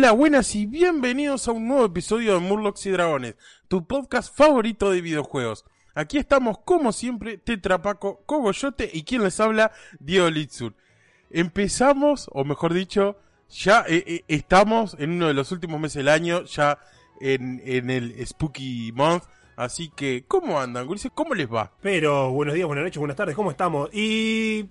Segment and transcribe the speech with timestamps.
[0.00, 3.34] Hola, buenas y bienvenidos a un nuevo episodio de Murlocs y Dragones,
[3.68, 5.66] tu podcast favorito de videojuegos.
[5.94, 10.74] Aquí estamos, como siempre, Tetrapaco, Cogoyote y quien les habla, Diego Litzur.
[11.28, 13.18] Empezamos, o mejor dicho,
[13.50, 16.78] ya eh, eh, estamos en uno de los últimos meses del año, ya
[17.20, 19.24] en, el Spooky Month.
[19.54, 20.88] Así que, ¿cómo andan?
[21.14, 21.74] ¿Cómo les va?
[21.82, 23.90] Pero buenos días, buenas noches, buenas tardes, ¿cómo estamos?
[23.92, 24.66] Y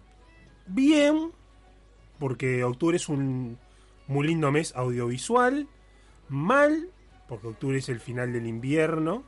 [0.66, 1.32] bien,
[2.18, 3.60] porque octubre es un
[4.10, 5.68] muy lindo mes audiovisual.
[6.28, 6.90] Mal,
[7.28, 9.24] porque octubre es el final del invierno.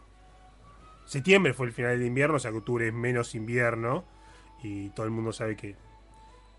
[1.05, 4.03] Septiembre fue el final del invierno, o sea que octubre es menos invierno.
[4.63, 5.75] Y todo el mundo sabe que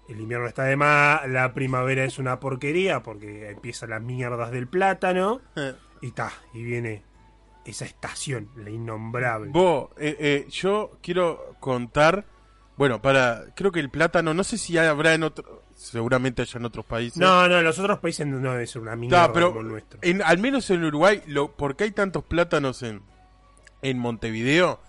[0.08, 4.68] el invierno está de más, la primavera es una porquería porque empiezan las mierdas del
[4.68, 5.40] plátano.
[6.00, 7.02] Y está, y viene
[7.64, 9.50] esa estación, la innombrable.
[9.50, 12.24] Vos, eh, eh, yo quiero contar,
[12.76, 16.64] bueno, para, creo que el plátano, no sé si habrá en otro, seguramente haya en
[16.64, 17.18] otros países.
[17.18, 19.98] No, no, en los otros países no debe ser una No, pero como el nuestro.
[20.02, 23.02] en, al menos en Uruguay, lo, ¿por qué hay tantos plátanos en,
[23.82, 24.80] en Montevideo?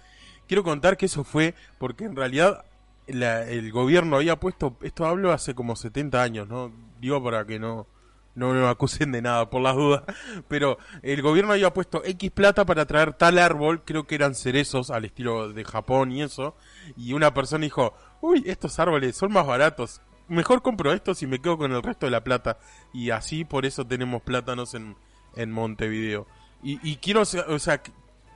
[0.48, 2.66] Quiero contar que eso fue porque en realidad
[3.08, 6.72] la- el gobierno había puesto, esto hablo hace como 70 años, ¿no?
[7.00, 7.88] Digo para que no,
[8.36, 10.04] no me acusen de nada por las dudas,
[10.48, 14.90] pero el gobierno había puesto X plata para traer tal árbol, creo que eran cerezos
[14.90, 16.56] al estilo de Japón y eso,
[16.98, 21.40] y una persona dijo, uy, estos árboles son más baratos, mejor compro estos y me
[21.40, 22.58] quedo con el resto de la plata,
[22.94, 24.96] y así por eso tenemos plátanos en,
[25.36, 26.28] en Montevideo.
[26.62, 27.92] Y, y quiero, o sea, qu-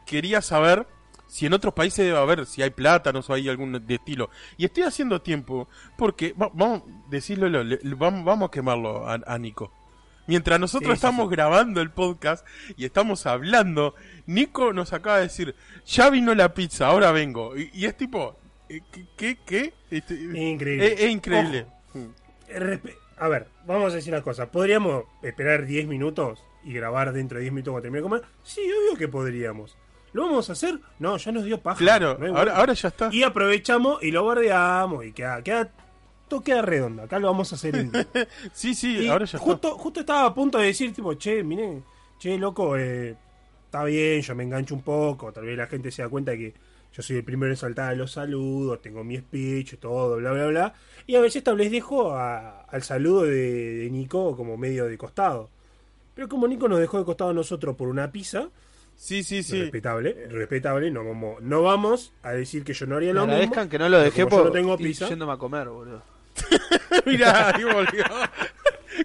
[0.05, 0.85] quería saber
[1.27, 4.29] si en otros países debe haber, si hay plátanos o hay algún de estilo.
[4.57, 5.67] Y estoy haciendo tiempo,
[5.97, 7.49] porque, va- vamos, decirlo,
[7.97, 9.71] vamos, vamos a quemarlo a, a Nico.
[10.27, 11.35] Mientras nosotros Sí, estamos sí.
[11.35, 12.45] grabando el podcast
[12.75, 13.95] y estamos hablando,
[14.25, 17.55] Nico nos acaba de decir, ya vino la pizza, ahora vengo.
[17.57, 18.35] Y, y es tipo,
[18.67, 19.05] eh, ¿qué?
[19.15, 19.37] ¿Qué?
[19.45, 19.73] qué?
[19.89, 20.93] Este, Increíble.
[20.93, 21.67] Es, es increíble.
[23.19, 24.51] A ver, vamos a decir una cosa.
[24.51, 28.21] ¿Podríamos esperar 10 minutos y grabar dentro de 10 minutos cuando termine de comer?
[28.43, 29.75] Sí, obvio que podríamos.
[30.13, 30.79] ¿Lo vamos a hacer?
[30.99, 31.77] No, ya nos dio paja.
[31.77, 33.09] Claro, No ahora, ahora ya está.
[33.11, 35.69] Y aprovechamos y lo bardeamos y queda, queda,
[36.27, 37.03] todo queda redondo.
[37.03, 37.91] Acá lo vamos a hacer en...
[38.53, 39.39] Sí, sí, Y ahora ya está.
[39.39, 41.81] justo, justo estaba a punto de decir, tipo, che, mire,
[42.19, 43.15] che, loco, eh,
[43.65, 46.53] está bien, yo me engancho un poco, tal vez la gente se da cuenta que
[46.93, 50.47] yo soy el primero en saltar a los saludos, tengo mi speech, todo, bla, bla,
[50.47, 50.73] bla.
[51.05, 53.31] Y a veces tal vez dejo a- al saludo de,
[53.77, 55.49] de Nico como medio de costado.
[56.15, 58.49] Pero como Nico nos dejó de costado a nosotros por una pizza,
[58.95, 59.61] Sí, sí, sí.
[59.61, 63.33] respetable, respetable, no vamos, no vamos a decir que yo no haría Me lo mismo.
[63.33, 65.07] agradezcan que no lo dejé yo por no tengo ir pizza.
[65.07, 66.01] yéndome a comer, boludo.
[67.05, 68.03] Mirá, ahí volvió.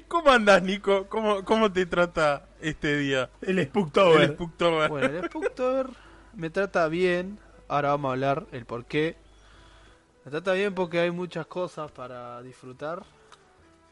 [0.08, 1.06] ¿Cómo andás, Nico?
[1.08, 3.28] ¿Cómo, ¿Cómo te trata este día?
[3.42, 4.22] El Spooktober.
[4.22, 4.88] El Spooktober.
[4.88, 5.86] Bueno, el Spooktober
[6.34, 7.38] me trata bien.
[7.72, 9.16] Ahora vamos a hablar el por qué.
[10.28, 13.02] Trata bien porque hay muchas cosas para disfrutar.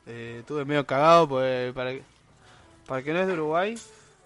[0.06, 1.92] Eh, estuve medio cagado porque para,
[2.86, 3.78] para que no es de Uruguay,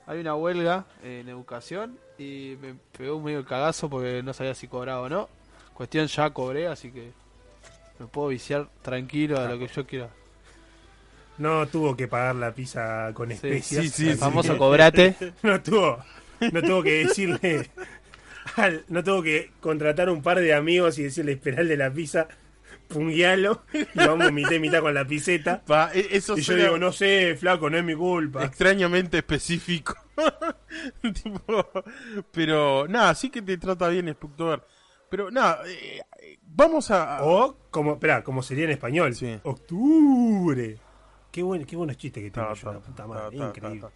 [0.09, 4.57] hay una huelga en educación y me pegó un medio el cagazo porque no sabía
[4.57, 5.29] si cobraba o no.
[5.73, 7.13] Cuestión ya cobré, así que
[8.01, 10.09] me puedo viciar tranquilo a lo que yo quiera.
[11.39, 13.85] No tuvo que pagar la pizza con Sí, especias.
[13.85, 15.15] sí, sí, El así famoso cobrate.
[15.45, 15.99] No tuvo,
[16.41, 17.71] no tuvo que decirle,
[18.89, 22.29] no tuvo que contratar un par de amigos y decirle esperar de la pizza,
[22.89, 25.63] punguealo, y vamos mitad y mitad con la piseta.
[25.65, 28.45] Pa, e- eso Y yo digo, no sé, flaco, no es mi culpa.
[28.45, 29.95] extrañamente específico.
[31.03, 31.69] Tipo,
[32.33, 34.63] pero nada, sí que te trata bien Spooktober.
[35.09, 36.01] Pero nada, eh,
[36.43, 37.23] vamos a...
[37.25, 39.39] O, como, espera, como sería en español, Sí.
[39.43, 40.79] octubre.
[41.31, 43.45] Qué, buen, qué buenos chistes que tengo Ta, yo, ta, la puta ta, madre, ta,
[43.49, 43.89] increíble.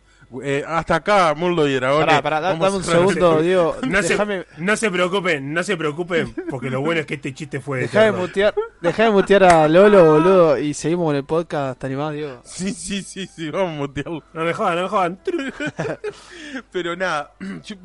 [0.43, 2.07] Eh, hasta acá, Mundo y Dragones.
[2.07, 3.77] Pará, pará, da- dame un segundo, Diego.
[3.89, 7.61] No se, no se preocupen, no se preocupen, porque lo bueno es que este chiste
[7.61, 11.25] fue de Dejá de mutear, dejá de mutear a Lolo, boludo, y seguimos con el
[11.25, 11.81] podcast.
[11.81, 12.43] ¿Te animás, Diego?
[12.45, 14.23] Sí, sí, sí, sí, vamos a mutearlo.
[14.35, 15.19] No me jodan, no me jodan.
[16.73, 17.33] Pero nada,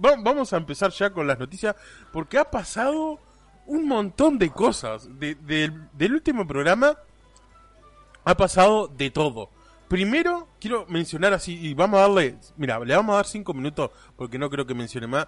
[0.04, 1.76] va- vamos a empezar ya con las noticias
[2.12, 3.20] porque ha pasado
[3.68, 5.08] un montón de cosas.
[5.18, 5.36] De-
[5.94, 6.98] del último programa
[8.26, 9.50] ha pasado de todo.
[9.88, 13.92] Primero, quiero mencionar así, y vamos a darle, mira, le vamos a dar cinco minutos
[14.16, 15.28] porque no creo que mencione más.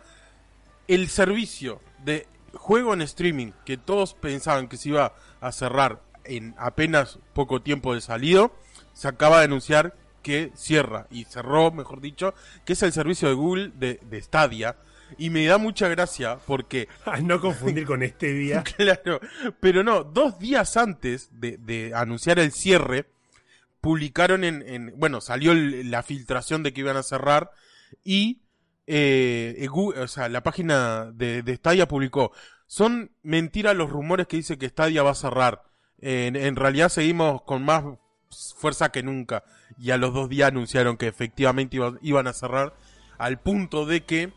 [0.87, 6.55] El servicio de juego en streaming que todos pensaban que se iba a cerrar en
[6.57, 8.55] apenas poco tiempo de salido,
[8.93, 12.33] se acaba de anunciar que cierra, y cerró, mejor dicho,
[12.65, 14.75] que es el servicio de Google de, de Stadia.
[15.19, 18.63] Y me da mucha gracia porque A no confundir con Stevia.
[18.77, 19.19] Claro,
[19.59, 23.05] pero no, dos días antes de, de anunciar el cierre,
[23.85, 27.51] publicaron en, en- bueno, salió la filtración de que iban a cerrar
[28.03, 28.41] y
[28.87, 32.31] eh, eh, o sea, la página de, de Stadia publicó,
[32.65, 35.61] son mentiras los rumores que dice que Stadia va a cerrar.
[35.99, 37.83] En, realidad seguimos con más
[38.57, 39.43] fuerza que nunca
[39.77, 42.73] y a los dos días anunciaron que efectivamente iba- iban a cerrar
[43.19, 44.33] al punto de que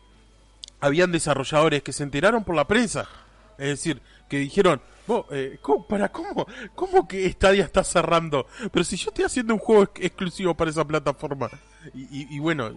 [0.79, 3.09] habían desarrolladores que se enteraron por la prensa.
[3.57, 3.99] Es decir,
[4.29, 6.45] que dijeron, "Vos, eh, ¿cómo, ¿para cómo?
[6.75, 8.45] ¿Cómo que Stadia está cerrando?
[8.71, 11.49] Pero si yo estoy haciendo un juego ex- exclusivo para esa plataforma.
[11.93, 12.71] Y, bueno,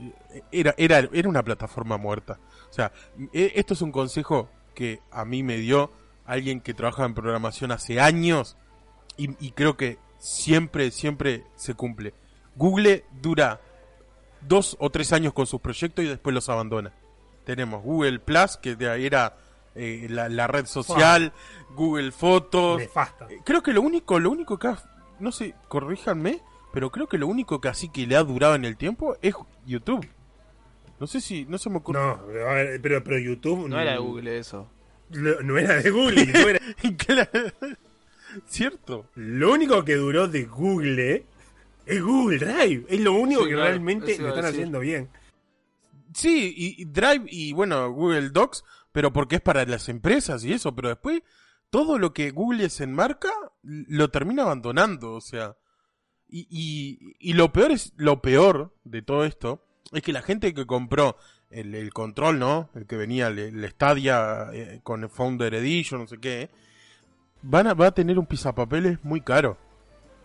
[0.51, 2.39] era, era, era una plataforma muerta.
[2.71, 2.91] O sea,
[3.33, 5.91] e- esto es un consejo que a mí me dio
[6.25, 8.57] alguien que trabaja en programación hace años
[9.17, 12.15] y, y creo que siempre, siempre se cumple.
[12.57, 13.61] Google dura
[14.41, 16.93] dos o tres años con sus proyectos y después los abandona.
[17.45, 19.37] Tenemos Google Plus, que de ahí era
[19.75, 21.33] eh, la, la red social,
[21.75, 22.79] Google Fotos.
[22.79, 23.27] Nefasta.
[23.31, 24.83] Eh, Creo que lo único, lo único que ha,
[25.21, 26.41] no sé, corríjanme,
[26.73, 29.35] pero creo que lo único que así que le ha durado en el tiempo es
[29.67, 30.07] YouTube.
[31.01, 31.99] No sé si, no se me ocurre.
[32.01, 32.11] No,
[32.49, 33.69] a ver, pero, pero YouTube.
[33.69, 34.69] No era de Google eso.
[35.11, 36.27] lo- no era de Google.
[36.27, 36.61] YouTube era-
[36.97, 37.53] Claro.
[38.47, 39.07] Cierto.
[39.15, 41.27] lo único que duró de Google
[41.87, 42.87] es Google Drive.
[42.89, 45.09] Es lo único Sí, que claro, realmente lo están haciendo bien.
[46.15, 50.53] Sí, y, y Drive y bueno, Google Docs, pero porque es para las empresas y
[50.53, 51.23] eso, pero después
[51.71, 53.31] todo lo que Google se enmarca
[53.63, 55.57] lo termina abandonando, o sea.
[56.29, 60.55] Y, y, y lo peor es, lo peor de todo esto, es que la gente
[60.55, 61.17] que compró
[61.51, 62.71] el, el control, ¿no?
[62.75, 66.51] El que venía, el, el Stadia eh, con el Founder Edition, no sé qué,
[67.43, 69.59] van a, va a tener un pisapapeles muy caro.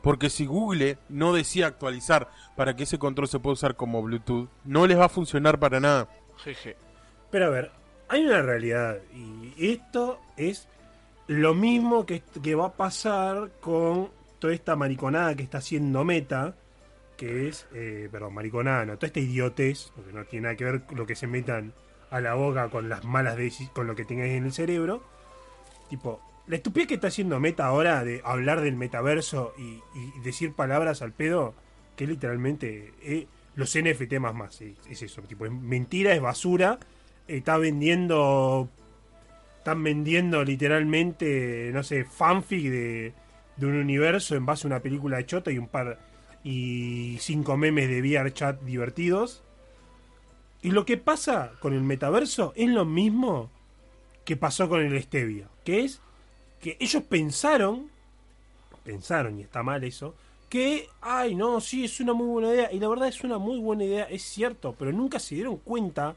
[0.01, 4.49] Porque si Google no decía actualizar para que ese control se pueda usar como Bluetooth,
[4.63, 6.09] no les va a funcionar para nada.
[6.37, 6.77] Jeje.
[7.29, 7.71] Pero a ver,
[8.09, 8.99] hay una realidad.
[9.13, 10.67] Y esto es
[11.27, 12.21] lo mismo que,
[12.55, 14.09] va a pasar con
[14.39, 16.55] toda esta mariconada que está haciendo Meta.
[17.17, 20.81] Que es, eh, perdón, mariconada, no, toda esta idiotez, porque no tiene nada que ver
[20.91, 21.73] lo que se metan
[22.11, 25.03] a la boca con las malas decisiones, con lo que tengáis en el cerebro.
[25.89, 30.53] Tipo, la estupidez que está haciendo Meta ahora de hablar del metaverso y, y decir
[30.53, 31.55] palabras al pedo,
[31.95, 36.77] que literalmente eh, los NFT más más, es, es eso, tipo, es mentira, es basura,
[37.27, 38.69] está vendiendo,
[39.57, 43.13] están vendiendo literalmente, no sé, fanfic de,
[43.55, 45.99] de un universo en base a una película de chota y un par
[46.43, 49.43] y cinco memes de VR chat divertidos.
[50.61, 53.51] Y lo que pasa con el metaverso es lo mismo
[54.25, 56.01] que pasó con el Stevia, que es
[56.59, 57.89] que ellos pensaron,
[58.83, 60.15] pensaron y está mal eso,
[60.49, 63.59] que, ay, no, sí, es una muy buena idea, y la verdad es una muy
[63.59, 66.15] buena idea, es cierto, pero nunca se dieron cuenta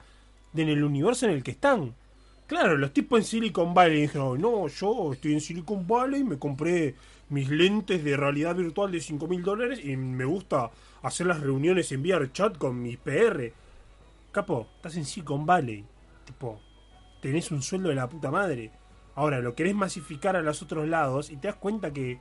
[0.55, 1.95] en el universo en el que están.
[2.47, 6.97] Claro, los tipos en Silicon Valley dijeron, no, yo estoy en Silicon Valley, me compré
[7.29, 10.71] mis lentes de realidad virtual de 5 mil dólares y me gusta
[11.03, 13.53] hacer las reuniones en VR chat con mis PR.
[14.33, 15.85] Capo, estás en Silicon Valley.
[16.25, 16.61] Tipo,
[17.23, 18.73] tenés un sueldo de la puta madre.
[19.15, 22.19] Ahora, lo querés masificar a los otros lados y te das cuenta que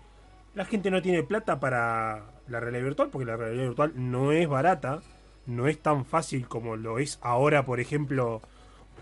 [0.53, 4.47] la gente no tiene plata para la realidad virtual, porque la realidad virtual no es
[4.47, 5.01] barata,
[5.49, 8.41] no es tan fácil como lo es ahora, por ejemplo,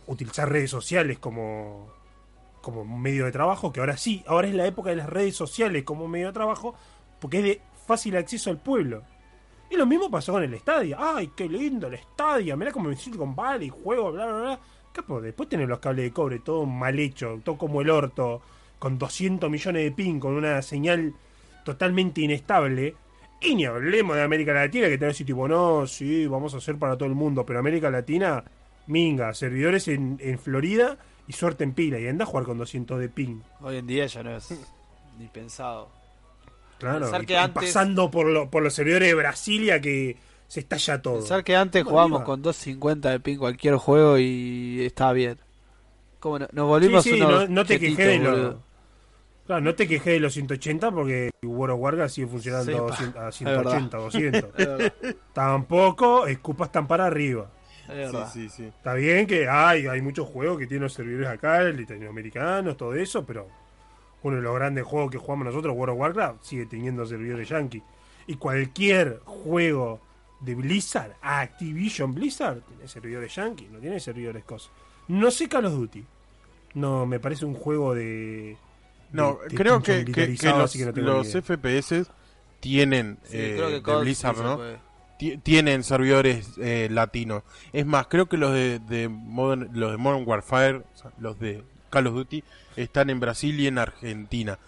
[0.08, 1.92] utilizar redes sociales como,
[2.62, 5.84] como medio de trabajo, que ahora sí, ahora es la época de las redes sociales
[5.84, 6.76] como medio de trabajo,
[7.20, 9.04] porque es de fácil acceso al pueblo.
[9.70, 10.98] Y lo mismo pasó con el Stadia.
[11.00, 12.56] ¡Ay, qué lindo el Stadia!
[12.56, 14.60] Mirá como en Silicon Valley, juego, bla, bla, bla.
[14.94, 18.42] Capo, después tener los cables de cobre todo mal hecho, todo como el orto,
[18.80, 21.14] con 200 millones de ping, con una señal
[21.66, 22.96] totalmente inestable.
[23.42, 26.78] Y ni hablemos de América Latina, que te decir tipo, no, sí, vamos a hacer
[26.78, 28.44] para todo el mundo, pero América Latina,
[28.88, 33.00] minga, servidores en, en Florida y suerte en pila, y anda a jugar con 200
[33.00, 33.42] de ping.
[33.62, 34.50] Hoy en día ya no es
[35.20, 35.90] ni pensado.
[36.80, 40.18] Claro, Pensar y- que y antes- pasando por, lo- por los servidores de Brasilia que
[40.48, 41.16] se estalla todo.
[41.20, 42.26] Pensar que antes jugábamos iba.
[42.26, 45.38] con 250 de ping cualquier juego y estaba bien.
[46.20, 46.48] ¿Cómo no?
[46.54, 48.64] Nos volvimos Sí, sí, unos no, no te quejé de boludo.
[49.48, 52.82] Claro, no te quejé de los 180 porque World of Warcraft sigue funcionando Sí, a
[52.82, 54.44] pa, 200 a es 180, 200.
[54.44, 54.94] Es verdad,
[55.34, 57.50] Tampoco escupas tan para arriba.
[57.82, 58.30] es Sí, verdad.
[58.34, 58.66] sí, sí.
[58.66, 63.26] Está bien que hay, hay muchos juegos que tienen los servidores acá, latinoamericanos, todo eso,
[63.26, 63.48] pero
[64.24, 67.82] uno de los grandes juegos que jugamos nosotros, World of Warcraft, sigue teniendo servidores yankee.
[68.28, 70.02] Y cualquier juego
[70.42, 74.72] de Blizzard, Activision Blizzard, tiene servidores yankee, no tiene servidores cosas.
[75.08, 76.04] No sé Call of Duty.
[76.74, 78.58] No, me parece un juego de,
[79.12, 81.24] No, de- creo que, que- que militarizado, los, no.
[81.42, 82.06] FPS
[82.60, 84.60] tienen Sí, eh, creo que de COD sí Blizzard, ¿no?
[85.42, 87.42] Tienen servidores eh, latinos.
[87.74, 91.40] Es más, creo que los de, de Modern, los de Modern Warfare, o sea, los
[91.40, 92.44] de Call of Duty,
[92.76, 94.60] están en Brasil y en Argentina.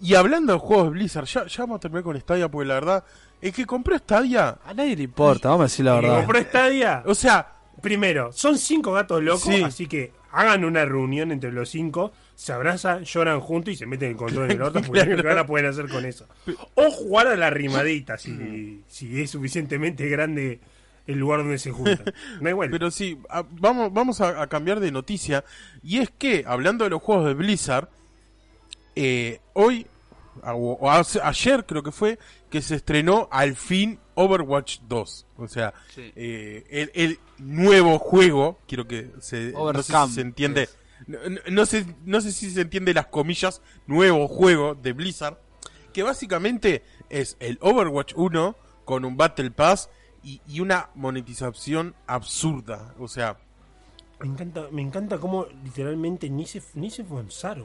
[0.00, 2.74] Y hablando de juegos de Blizzard, ya, ya vamos a terminar con Stadia, porque la
[2.74, 3.04] verdad,
[3.42, 6.16] el que compró Stadia, A nadie le importa, vamos a decir la verdad.
[6.20, 9.62] compró Stadia, o sea, primero, son cinco gatos locos, Sí.
[9.62, 14.10] así que hagan una reunión entre los cinco, se abrazan, lloran juntos y se meten
[14.10, 15.16] el control en el orto, porque Claro.
[15.16, 16.26] ¿qué van a poder hacer con eso?
[16.74, 20.60] O jugar a la rimadita, si, si es suficientemente grande
[21.06, 22.04] el lugar donde se juntan.
[22.40, 22.72] No hay vuelta.
[22.72, 25.44] Pero sí, a- vamos, vamos a, a cambiar de noticia.
[25.82, 27.88] Y es que, hablando de los juegos de Blizzard,
[28.94, 29.86] eh, hoy,
[30.42, 32.18] a- o ayer creo que fue,
[32.50, 35.26] que se estrenó al fin Overwatch 2.
[35.38, 36.12] O sea, Sí.
[36.14, 40.76] eh, el, el nuevo juego, quiero que se, no sé Overcome, si se entiende, es.
[41.50, 45.38] No, sé, no sé si se entiende las comillas, nuevo juego de Blizzard,
[45.92, 49.90] que básicamente es el Overwatch 1 con un Battle Pass
[50.22, 52.94] y, y una monetización absurda.
[52.98, 53.38] O sea,
[54.20, 57.04] Me encanta, me encanta cómo literalmente ni se, ni se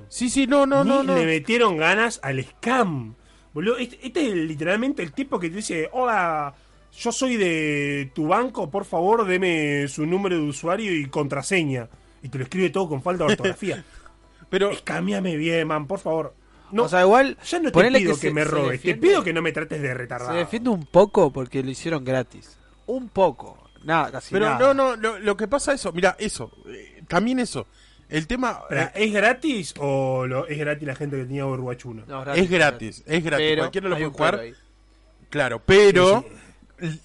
[0.10, 1.16] sí, sí, no, no, Ni no, no.
[1.16, 3.16] le metieron ganas al scam.
[3.54, 6.54] Boludo, este, este es literalmente el tipo que te dice, hola,
[6.96, 11.90] yo soy de tu banco, por favor, deme su número de usuario y contraseña.
[12.24, 13.84] Y te lo escribe todo con falta de ortografía.
[14.50, 16.34] Pero, Escámiame bien, man, por favor.
[16.72, 17.38] No, o sea, igual.
[17.46, 19.82] ya no te pido que, se- me se robes, te pido que no me trates
[19.82, 20.34] de Se retardado.
[20.38, 22.58] defiende un poco porque lo hicieron gratis.
[22.88, 23.58] Un poco.
[23.84, 24.60] Nada, casi pero nada.
[24.60, 27.68] no, no, lo, lo que pasa eso, mira, eso, eh, también eso.
[28.10, 32.04] El tema eh, ¿Es gratis o lo- es gratis la gente que tenía Overwatch 1?
[32.08, 34.40] No, es gratis, es gratis, Pero cualquiera lo puede jugar.
[34.40, 34.54] ahí.
[35.30, 36.36] Claro, pero Sí,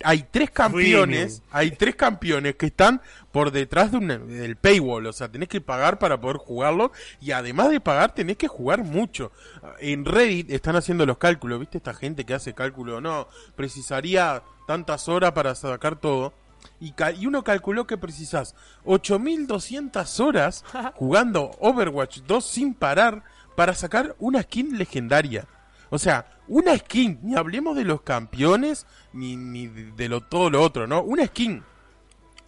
[0.05, 3.01] hay tres campeones, hay tres campeones que están
[3.31, 7.33] por detrás de un, del paywall, o sea, tenés que pagar para poder jugarlo y
[7.33, 9.33] además de pagar tenés que jugar mucho.
[9.81, 11.79] En Reddit están haciendo los cálculos, ¿viste?
[11.79, 16.35] Esta gente que hace cálculo, no, precisaría tantas horas para sacar todo.
[16.79, 20.65] Y, y uno calculó que precisás 8200 horas
[20.95, 23.25] jugando Overwatch 2 sin parar
[23.57, 25.47] para sacar una skin legendaria.
[25.95, 30.63] O sea, una skin, ni hablemos de los campeones, ni, ni de, lo, todo lo
[30.63, 31.03] otro, ¿no?
[31.03, 31.63] Una skin.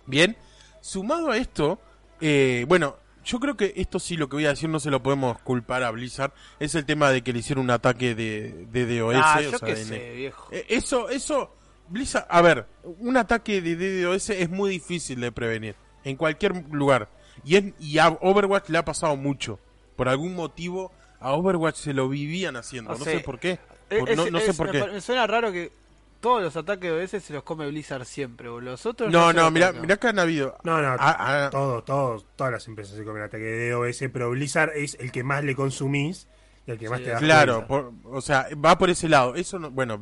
[0.07, 0.35] Bien,
[0.81, 1.79] sumado a esto,
[2.23, 5.03] eh, bueno, yo creo que esto sí lo que voy a decir no se lo
[5.03, 8.99] podemos culpar a Blizzard, es el tema de que le hicieron un ataque de, de
[8.99, 9.15] DOS.
[9.19, 10.49] Ah, o yo sea, qué en- sé, viejo.
[10.51, 11.55] eh, Eso, eso,
[11.89, 17.11] Blizzard, a ver, un ataque de DDoS es muy difícil de prevenir, en cualquier lugar.
[17.45, 19.59] Y, es- y a Overwatch le ha pasado mucho.
[19.97, 20.93] Por algún motivo,
[21.25, 23.19] a Overwatch se lo vivían haciendo, No no, sé.
[23.19, 23.59] sé por qué.
[23.91, 24.93] Eh, Por- es- no no sé por me qué.
[24.93, 25.73] Me suena raro que
[26.21, 28.73] todos los ataques de OS se los come Blizzard siempre, boludo.
[28.73, 29.81] Los otros No, no, tocan.
[29.81, 30.57] mira que han habido.
[30.65, 31.17] No, no, Ah,
[31.47, 35.13] ah, todos, todos, todas las empresas se comen ataque de DOS, pero Blizzard es el
[35.13, 36.27] que más le consumís
[36.67, 39.35] y el que más Sí, te da Claro, por- o sea, va por ese lado.
[39.35, 40.01] Eso no, bueno,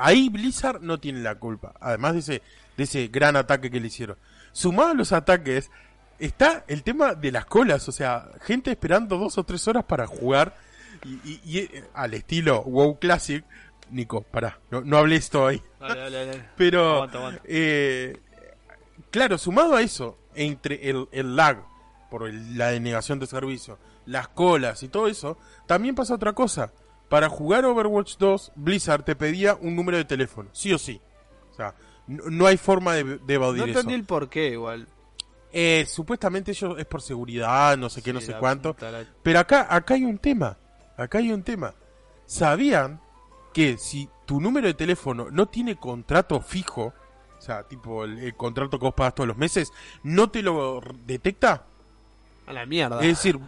[0.00, 1.74] ahí Blizzard no tiene la culpa.
[1.80, 2.42] Además de ese,
[2.76, 4.16] de ese gran ataque que le hicieron.
[4.52, 5.70] Sumado a los ataques,
[6.26, 7.88] está el tema de las colas.
[7.88, 10.56] O sea, gente esperando dos o tres horas para jugar.
[11.04, 13.44] Y, y- y, eh, al estilo WoW Classic.
[13.90, 15.62] Nico, pará, no, no hablé esto ahí.
[15.78, 16.44] Dale, dale, dale.
[16.56, 17.42] Pero, Aguanta, aguanta.
[17.44, 18.16] eh,
[19.10, 21.62] claro, sumado a eso, entre el, el lag,
[22.10, 25.36] por el- la denegación de servicio, las colas y todo eso,
[25.66, 26.72] también pasa otra cosa.
[27.10, 30.98] Para jugar Overwatch 2, Blizzard te pedía un número de teléfono, sí o sí.
[31.50, 31.74] O sea,
[32.06, 33.80] no, no hay forma de, de evadir No eso.
[33.80, 34.88] entendí el por qué, igual.
[35.52, 38.74] Eh, supuestamente ellos es por seguridad, no sé qué, no sé cuánto.
[38.80, 40.56] la- Pero acá, acá hay un tema.
[40.96, 41.74] Acá hay un tema.
[42.26, 43.00] ¿Sabían
[43.52, 46.94] que si tu número de teléfono no tiene contrato fijo,
[47.38, 49.70] o sea, tipo el, el contrato que vos pagas todos los meses,
[50.02, 51.66] no te lo detecta?
[52.46, 53.00] A la mierda.
[53.00, 53.38] Es decir,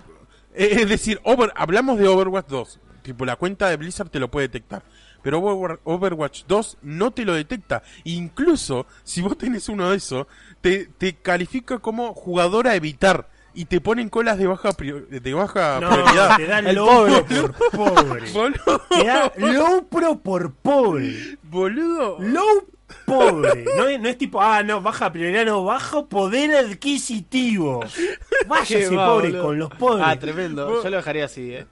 [0.52, 2.80] es decir, over, hablamos de Overwatch 2.
[3.02, 4.82] Tipo, la cuenta de Blizzard te lo puede detectar.
[5.25, 7.83] Pero Overwa- Overwatch 2 no te lo detecta.
[8.04, 10.28] Incluso, si vos tenés uno de esos,
[10.61, 13.28] te, te califica como jugador a evitar.
[13.57, 16.37] Y te ponen colas de baja, prior- de baja No, prioridad.
[16.37, 17.23] te da low pobre.
[17.23, 18.31] pro por pobre.
[18.33, 21.38] Boludo, Te da low pro por pobre.
[21.45, 22.16] boludo.
[22.21, 22.66] Low
[23.07, 23.64] pobre.
[23.76, 27.85] No es, no es tipo, ah, no, baja prioridad, no, bajo poder adquisitivo.
[28.49, 29.43] Váyase va, pobre boludo.
[29.45, 30.04] con los pobres.
[30.09, 30.83] Ah, tremendo.
[30.83, 31.66] Yo lo dejaría así, eh.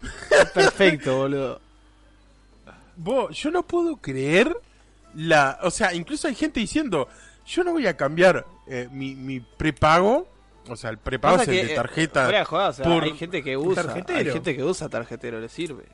[0.54, 1.60] Perfecto, boludo.
[2.96, 4.56] Vos, yo no puedo creer
[5.14, 5.58] la...
[5.62, 7.08] O sea, incluso hay gente diciendo,
[7.46, 10.28] yo no voy a cambiar eh, mi, mi prepago.
[10.68, 12.28] O sea, el prepago es el que, de eh, tarjeta.
[12.28, 14.18] de joda, o sea, por hay gente que usa, tarjetero.
[14.18, 15.84] hay gente que usa tarjetero, le sirve.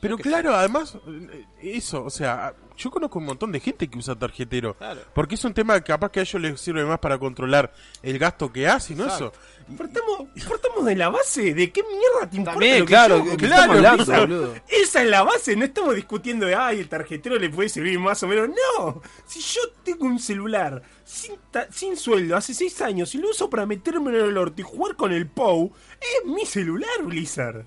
[0.00, 4.14] Pero claro, además, eh, eso, o sea, yo conozco un montón de gente que usa
[4.14, 4.74] tarjetero.
[4.74, 5.00] Claro.
[5.14, 7.72] Porque es un tema que capaz que a ellos les sirve más para controlar
[8.02, 9.06] el gasto que hacen, ¿no?
[9.06, 9.32] Eso.
[9.76, 13.22] Partamos, partamos de la base de qué mierda te importa También, lo que claro, yo
[13.24, 13.36] hago?
[13.36, 14.54] que Claro, hablando, esa- boludo.
[14.68, 18.22] Esa es la base, no estamos discutiendo de, ay, el tarjetero le puede servir más
[18.22, 18.50] o menos.
[18.78, 23.30] No, si yo tengo un celular sin, ta- sin sueldo hace seis años y lo
[23.30, 27.64] uso para meterme en el orto y jugar con el POU, es mi celular, Blizzard.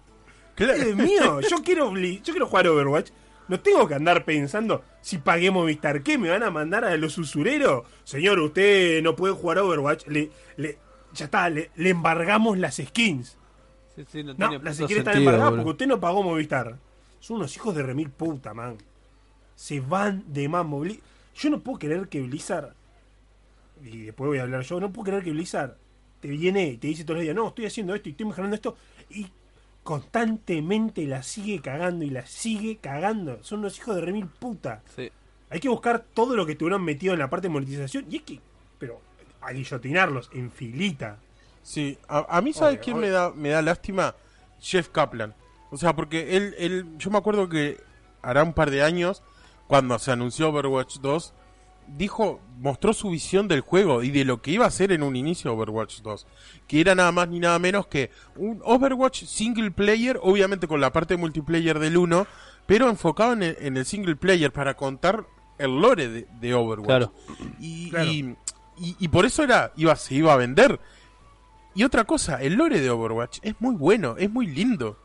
[0.59, 0.83] Claro.
[0.83, 3.11] Es mío, yo quiero, yo quiero jugar Overwatch.
[3.47, 6.17] No tengo que andar pensando si pagué Movistar, ¿qué?
[6.17, 7.87] ¿Me van a mandar a los usureros?
[8.03, 10.05] Señor, usted no puede jugar Overwatch.
[10.07, 10.77] Le, le,
[11.13, 13.37] ya está, le, le embargamos las skins.
[13.95, 16.77] Sí, sí, no, No, tiene las skins están embargadas porque usted no pagó Movistar.
[17.21, 18.77] Son unos hijos de remil puta, man.
[19.55, 20.83] Se van de mambo.
[20.85, 22.73] Yo no puedo creer que Blizzard,
[23.81, 25.77] y después voy a hablar yo, no puedo creer que Blizzard
[26.19, 28.55] te viene y te dice todos los días, no, estoy haciendo esto y estoy mejorando
[28.55, 28.75] esto,
[29.09, 29.25] y
[29.89, 33.43] constantemente la sigue cagando y la sigue cagando.
[33.43, 34.83] Son unos hijos de remil puta.
[34.95, 35.09] Sí.
[35.49, 38.21] Hay que buscar todo lo que tuvieron metido en la parte de monetización y es
[38.21, 38.39] que,
[38.77, 39.01] pero,
[39.41, 41.17] a guillotinarlos en filita.
[41.63, 44.13] Sí, a, a mí, ¿sabes quién me da, me da lástima?
[44.61, 45.33] Jeff Kaplan.
[45.71, 47.81] O sea, porque él, él, yo me acuerdo que
[48.21, 49.23] hará un par de años,
[49.65, 51.33] cuando se anunció Overwatch 2,
[51.97, 55.15] dijo, mostró su visión del juego y de lo que iba a ser en un
[55.15, 56.27] inicio Overwatch 2.
[56.67, 60.91] Que era nada más ni nada menos que un Overwatch single player, obviamente con la
[60.91, 62.27] parte multiplayer del 1,
[62.65, 65.25] pero enfocado en el, en el single player para contar
[65.57, 66.87] el lore de, de Overwatch.
[66.87, 67.13] Claro.
[67.59, 68.09] Y, Claro.
[68.11, 68.35] y,
[68.77, 70.79] y- y por eso era iba se iba a vender.
[71.75, 74.97] Y otra cosa, el lore de Overwatch es muy bueno, es muy lindo.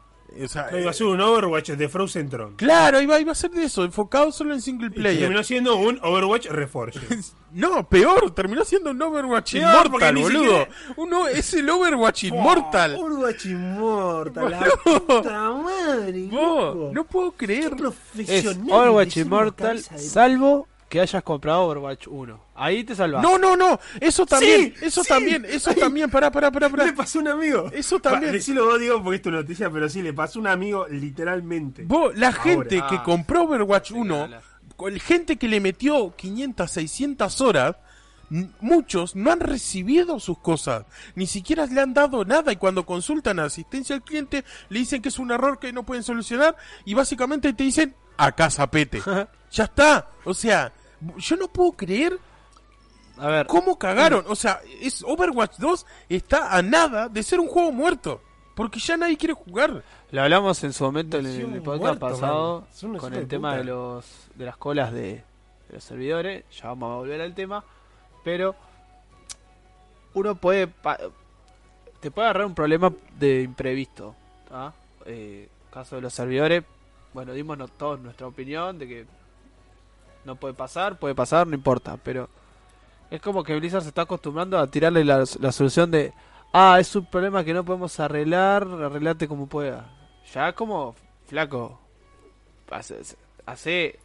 [0.43, 2.57] O sea, No, iba a eh, ser un Overwatch de Frozen Throne.
[2.57, 5.21] claro, iba, iba a ser de eso, enfocado solo en single Y player.
[5.21, 7.01] terminó siendo un Overwatch Reforged.
[7.55, 10.41] No, peor, terminó siendo un Overwatch Peor, ni boludo.
[10.43, 12.97] siquiera- Uno es el Overwatch Immortal.
[12.97, 14.51] Overwatch Immortal.
[14.51, 16.27] La puta madre.
[16.33, 17.73] Vos, no puedo Qué creer.
[17.75, 18.73] Es profesional.
[18.73, 22.44] Overwatch de- salvo que hayas comprado Overwatch 1.
[22.57, 23.21] Ahí te salvas.
[23.23, 25.09] No, no, no, eso también, Sí, eso sí.
[25.09, 26.85] también, eso también, pará, pará, pará, pará.
[26.85, 27.69] Le pasó a un amigo.
[27.73, 28.31] Eso también.
[28.31, 30.87] Pa, decilo vos, digo, porque es tu noticia, pero sí, le pasó a un amigo
[30.89, 31.83] literalmente.
[31.85, 33.03] Vos, la gente que Ah.
[33.03, 34.43] compró Overwatch 1, hablar.
[34.77, 37.77] con gente que le metió 500, 600 horas,
[38.61, 43.39] muchos no han recibido sus cosas, ni siquiera le han dado nada y cuando consultan
[43.39, 46.95] a asistencia al cliente le dicen que es un error que no pueden solucionar y
[46.95, 49.03] básicamente te dicen acá zapete.
[49.53, 50.73] ya está, o sea,
[51.19, 52.19] yo no puedo creer
[53.19, 57.47] A ver, cómo cagaron, o sea, es Overwatch 2 está a nada de ser un
[57.49, 58.21] juego muerto,
[58.57, 59.83] porque ya nadie quiere jugar.
[60.11, 62.67] lo hablamos en su momento en el, podcast muerto, pasado
[62.99, 63.59] con el tema puta.
[63.59, 65.23] de los de las colas de, de
[65.73, 66.45] los servidores.
[66.61, 67.65] Ya vamos a volver al tema.
[68.25, 68.55] Pero
[70.15, 70.67] uno puede.
[70.67, 70.99] pa-
[72.01, 74.15] te puede agarrar un problema de imprevisto.
[75.07, 76.65] Eh, caso de los servidores.
[77.13, 79.07] Bueno, dimos no- todos nuestra opinión de que
[80.25, 81.97] no puede pasar, puede pasar, no importa.
[82.03, 82.29] Pero
[83.11, 86.13] es como que Blizzard se está acostumbrando a tirarle la, solución de.
[86.53, 89.91] Ah, es un problema que no podemos arreglar, arreglate como pueda.
[90.33, 90.95] Ya como,
[91.27, 91.81] flaco,
[93.47, 93.99] hace,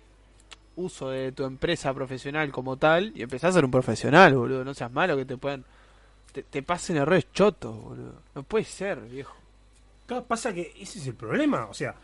[0.75, 4.63] uso de tu empresa profesional como tal y empezás a ser un profesional, boludo.
[4.63, 5.65] No seas malo que te puedan...
[6.31, 8.13] Te, pasen errores chotos, boludo.
[8.35, 9.35] No puede ser, viejo.
[10.27, 11.65] Pasa que ese es el problema.
[11.65, 11.95] O sea,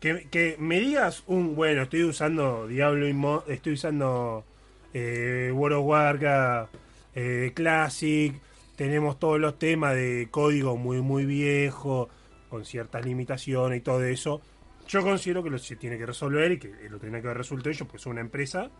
[0.00, 4.44] que, que me digas un, bueno, estoy usando Diablo Inmo estoy usando
[4.92, 6.74] eh, World of Warcraft
[7.14, 8.34] eh, Classic,
[8.76, 12.08] tenemos todos los temas de código muy, muy viejo,
[12.48, 14.40] con ciertas limitaciones y todo eso.
[14.86, 17.68] Yo considero que lo se tiene que resolver y que lo tiene que haber resuelto
[17.68, 18.70] ellos, porque son una empresa.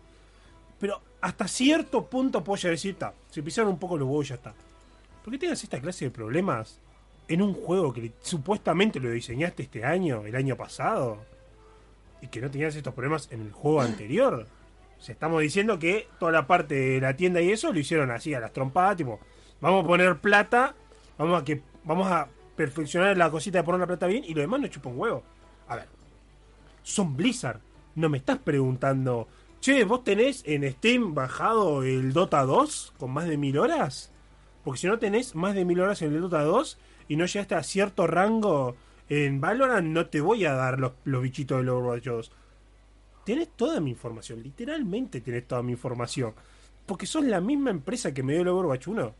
[0.79, 4.29] Pero hasta cierto punto puedo llegar a decir, "Ta, se pisaron un poco los huevos
[4.29, 4.53] ya está.
[5.23, 6.79] ¿Por qué tengas esta clase de problemas
[7.27, 11.23] en un juego que supuestamente lo diseñaste este año, el año pasado,
[12.21, 14.47] y que no tenías estos problemas en el juego anterior?
[14.99, 18.33] Sea, estamos diciendo que toda la parte de la tienda y eso lo hicieron así,
[18.33, 19.19] a las trompadas, tipo,
[19.61, 20.75] vamos a poner plata,
[21.17, 24.41] vamos a que vamos a perfeccionar la cosita de poner la plata bien y lo
[24.41, 25.23] demás no chupa un huevo.
[25.67, 25.87] A ver,
[26.83, 27.61] son Blizzard.
[27.95, 29.27] No me estás preguntando,
[29.61, 34.11] che, ¿vos tenés en Steam bajado el Dota 2 con más de mil horas?
[34.63, 37.55] Porque si no tenés más de mil horas en el Dota 2 y no llegaste
[37.55, 38.75] a cierto rango
[39.07, 42.31] en Valorant, no te voy a dar los, los bichitos del Overwatch 2.
[43.29, 46.33] Tenés toda mi información, literalmente tenés toda mi información.
[46.83, 49.05] Porque sos la misma empresa que me dio el Overwatch 1.
[49.05, 49.13] O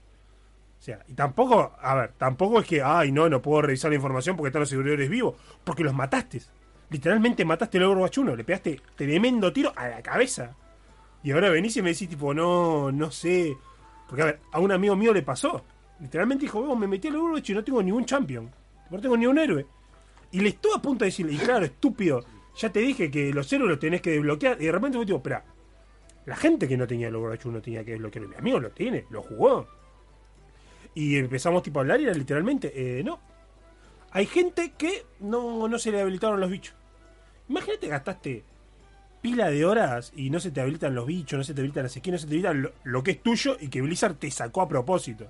[0.79, 4.35] sea, y tampoco, a ver, tampoco es que, ay, no, no puedo revisar la información
[4.35, 5.35] porque están los servidores vivos.
[5.63, 6.41] Porque los mataste.
[6.89, 10.55] Literalmente mataste el Overwatch 1, le pegaste tremendo tiro a la cabeza.
[11.21, 13.55] Y ahora venís y me decís, tipo, no, no sé.
[14.07, 15.63] Porque, a ver, a un amigo mío le pasó.
[15.99, 18.49] Literalmente dijo, vos me metí al Overwatch y no tengo ningún champion.
[18.89, 19.67] No tengo ni un héroe.
[20.31, 22.25] Y le estuve a punto de decirle, y claro, estúpido,
[22.59, 24.61] ya te dije que los héroes los tenés que desbloquear.
[24.61, 25.45] Y de repente vos digo, espera,
[26.25, 28.27] la gente que no tenía el Overwatch 1 tenía que desbloquear.
[28.27, 29.67] Mi amigo lo tiene, lo jugó.
[30.93, 33.19] Y empezamos tipo a hablar y era literalmente, eh, no.
[34.11, 36.75] Hay gente que no, no se le habilitaron los bichos.
[37.47, 38.43] Imagínate gastaste
[39.21, 41.93] pila de horas y no se te habilitan los bichos, no se te habilitan las
[41.93, 44.61] skins, no se te habilitan lo, lo que es tuyo y que Blizzard te sacó
[44.61, 45.27] a propósito.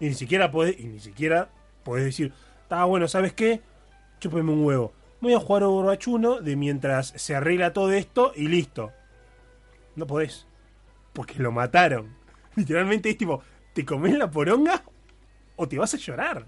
[0.00, 1.50] Y ni siquiera podés, y ni siquiera
[1.84, 3.60] podés decir, está bueno, ¿sabes qué?
[4.20, 4.92] Chúpeme un huevo.
[5.24, 8.92] Voy a jugar Overwatch 1 de mientras se arregla todo esto y listo.
[9.96, 10.46] No podés.
[11.14, 12.14] Porque lo mataron.
[12.56, 14.84] Literalmente es tipo, ¿te comes la poronga
[15.56, 16.44] o te vas a llorar?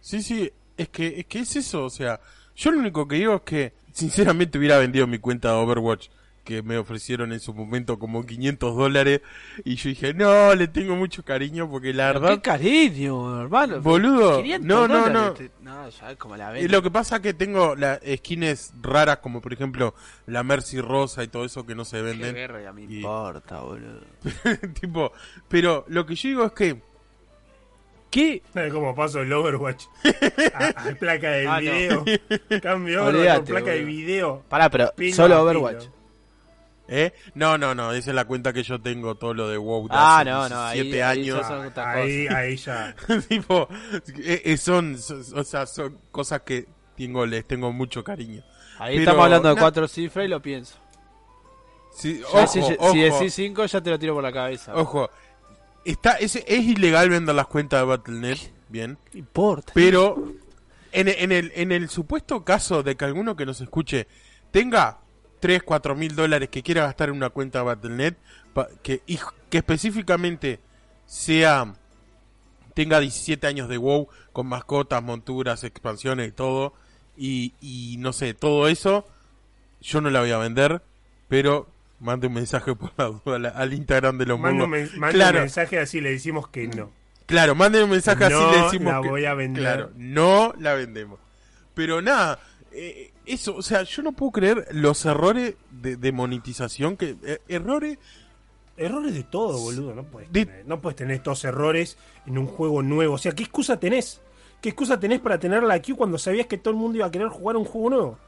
[0.00, 2.20] Sí, sí, es que, es que es eso, o sea,
[2.54, 6.10] yo lo único que digo es que, sinceramente hubiera vendido mi cuenta de Overwatch,
[6.48, 9.20] que me ofrecieron en su momento como 500 dólares,
[9.66, 13.82] y yo dije, no, le tengo mucho cariño, porque la verdad, Qué cariño, hermano.
[13.82, 15.32] Boludo, 500 no, no, dólares no.
[15.34, 16.72] te- No, ya como la y venta.
[16.74, 19.94] lo que pasa es que tengo las skins raras, como por ejemplo
[20.26, 22.96] la Mercy Rosa y todo eso que no se Qué venden, verga ya me Y-
[22.96, 24.00] importa, boludo.
[24.80, 25.12] tipo,
[25.48, 26.80] pero lo que yo digo es que,
[28.10, 29.84] ¿qué ¿Sabes cómo paso el Overwatch?
[30.54, 32.04] A, a placa de Ah, no.
[32.04, 32.04] video.
[32.62, 34.42] Cambio Overwatch placa de video.
[34.48, 35.80] Pará, pero Pino solo Overwatch.
[35.84, 35.97] pino.
[36.90, 37.12] ¿Eh?
[37.34, 39.94] No, no, no, esa es la cuenta que yo tengo, todo lo de WoW de
[39.94, 41.40] Ah, hace no, no, ahí- 17 ahí años.
[41.42, 42.36] ya son Ahí, cosas.
[42.38, 42.96] ahí ya.
[43.28, 43.68] tipo,
[44.18, 48.42] eh, eh, son, son- o sea, son cosas que tengo, les tengo mucho cariño.
[48.78, 50.76] Ahí Pero, estamos hablando de na- cuatro cifras y lo pienso.
[51.92, 54.74] Sí, ojo, si, si ojo, decís cinco, ya te lo tiro por la cabeza.
[54.74, 55.10] ojo.
[55.84, 59.72] Está, es, es ilegal vender las cuentas de Battle.net, bien, No importa.
[59.74, 60.32] pero
[60.92, 64.06] en, en el, en el supuesto caso de que alguno que nos escuche
[64.50, 64.98] tenga
[65.40, 68.14] 3, 4 mil dólares que quiera gastar en una cuenta Battle.net,
[68.82, 69.00] que,
[69.50, 70.60] que específicamente
[71.06, 71.74] sea
[72.74, 76.74] tenga 17 años de WoW con mascotas, monturas, expansiones y todo,
[77.16, 79.06] y, y no sé, todo eso,
[79.80, 80.80] yo no la voy a vender,
[81.28, 84.90] pero mande un mensaje por la duda al- Instagram de los Manda un, Mongos.
[85.12, 85.38] Claro.
[85.38, 86.92] un mensaje así le decimos que no.
[87.26, 89.62] Claro, manden un mensaje así No le decimos la que voy a vender.
[89.62, 91.18] Claro, no la vendemos.
[91.74, 92.38] Pero nada,
[92.72, 97.38] eh, eso, o sea, yo no puedo creer los errores de, de monetización que eh,
[97.48, 97.98] errores
[98.80, 99.92] Errores de todo, boludo.
[99.92, 103.14] No puedes, De- tener, no puedes tener estos errores en un juego nuevo.
[103.14, 104.20] O sea, ¿qué excusa tenés?
[104.60, 107.10] ¿Qué excusa tenés para tener la Q cuando sabías que todo el mundo iba a
[107.10, 108.18] querer jugar un juego nuevo?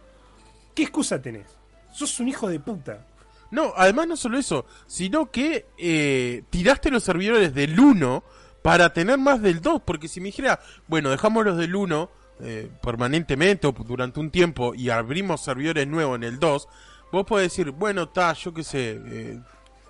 [0.74, 1.46] ¿Qué excusa tenés?
[1.92, 3.07] Sos un hijo de puta.
[3.53, 8.24] No, además no solo eso, sino que eh, tiraste los servidores del 1
[8.62, 12.11] para tener más del 2, porque si me dijera, bueno, dejamos los del 1
[12.42, 16.68] eh, permanentemente o durante un tiempo y abrimos servidores nuevos en el 2,
[17.12, 19.40] vos podés decir, bueno, ta, yo qué sé, eh,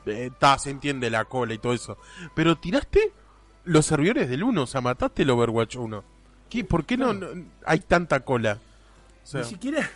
[0.07, 1.99] eh, ta, se entiende la cola y todo eso,
[2.35, 3.13] pero tiraste
[3.65, 6.05] los servidores del 1, o sea, mataste el Overwatch 1.
[6.49, 7.29] ¿Qué, ¿Por qué no, no
[7.65, 8.59] hay tanta cola?
[9.23, 9.89] O sea, Ni siquiera.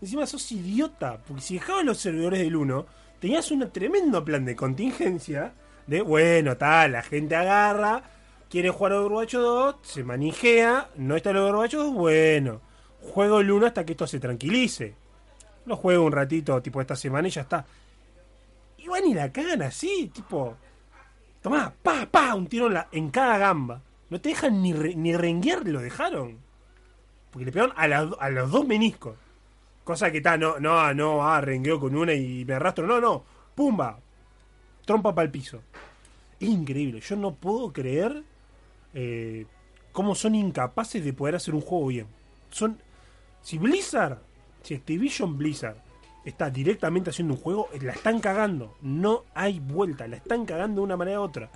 [0.00, 1.18] Encima sos idiota.
[1.26, 2.86] Porque si dejabas los servidores del 1,
[3.20, 5.54] tenías un tremendo plan de contingencia.
[5.86, 8.02] De bueno, tal, la gente agarra,
[8.50, 12.60] quiere jugar Overwatch 2, se manijea, no está el Overwatch 2, bueno.
[13.00, 14.94] Juego el 1 hasta que esto se tranquilice.
[15.64, 17.64] Lo juego un ratito, tipo esta semana y ya está.
[18.76, 20.56] Y van y la cagan así, tipo.
[21.40, 23.80] Tomá, pa, pa, un tiro en, cada gamba.
[24.10, 26.38] No te dejan ni, ni renguear, lo dejaron.
[27.30, 29.16] Porque le pegaron a, la- a los dos meniscos.
[29.84, 32.86] Cosa que está, no, no, no, ah, rengueo con una y me arrastro.
[32.86, 33.24] No, no.
[33.54, 33.98] Pumba.
[34.84, 35.62] Trompa para el piso.
[36.40, 37.00] Increíble.
[37.00, 38.22] Yo no puedo creer
[38.94, 39.46] eh,
[39.92, 42.06] cómo son incapaces de poder hacer un juego bien.
[42.50, 42.78] Son.
[43.42, 44.18] Si Blizzard,
[44.62, 45.76] si Activision Blizzard
[46.24, 48.76] está directamente haciendo un juego, la están cagando.
[48.82, 50.06] No hay vuelta.
[50.08, 51.50] La están cagando de una manera u otra.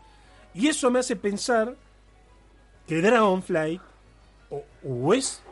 [0.54, 1.74] Y eso me hace pensar
[2.86, 3.80] que Dragonfly
[4.50, 5.42] o, o es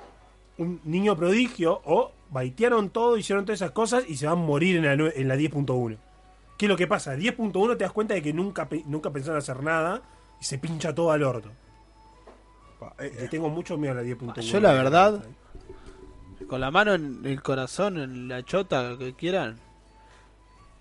[0.59, 4.77] un niño prodigio o baitearon todo, hicieron todas esas cosas y se van a morir
[4.77, 5.97] en la, nue- en la 10.1.
[6.57, 7.17] ¿Qué es lo que pasa?
[7.17, 10.03] 10.1 te das cuenta de que nunca, nunca pensaron hacer nada
[10.41, 11.51] y se pincha todo al orto.
[12.99, 14.41] Eh, Le tengo mucho miedo a la 10.1.
[14.43, 15.25] Yo la verdad-
[16.49, 19.59] Con la mano en el corazón, en la chota, que quieran.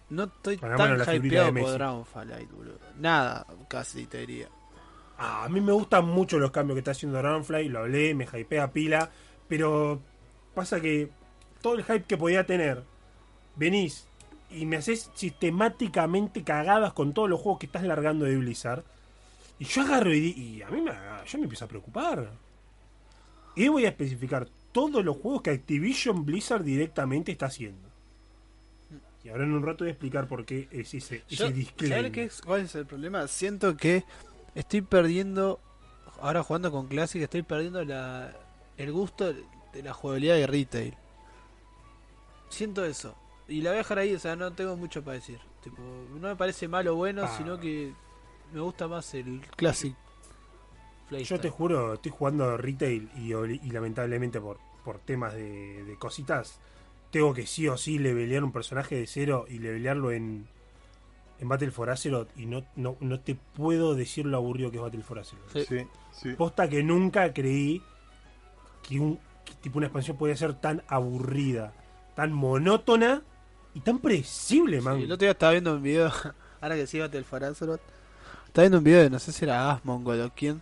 [0.10, 1.72] No estoy Con tan hypeado por Messi.
[1.72, 2.80] Dragonfly, boludo.
[3.00, 4.50] Nada, casi te diría.
[5.18, 8.26] Ah, a mí me gustan mucho los cambios que está haciendo Dragonfly, lo hablé, me
[8.26, 9.10] hypea pila,
[9.48, 10.02] pero
[10.54, 11.10] pasa que
[11.62, 12.84] todo el hype que podía tener,
[13.56, 14.08] venís
[14.50, 18.84] y me haces sistemáticamente cagadas con todos los juegos que estás largando de Blizzard,
[19.62, 22.32] y yo agarro y, a mí me, yo me empiezo a preocupar.
[23.56, 27.88] Y voy a especificar todos los juegos que Activision Blizzard directamente está haciendo.
[29.24, 31.98] Y ahora en un rato voy a explicar por qué es ese, ese Yo- disclaimer.
[32.00, 33.28] ¿sabes qué es- cuál es el problema?
[33.28, 34.04] Siento que
[34.56, 35.60] estoy perdiendo,
[36.22, 38.34] ahora jugando con Classic, estoy perdiendo la,
[38.78, 40.96] el gusto de la jugabilidad de retail.
[42.50, 43.16] siento eso.
[43.48, 45.40] Y la voy a dejar ahí, o sea, no tengo mucho para decir.
[45.64, 45.82] Tipo,
[46.20, 47.36] no me parece malo o bueno, Ah.
[47.38, 47.94] sino que
[48.54, 49.96] me gusta más el Classic.
[51.24, 56.60] Yo te juro, estoy jugando retail y, lamentablemente por, por temas de, de cositas,
[57.12, 60.48] tengo que sí o sí levelear un personaje de cero y levelearlo en,
[61.40, 64.84] en Battle for Azeroth y no, no, no te puedo decir lo aburrido que es
[64.84, 65.52] Battle for Azeroth.
[65.52, 65.66] Sí.
[65.68, 66.34] Sí, sí.
[66.36, 67.82] Posta que nunca creí
[68.88, 71.74] que un que tipo una expansión podía ser tan aburrida,
[72.16, 73.24] tan monótona
[73.74, 74.98] y tan predecible, man.
[74.98, 76.12] Sí, el otro día estaba viendo un video,
[76.62, 77.82] ahora que sí Battle for Azeroth,
[78.52, 80.62] estaba viendo un video de no sé si era Asmongold o quién,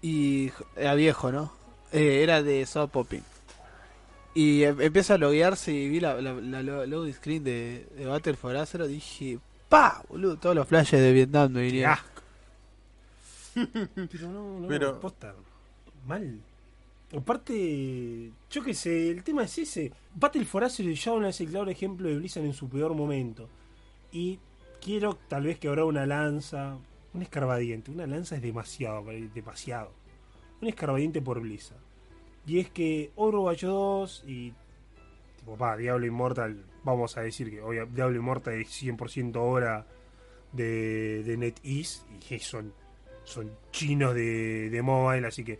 [0.00, 1.52] y era viejo, ¿no?
[1.92, 3.22] Eh, era de Soul Popping.
[4.34, 8.06] Y em- empieza a loguearse y vi la, la, la lo- loading screen de, de
[8.06, 8.54] Battle for
[8.88, 10.02] dije, ¡pa!
[10.08, 11.92] Boludo, todos los flashes de Vietnam me vinieron.
[11.92, 12.22] asco.
[13.94, 15.34] Pero no, no, Pero- posta,
[16.06, 16.40] mal.
[17.16, 19.92] Aparte, yo qué sé, el tema es ese.
[20.14, 23.48] Battle for Azeroth ya una es el claro ejemplo de Blizzard en su peor momento.
[24.12, 24.38] Y
[24.86, 26.78] quiero tal vez quebrar una lanza,
[27.12, 27.90] un escarbadiente.
[27.90, 29.92] Una lanza es demasiado, demasiado.
[30.62, 31.80] Un escarbadiente por Blizzard.
[32.46, 34.54] Y es que Overwatch 2 y
[35.38, 37.60] tipo, pa, Diablo Immortal, vamos a decir que
[37.92, 39.84] Diablo Immortal es 100% obra
[40.52, 42.72] de, de NetEase y que son,
[43.24, 45.58] son chinos de, de mobile, así que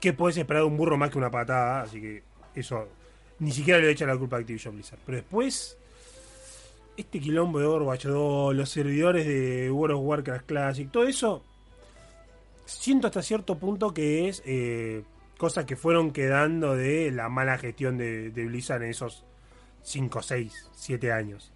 [0.00, 1.82] ¿qué puedes esperar de un burro más que una patada?
[1.82, 2.22] Así que
[2.54, 2.88] eso
[3.40, 5.00] ni siquiera le echa la culpa a Activision Blizzard.
[5.04, 5.76] Pero después,
[6.96, 11.42] este quilombo de Overwatch 2, los servidores de World of Warcraft Classic, todo eso,
[12.64, 15.02] siento hasta cierto punto que es eh,
[15.36, 19.24] cosas que fueron quedando de la mala gestión de, de Blizzard en esos
[19.82, 21.52] 5, 6, 7 años.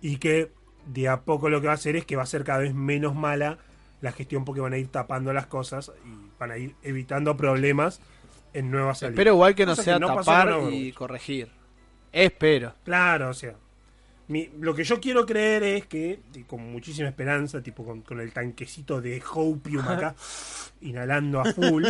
[0.00, 0.52] Y que
[0.86, 2.74] de a poco lo que va a hacer es que va a ser cada vez
[2.74, 3.58] menos mala
[4.00, 8.00] la gestión porque van a ir tapando las cosas y van a ir evitando problemas
[8.52, 9.18] en nuevas salidas.
[9.18, 11.50] Espero igual que no Cosa sea no tapar y corregir.
[12.12, 12.74] Espero.
[12.84, 13.54] Claro, o sea.
[14.28, 18.32] Mi- lo que yo quiero creer es que, con muchísima esperanza, tipo con, con el
[18.32, 20.14] tanquecito de Hopium acá,
[20.80, 21.84] inhalando a full,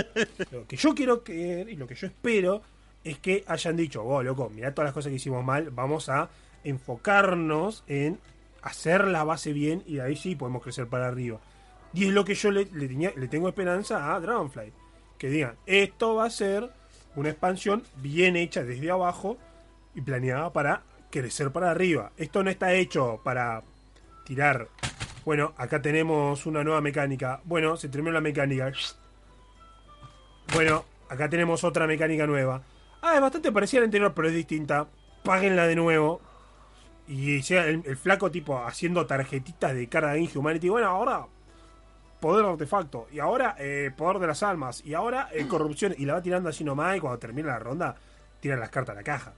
[0.51, 2.62] lo que yo quiero creer y lo que yo espero
[3.05, 6.29] es que hayan dicho, oh, loco, mirá todas las cosas que hicimos mal, vamos a
[6.64, 8.18] enfocarnos en
[8.62, 11.38] hacer la base bien y de ahí sí podemos crecer para arriba.
[11.94, 14.72] Y es lo que yo le, le tenía- le tengo esperanza a Dragonfly.
[15.18, 16.68] Que digan, esto va a ser
[17.14, 19.38] una expansión bien hecha desde abajo
[19.94, 22.12] y planeada para crecer para arriba.
[22.16, 23.62] Esto no está hecho para
[24.25, 24.69] tirar.
[25.25, 27.40] Bueno, acá tenemos una nueva mecánica.
[27.45, 28.73] Bueno, se terminó la mecánica.
[30.55, 32.62] Bueno, acá tenemos otra mecánica nueva.
[33.03, 34.87] Ah, es bastante parecida a anterior, pero es distinta.
[35.25, 36.21] Páguenla de nuevo.
[37.09, 40.69] Y sea el, flaco tipo haciendo tarjetitas de carga de Inhumanity.
[40.69, 41.27] Bueno, ahora
[42.21, 43.09] poder de artefacto.
[43.12, 44.85] Y ahora eh, poder de las almas.
[44.85, 45.95] Y ahora eh, corrupción.
[45.99, 46.97] Y la va tirando así nomás.
[46.97, 47.97] Y cuando termina la ronda,
[48.40, 49.33] tiran las cartas a la caja.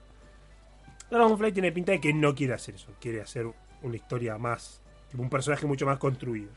[1.09, 2.91] Dragonfly tiene pinta de que no quiere hacer eso.
[2.99, 3.47] Quiere hacer
[3.81, 4.81] una historia más.
[5.17, 6.49] Un personaje mucho más construido.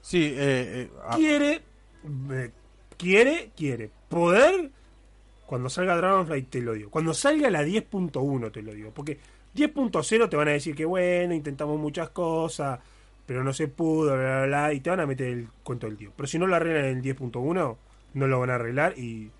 [0.00, 1.62] Sí, eh, eh, ah, Quiere.
[2.30, 2.50] eh,
[2.96, 3.90] quiere, quiere.
[4.08, 4.70] Poder.
[5.46, 6.90] Cuando salga Dragonfly te lo digo.
[6.90, 8.90] Cuando salga la 10.1 te lo digo.
[8.92, 9.18] Porque
[9.54, 12.78] 10.0 te van a decir que bueno, intentamos muchas cosas.
[13.26, 14.72] Pero no se pudo, bla, bla, bla.
[14.72, 16.12] Y te van a meter el cuento del tío.
[16.16, 17.76] Pero si no lo arreglan en el 10.1,
[18.14, 18.96] no lo van a arreglar.
[18.96, 19.30] Y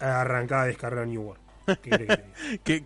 [0.00, 1.41] arrancar a descargar New World.
[1.82, 2.18] ¿Qué querés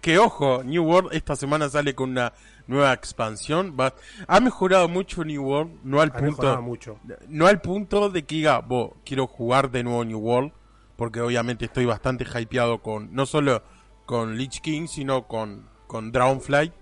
[0.00, 2.32] que ojo, New World esta semana sale con una
[2.66, 3.76] nueva expansión.
[3.78, 3.94] Va-
[4.26, 6.98] ha mejorado mucho New World, no al Ha punto, mucho.
[7.28, 10.52] no al punto de que diga, vos, quiero jugar de nuevo New World,
[10.96, 13.62] porque obviamente estoy bastante hypeado con, no solo
[14.04, 16.72] con Lich King, sino con, con Dragonfly.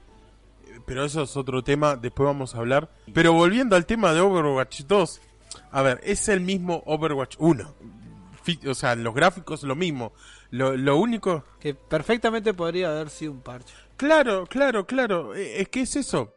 [0.86, 2.90] Pero eso es otro tema, después vamos a hablar.
[3.12, 5.20] Pero volviendo al tema de Overwatch 2,
[5.70, 7.74] a ver, es el mismo Overwatch 1.
[8.66, 10.12] O sea, los gráficos lo mismo.
[10.50, 13.74] Lo, lo único Que perfectamente podría haber sido un parche.
[13.96, 15.34] Claro, claro, claro.
[15.34, 16.32] Eh, Es que es eso.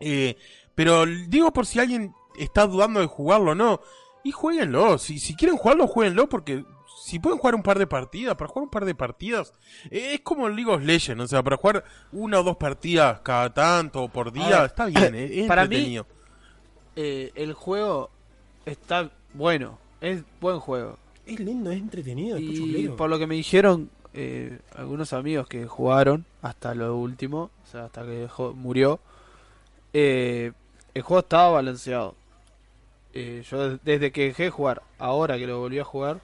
[0.00, 0.36] Eh,
[0.74, 3.80] pero digo por si alguien está dudando de jugarlo o no.
[4.24, 4.98] Y jueguenlo.
[4.98, 6.64] Si, si quieren jugarlo, jueguenlo porque
[7.02, 9.52] si pueden jugar un par de partidas, para jugar un par de partidas,
[9.90, 11.22] eh, es como League of Legends.
[11.22, 14.86] O sea, para jugar una o dos partidas cada tanto o por día, ver, está
[14.86, 15.14] bien.
[15.14, 16.00] es para mí-.
[16.96, 18.10] Eh, el juego
[18.64, 19.78] está bueno.
[20.00, 20.98] Es buen juego.
[21.26, 22.38] Es lindo, es entretenido.
[22.38, 27.70] Y por lo que me dijeron eh, algunos amigos que jugaron hasta lo último, o
[27.70, 29.00] sea, hasta que dejó- murió,
[29.92, 30.52] eh,
[30.94, 32.14] el juego estaba balanceado.
[33.12, 36.20] Eh, yo des- desde que dejé de jugar, ahora que lo volví a jugar,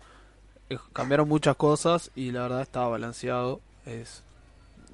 [0.71, 3.61] eh, cambiaron muchas cosas y la verdad estaba balanceado.
[3.87, 4.23] Es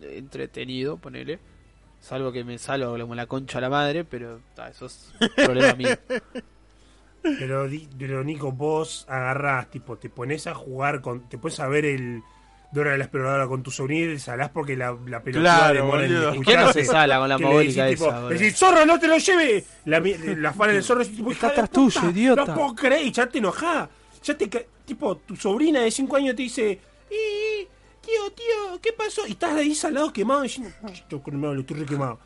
[0.00, 1.38] entretenido, ponele.
[2.00, 5.74] Salvo que me salgo como la concha a la madre, pero ta, eso es problema
[5.74, 5.90] mío.
[7.22, 11.28] Pero, di- pero Nico, vos agarrás, tipo, te pones a jugar con.
[11.28, 12.22] Te pones a ver el.
[12.70, 16.34] Dora la exploradora con tu sobrina y te salás porque la, la pelota Claro.
[16.34, 19.64] ¿Y qué no se sala con la tipo, esa, decís, zorro, no te lo lleve.
[19.86, 22.44] La, la fan del zorro, tipo, Está de atrás tuyo, idiota.
[22.44, 23.88] No puedo creer, y ya te enojás.
[24.22, 26.72] Ya te, tipo, tu sobrina de 5 años te dice,
[27.10, 27.66] "Eh,
[28.02, 29.26] tío, tío, ¿qué pasó?
[29.26, 32.18] Y estás ahí salado quemado diciendo, estoy quemado, lo estoy re quemado.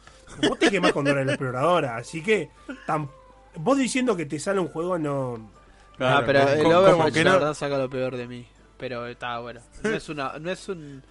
[0.48, 2.50] Vos te quemás con Dora la exploradora, así que
[2.85, 3.09] tan-
[3.56, 5.50] vos diciendo que te sale un juego no...
[5.96, 8.46] Claro, ah, pero como- el Overwatch que la no- verdad saca lo peor de mí.
[8.78, 9.60] Pero está bueno.
[9.82, 11.02] No es, una, no es un,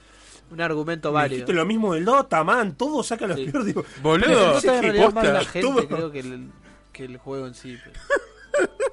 [0.49, 1.35] un argumento válido.
[1.35, 3.45] Dijiste lo mismo del Dota, man, todo saca lo Sí.
[3.45, 3.63] peor.
[3.63, 5.87] Digo, Boludo, Pero en ¿qué realidad más la gente todo.
[5.87, 6.49] creo que el,
[6.91, 7.77] que el juego en sí.
[7.83, 7.99] pero-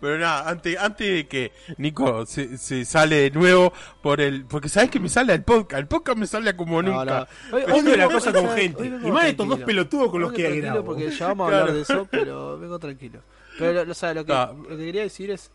[0.00, 4.44] Pero nada, antes, antes de que Nico se, se sale de nuevo por el.
[4.44, 5.80] Porque sabes que me sale al podcast.
[5.80, 7.28] El podcast me sale como No, nunca.
[7.50, 7.56] no.
[7.56, 8.82] Hoy- hoy Odio la vengo- cosa con gente.
[8.82, 10.84] vengo Y más estos dos pelotudos con los Vengo que tranquilo grabo.
[10.86, 11.62] porque ya vamos a Claro.
[11.62, 13.20] hablar de eso, pero vengo tranquilo.
[13.58, 14.52] Pero, o sea, lo que, Ah.
[14.68, 15.50] lo que quería decir es.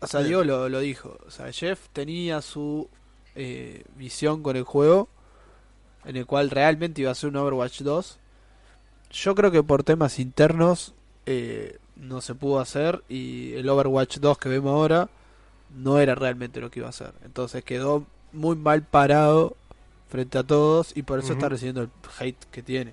[0.00, 1.18] O sea, Diego lo, lo dijo.
[1.26, 2.88] O sea, Jeff tenía su
[3.34, 5.08] eh, visión con el juego,
[6.04, 8.18] en el cual realmente iba a ser un Overwatch 2.
[9.10, 10.94] Yo creo que por temas internos
[11.26, 15.08] eh, no se pudo hacer y el Overwatch 2 que vemos ahora
[15.76, 17.12] no era realmente lo que iba a ser.
[17.24, 19.56] Entonces quedó muy mal parado
[20.08, 22.92] frente a todos y por eso está recibiendo el hate que tiene.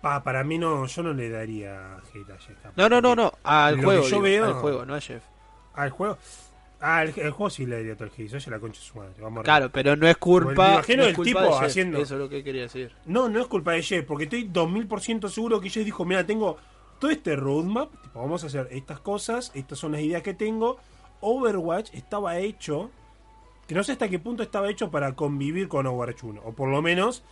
[0.00, 2.56] Pa, para mí no, yo no le daría hate a Jeff.
[2.76, 5.22] No, no, no, no, al juego, yo digo, veo- al juego, no a Jeff.
[5.74, 6.18] Al juego.
[6.80, 8.34] Ah, el, el juego sí le daría todo el hate.
[8.34, 9.14] Oye, la concha de su madre.
[9.20, 11.62] Vamos a Claro, pero no es Me culpa, imagino no es el tipo de Jeff,
[11.62, 12.92] haciendo- Eso es lo que quería decir.
[13.06, 16.58] No, no es culpa de Jeff, porque estoy 2000% seguro que Jeff dijo, mira, tengo
[17.10, 20.78] este roadmap, tipo, vamos a hacer estas cosas, estas son las ideas que tengo.
[21.20, 22.90] Overwatch estaba hecho,
[23.66, 26.68] que no sé hasta qué punto estaba hecho para convivir con Overwatch 1, o por
[26.68, 27.24] lo menos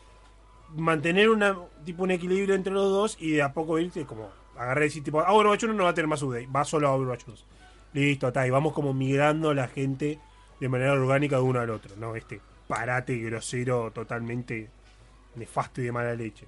[0.75, 4.87] mantener una tipo un equilibrio entre los dos y de a poco irte como agarré
[4.87, 6.95] y decir tipo, ah, Overwatch 1 no va a tener más update, va solo a
[6.95, 7.47] Overwatch 2.
[7.95, 10.19] Listo, está, y vamos como migrando la gente
[10.61, 12.17] de manera orgánica de uno al otro, ¿no?
[12.17, 14.71] Este parate grosero totalmente
[15.35, 16.47] nefasto y de mala leche.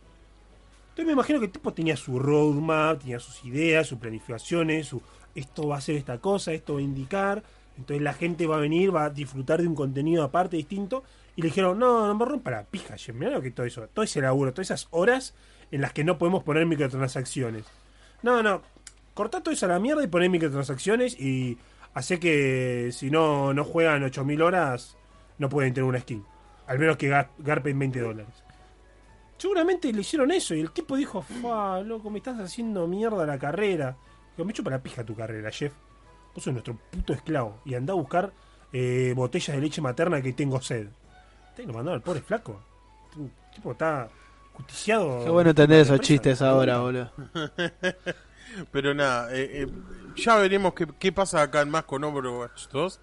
[0.94, 5.02] Entonces me imagino que el tipo tenía su roadmap, tenía sus ideas, sus planificaciones, su
[5.35, 7.42] esto va a ser esta cosa, esto va a indicar,
[7.76, 11.02] entonces la gente va a venir, va a disfrutar de un contenido aparte distinto,
[11.35, 14.04] y le dijeron, no, no me rompa la pija, mirá lo que todo eso, todo
[14.04, 15.35] ese laburo, todas esas horas
[15.72, 17.64] en las que no podemos poner microtransacciones.
[18.22, 18.62] No, no,
[19.14, 21.59] cortá todo eso a la mierda y poner microtransacciones y
[21.94, 24.96] hace que si no, no juegan 8000 horas,
[25.38, 26.24] no pueden tener una skin.
[26.68, 28.43] Al menos que gar- garpen 20 dólares.
[29.37, 33.38] Seguramente le hicieron eso y el tipo dijo, fa, loco, me estás haciendo mierda la
[33.38, 33.97] carrera.
[34.37, 35.73] Digo, me chupa la pija tu carrera, Jeff.
[36.35, 37.61] Vos sos nuestro puto esclavo.
[37.64, 38.33] Y anda a buscar
[38.73, 40.88] eh, botellas de leche materna que tengo sed.
[41.57, 42.61] Te lo mandaron al pobre flaco.
[43.16, 44.09] El tipo está
[44.55, 45.25] justiciado.
[45.25, 47.11] Qué bueno entender esos chistes ahora, boludo.
[48.70, 49.68] Pero nada, eh, eh,
[50.16, 53.01] ya veremos qué, qué pasa acá más con Overwatch 2.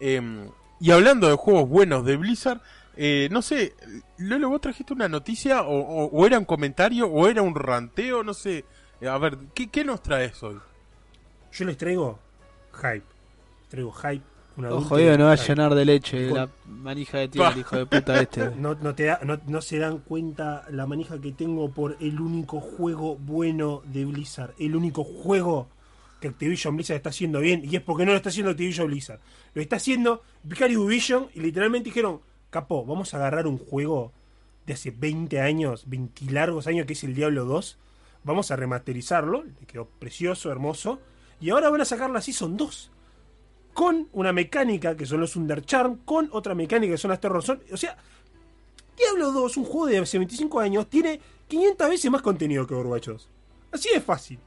[0.00, 0.48] Eh,
[0.80, 2.60] y hablando de juegos buenos de Blizzard,
[2.96, 3.74] eh, no sé,
[4.18, 8.22] Lolo, vos trajiste una noticia o, o- o era un comentario o era un ranteo,
[8.22, 8.64] no sé.
[9.00, 10.58] Eh, a ver, ¿qué, qué nos traes hoy?
[11.52, 12.18] Yo les traigo
[12.74, 13.04] hype.
[13.68, 14.22] Traigo hype.
[14.54, 17.58] Un Ojo, Diego, no va a llenar de leche Con- la manija de tía, el
[17.60, 18.50] hijo de puta este.
[18.56, 22.20] No, no, te da- no, no se dan cuenta la manija que tengo por el
[22.20, 24.52] único juego bueno de Blizzard.
[24.58, 25.68] El único juego
[26.20, 27.62] que Activision Blizzard está haciendo bien.
[27.64, 29.20] Y es porque no lo está haciendo Activision Blizzard.
[29.54, 31.28] Lo está haciendo Vicarious Vision.
[31.34, 32.20] Y literalmente dijeron:
[32.52, 34.12] Capo, vamos a agarrar un juego
[34.66, 37.78] de hace 20 años, 20 largos años, que es el Diablo 2.
[38.24, 39.42] Vamos a remasterizarlo.
[39.42, 41.00] Le quedó precioso, hermoso.
[41.40, 42.90] Y ahora van a sacar la Season 2
[43.72, 47.42] con una mecánica que son los Under Charm, con otra mecánica que son las Terror
[47.42, 47.62] Zone.
[47.72, 47.96] O sea,
[48.98, 53.06] Diablo 2, un juego de hace 25 años, tiene 500 veces más contenido que Overwatch
[53.06, 53.28] 2.
[53.72, 54.38] Así de fácil.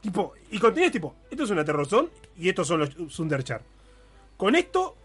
[0.00, 3.44] Tipo, y contenido es tipo, esto es una Terror Zone y estos son los Under
[3.44, 3.62] Charm.
[4.36, 4.96] Con esto,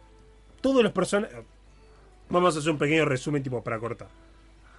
[0.59, 1.37] todos los personajes...
[2.29, 4.09] Vamos a hacer un pequeño resumen tipo para cortar.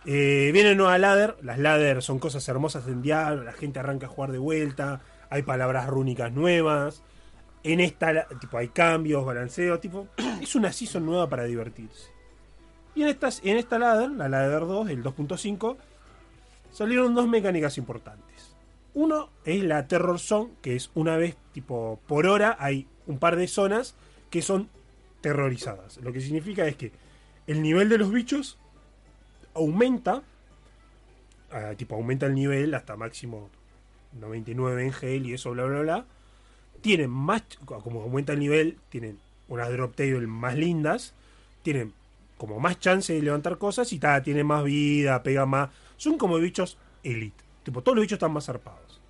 [0.04, 1.36] Eh, viene nueva ladder.
[1.42, 3.44] Las ladder son cosas hermosas en Diablo.
[3.44, 5.00] La gente arranca a jugar de vuelta.
[5.30, 7.02] Hay palabras rúnicas nuevas.
[7.62, 9.80] En esta, tipo, hay cambios, balanceos.
[9.80, 10.08] Tipo,
[10.42, 12.10] es una season nueva para divertirse.
[12.94, 15.76] Y en, estas, en esta ladder, la ladder 2, el 2.5,
[16.72, 18.56] salieron dos mecánicas importantes.
[18.94, 23.36] Uno es la Terror Zone, que es una vez, tipo, por hora, hay un par
[23.36, 23.94] de zonas
[24.30, 24.68] que son
[25.20, 25.98] terrorizadas.
[25.98, 26.92] Lo que significa es que
[27.48, 28.58] el nivel de los bichos
[29.54, 30.22] aumenta,
[31.50, 33.48] ah, tipo aumenta el nivel hasta máximo
[34.20, 36.06] 99 en gel y eso, bla, bla, bla.
[36.82, 39.18] Tienen más, como aumenta el nivel, tienen
[39.48, 41.14] unas drop table más lindas,
[41.62, 41.94] tienen
[42.36, 45.70] como más chance de levantar cosas y ta, tienen más vida, pega más.
[45.96, 47.42] Son como bichos elite.
[47.64, 49.00] Tipo, todos los bichos están más zarpados.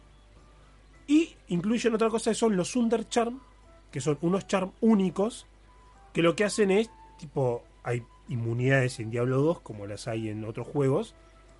[1.09, 3.41] Y incluyen otra cosa que son los Under Charm,
[3.91, 5.47] que son unos charm únicos,
[6.13, 10.45] que lo que hacen es tipo, hay inmunidades en Diablo 2 como las hay en
[10.45, 11.15] otros juegos.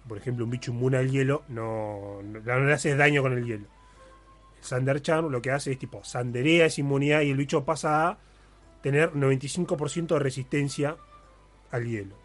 [0.07, 3.67] Por ejemplo, un bicho inmune al hielo no, no, le hace daño con el hielo.
[4.59, 8.09] El Sander Charm lo que hace es tipo, sanderea esa inmunidad y el bicho pasa
[8.09, 8.19] a
[8.83, 10.97] tener 95% de resistencia
[11.71, 12.17] al hielo.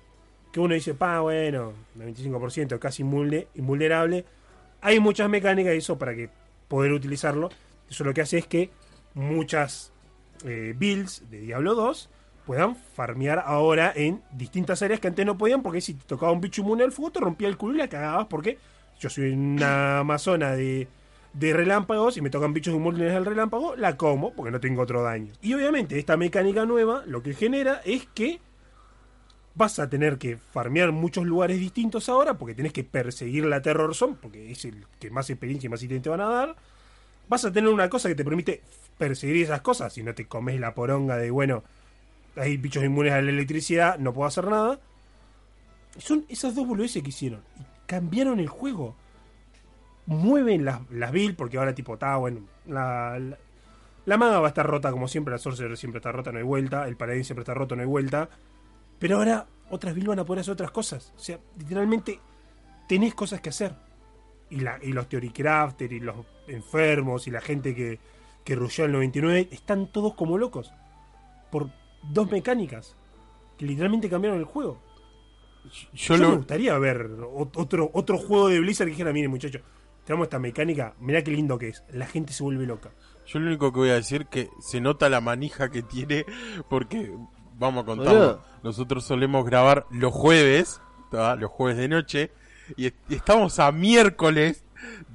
[0.51, 4.25] Que uno dice, pa, bueno, 95%, casi invulnerable.
[4.81, 6.29] Hay muchas mecánicas y eso para que
[6.67, 7.49] poder utilizarlo.
[7.89, 8.69] Eso lo que hace es que
[9.13, 9.91] muchas
[10.45, 12.09] eh, builds de Diablo 2
[12.45, 16.41] puedan farmear ahora en distintas áreas que antes no podían, porque si te tocaba un
[16.41, 18.57] bicho inmune al fuego, te rompía el culo y la cagabas, porque
[18.99, 20.87] yo soy una amazona de,
[21.33, 25.03] de relámpagos y me tocan bichos inmunes al relámpago, la como, porque no tengo otro
[25.03, 25.33] daño.
[25.41, 28.39] Y obviamente esta mecánica nueva lo que genera es que
[29.55, 33.93] vas a tener que farmear muchos lugares distintos ahora, porque tenés que perseguir la Terror
[33.95, 36.55] Zone, porque es el que más experiencia y más ítems te van a dar.
[37.29, 38.61] Vas a tener una cosa que te permite
[38.97, 41.63] perseguir esas cosas, si no te comes la poronga de, bueno,
[42.35, 44.79] hay bichos inmunes a la electricidad, no puedo hacer nada.
[45.97, 47.41] Son esas dos boludeces que hicieron.
[47.59, 48.95] Y cambiaron el juego.
[50.05, 53.37] Mueven las, las builds, porque ahora tipo, está bueno, la, la,
[54.05, 56.43] la maga va a estar rota como siempre, la sorcerer siempre está rota, no hay
[56.43, 58.29] vuelta, el paladín siempre está roto, no hay vuelta.
[58.99, 61.13] Pero ahora otras builds van a poder hacer otras cosas.
[61.15, 62.19] O sea, literalmente
[62.87, 63.73] tenés cosas que hacer.
[64.49, 66.15] Y, la, y los Theory Crafter y los
[66.47, 67.99] enfermos y la gente que,
[68.43, 70.71] que rusheó el 99 están todos como locos.
[71.49, 71.69] Por
[72.11, 72.95] dos mecánicas
[73.57, 74.79] que literalmente cambiaron el juego.
[75.65, 79.27] Yo, Yo, lo, me gustaría ver ot- otro, otro juego de Blizzard que dijera, mire
[79.29, 79.61] muchachos,
[80.05, 81.83] tenemos esta mecánica, mirá qué lindo que es.
[81.93, 82.91] La gente se vuelve loca.
[83.25, 86.25] yo lo único que voy a decir que se nota la manija que tiene
[86.69, 87.11] porque
[87.57, 88.41] vamos a contarlo.
[88.63, 90.81] Nosotros solemos grabar los jueves,
[91.11, 91.35] ¿tá?
[91.37, 92.31] los jueves de noche
[92.75, 94.65] y est- estamos a miércoles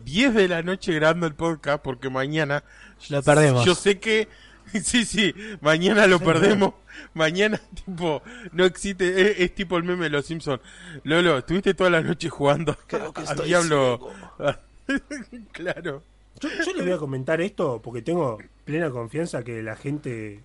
[0.05, 2.64] 10 de la noche grabando el podcast porque mañana
[3.11, 3.66] Lo perdemos.
[3.66, 4.28] Yo sé que
[4.83, 6.75] sí, sí, mañana lo perdemos.
[7.14, 10.61] Mañana tipo no existe es, es tipo el meme de los Simpsons.
[11.05, 14.11] Lolo, estuviste toda la noche jugando Creo que a estoy Diablo.
[15.53, 16.03] claro.
[16.41, 20.41] Yo, yo les voy a comentar esto porque tengo plena confianza que la gente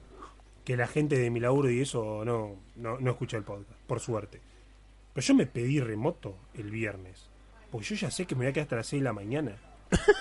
[0.63, 3.99] que la gente de mi laburo y eso no, no, no escucha el podcast, por
[3.99, 4.39] suerte.
[5.13, 7.29] Pero yo me pedí remoto el viernes.
[7.69, 9.55] Porque yo ya sé que me voy a quedar hasta las 6 de la mañana.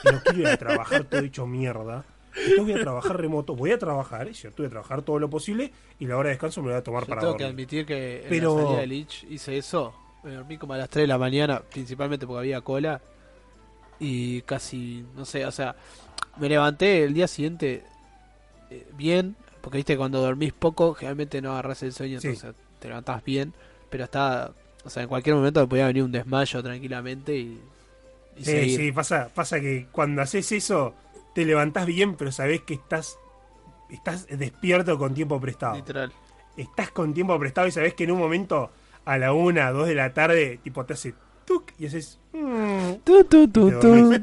[0.04, 2.04] Y no quiero ir a trabajar todo hecho mierda.
[2.34, 3.54] Entonces voy a trabajar remoto.
[3.54, 5.70] Voy a trabajar, es cierto, voy a trabajar todo lo posible.
[5.98, 7.84] Y la hora de descanso me la voy a tomar Yo para tengo que admitir
[7.86, 9.94] que en Pero- la salida de Lich hice eso.
[10.24, 13.00] Me dormí como a las 3 de la mañana, principalmente porque había cola.
[13.98, 15.76] Y casi, no sé, o sea,
[16.38, 17.84] me levanté el día siguiente
[18.70, 19.36] eh, bien.
[19.60, 22.28] Porque viste, cuando dormís poco, generalmente no agarras el sueño, Sí.
[22.28, 23.52] entonces te levantás bien.
[23.90, 24.52] Pero está,
[24.84, 27.60] o sea, en cualquier momento me podía venir un desmayo tranquilamente y,
[28.36, 28.80] y Sí, seguir.
[28.80, 30.94] sí, pasa, pasa que cuando haces eso,
[31.34, 33.18] te levantás bien, pero sabés que estás,
[33.90, 35.74] estás despierto con tiempo prestado.
[35.76, 36.12] Literal.
[36.56, 38.70] estás con tiempo prestado y sabes que en un momento
[39.04, 41.14] a la una, dos de la tarde, tipo te hace
[41.44, 42.20] tuk y haces.
[42.32, 44.14] mm, Tu, tu, tu, tu.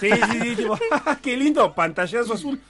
[0.00, 0.76] Sí, sí, sí, tipo,
[1.06, 2.60] "Ah, qué lindo, pantallazo azul.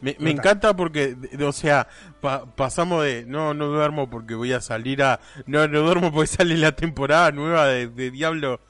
[0.00, 1.86] Me, me encanta porque, o sea,
[2.20, 5.20] pa- pasamos de no, no duermo porque voy a salir a.
[5.46, 8.60] No, no duermo porque sale la temporada nueva de, de Diablo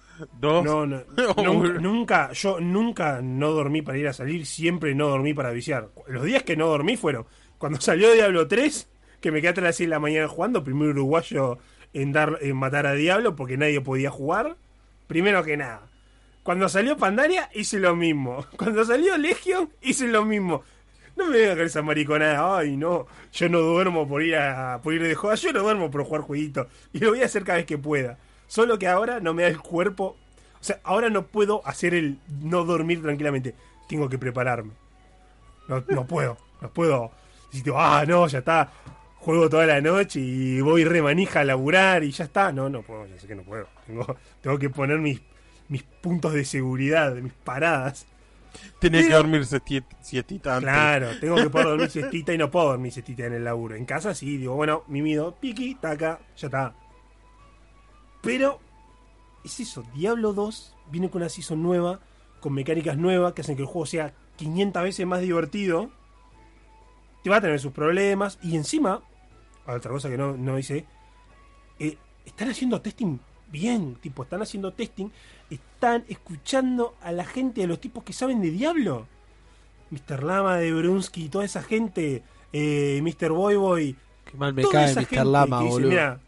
[0.41, 0.65] 2.
[0.65, 1.03] No, no,
[1.37, 5.89] nunca, nunca, yo nunca no dormí para ir a salir, siempre no dormí para viciar.
[6.07, 7.27] Los días que no dormí fueron
[7.59, 8.89] cuando salió Diablo 3,
[9.21, 11.59] que me quedé hasta las 6 de la mañana jugando, primer uruguayo
[11.93, 14.57] en, dar, en matar a Diablo porque nadie podía jugar,
[15.07, 15.83] primero que nada.
[16.43, 18.45] Cuando salió Pandaria hice lo mismo.
[18.59, 20.63] Cuando salió Legion hice lo mismo.
[21.17, 22.59] No me vengan con esa mariconada.
[22.59, 23.07] Ay, no.
[23.33, 25.37] Yo no duermo por ir a por ir de joda.
[25.37, 26.67] Yo no duermo por jugar jueguitos.
[26.93, 28.19] Y lo voy a hacer cada vez que pueda.
[28.47, 30.17] Solo que ahora no me da el cuerpo.
[30.61, 33.55] O sea, ahora no puedo hacer el no dormir tranquilamente.
[33.89, 34.73] Tengo que prepararme.
[35.69, 36.37] No, no puedo.
[36.61, 37.11] No puedo.
[37.51, 38.71] Si digo, ah, no, ya está.
[39.17, 42.53] Juego toda la noche y voy re manija a laburar y ya está.
[42.53, 43.07] No, no puedo.
[43.07, 43.67] Ya sé que no puedo.
[43.87, 45.21] Tengo, tengo que poner mis,
[45.69, 48.07] mis puntos de seguridad, mis paradas.
[48.81, 50.71] Tenés que dormir siesti- siestita antes.
[50.71, 53.75] Claro, tengo que poder dormir siestita y no puedo dormir siestita en el laburo.
[53.75, 56.75] En casa sí, digo, bueno, mimido, piqui, taca, ya está.
[58.25, 58.59] Pero
[59.45, 62.01] es eso, Diablo 2 viene con una season nueva,
[62.41, 65.91] con mecánicas nuevas que hacen que el juego sea 500 veces más divertido.
[67.23, 69.03] Te va a tener sus problemas y encima,
[69.67, 70.87] otra cosa que no, no hice,
[71.79, 73.19] eh, están haciendo testing
[73.51, 75.09] bien, tipo, están haciendo testing,
[75.49, 79.07] están escuchando a la gente, a los tipos que saben de Diablo.
[79.91, 80.23] Mr.
[80.25, 82.23] Lama de Brunsky, toda esa gente,
[82.53, 83.31] eh, Mr.
[83.31, 85.25] Boy Boy, Qué mal me cae Mr.
[85.27, 85.89] Lama, boludo.
[85.91, 86.21] "Mirá,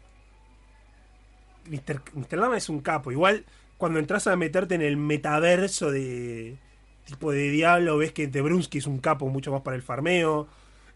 [1.69, 2.01] Mr.
[2.13, 2.37] Mr.
[2.37, 3.11] Lama es un capo.
[3.11, 3.45] Igual
[3.77, 6.57] cuando entras a meterte en el metaverso de
[7.05, 10.47] tipo de Diablo, ves que de Brunsky es un capo mucho más para el farmeo.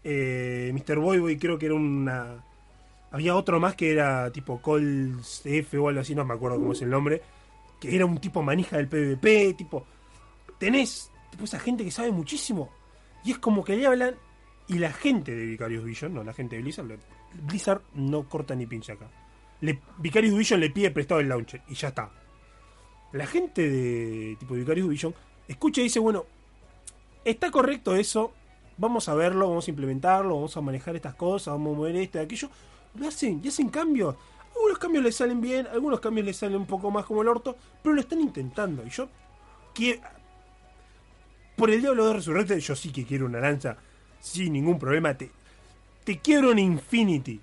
[0.04, 0.98] eh, Mr.
[0.98, 2.44] Boy creo que era una...
[3.10, 6.72] Había otro más que era tipo Cols F o algo así, no me acuerdo cómo
[6.72, 7.22] es el nombre.
[7.80, 9.86] Que era un tipo manija del PvP, tipo...
[10.58, 12.70] Tenés tipo esa gente que sabe muchísimo.
[13.24, 14.14] Y es como que le hablan
[14.68, 16.98] y la gente de Vicarious Vision, no, la gente de Blizzard,
[17.42, 19.06] Blizzard no corta ni pincha acá.
[19.62, 22.10] Le, Vicarious Vision le pide prestado el launcher y ya está.
[23.12, 25.14] La gente de tipo Vicarious Vision
[25.48, 26.26] escucha y dice, bueno,
[27.24, 28.32] está correcto eso,
[28.76, 32.18] vamos a verlo, vamos a implementarlo, vamos a manejar estas cosas, vamos a mover esto
[32.18, 32.50] y aquello.
[32.94, 34.16] Lo hacen y hacen cambios.
[34.54, 37.56] Algunos cambios les salen bien, algunos cambios les salen un poco más como el orto,
[37.82, 38.84] pero lo están intentando.
[38.84, 39.08] Y yo,
[39.72, 40.00] que
[41.56, 43.76] por el Diablo de Resurrected, yo sí que quiero una lanza
[44.20, 45.14] sin ningún problema.
[45.14, 45.30] Te,
[46.04, 47.40] te quiero en Infinity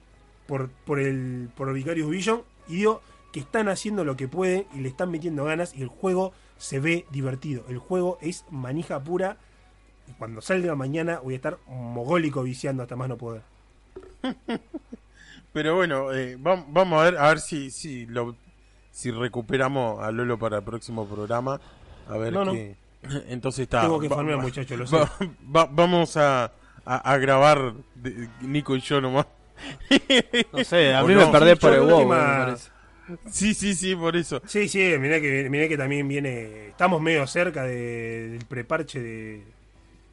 [0.50, 4.80] por, por el por Vicarious Vision y digo que están haciendo lo que pueden y
[4.80, 7.64] le están metiendo ganas y el juego se ve divertido.
[7.70, 9.38] El juego es manija pura
[10.08, 13.44] y cuando salga mañana voy a estar mogólico viciando hasta más no poder.
[15.54, 18.36] Pero bueno, eh, vam- vamos a ver a ver si si lo
[18.92, 21.60] si recuperamos a Lolo para el próximo programa.
[22.08, 22.54] A ver No, no.
[22.54, 22.76] qué.
[23.30, 23.82] Entonces está.
[23.82, 24.98] Tengo que farmear, muchachos, lo sé.
[24.98, 25.12] va-
[25.56, 26.46] va- vamos a,
[26.86, 29.26] a, a grabar de- Nico y yo nomás.
[30.54, 31.26] No sé, a mí no.
[31.26, 32.56] me perdés Sí, por el WoW, última-.
[33.32, 34.42] Sí, sí, sí, por eso.
[34.46, 36.68] Sí, sí, mirá que, mirá que también viene.
[36.68, 39.44] Estamos medio cerca de- del preparche de,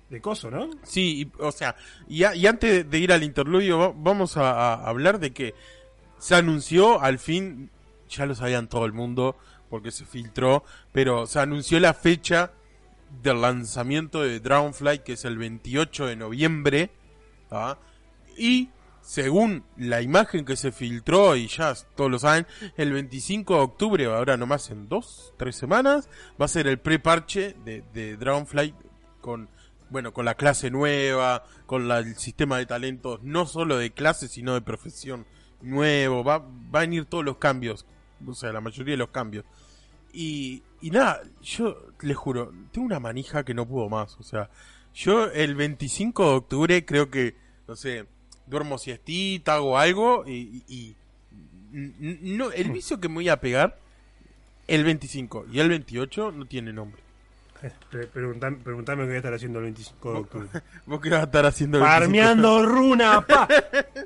[0.09, 0.71] de Coso, ¿no?
[0.83, 1.77] Sí, y- o sea,
[2.09, 5.55] y, a- y antes de ir al interludio, va- vamos a, a hablar de que
[6.19, 7.69] se anunció al fin,
[8.09, 9.37] ya lo sabían todo el mundo
[9.69, 12.53] porque se filtró, pero se anunció la fecha
[13.23, 16.91] del lanzamiento de Dragonfly, que es el 28 de noviembre,
[17.51, 17.77] ¿ah?
[18.39, 18.71] y
[19.07, 22.45] según la imagen que se filtró, y ya todos lo saben,
[22.77, 26.09] el 25 de octubre, ahora nomás en dos, tres semanas,
[26.41, 28.75] va a ser el pre-parche de, de Dragonfly
[29.21, 29.49] con,
[29.91, 34.27] bueno, con la clase nueva, con la- el sistema de talentos, no solo de clase,
[34.27, 35.25] sino de profesión
[35.63, 37.87] nuevo, va, va a venir todos los cambios,
[38.27, 39.45] o sea, la mayoría de los cambios.
[40.13, 44.51] Y, y nada, yo les juro, tengo una manija que no puedo más, o sea,
[44.95, 47.37] yo el 25 de octubre creo que,
[47.69, 48.07] no sé,
[48.47, 50.95] duermo siestita, hago algo y, y-
[51.73, 53.79] no, el vicio que me voy a pegar
[54.67, 57.03] el 25 y el 28 no tiene nombre.
[57.91, 60.49] Pre- preguntam- preguntame qué voy a estar haciendo el 25 de octubre.
[60.87, 62.01] ¿Vos qué vas a estar haciendo el 25?
[62.05, 63.49] Farmeando runa, pa.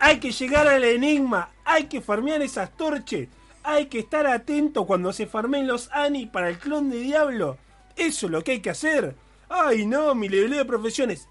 [0.01, 1.51] Hay que llegar al enigma.
[1.65, 3.29] Hay que farmear esas torches.
[3.63, 7.59] Hay que estar atento cuando se farmeen los Ani para el clon de Diablo.
[7.97, 9.15] Eso es lo que hay que hacer.
[9.49, 11.29] Ay, no, mi level de profesiones.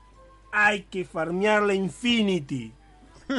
[0.52, 2.74] Hay que farmear la Infinity.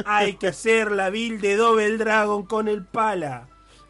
[0.05, 3.47] Hay que hacer la build de Double Dragon con el pala.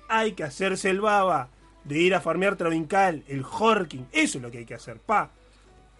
[0.09, 1.49] Hay que hacerse el baba.
[1.83, 4.07] De ir a farmear Travincal, el Horking.
[4.11, 5.31] Eso es lo que hay que hacer, pa.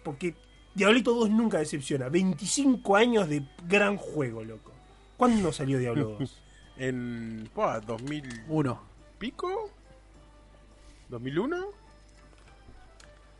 [0.04, 0.34] Porque
[0.74, 2.08] Diablito 2 nunca decepciona.
[2.08, 4.72] 25 años de gran juego, loco.
[5.16, 6.38] ¿Cuándo salió Diablo 2?
[6.78, 8.80] En 2000 Uno.
[9.18, 9.70] pico?
[11.10, 11.66] ¿2001?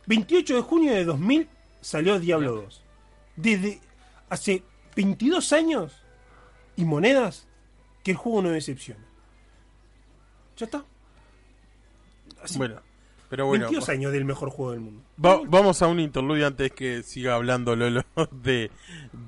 [0.05, 1.49] 28 de junio de 2000
[1.81, 2.83] salió Diablo 2.
[3.35, 3.81] Desde
[4.29, 4.63] hace
[4.95, 6.02] 22 años
[6.75, 7.47] y monedas
[8.03, 9.03] que el juego no decepciona.
[10.57, 10.83] Ya está.
[12.41, 12.75] Así, Bueno,
[13.29, 15.01] pero bueno, 22 años del mejor juego del mundo.
[15.23, 18.69] va- vamos a un interludio antes que siga hablando Lolo de,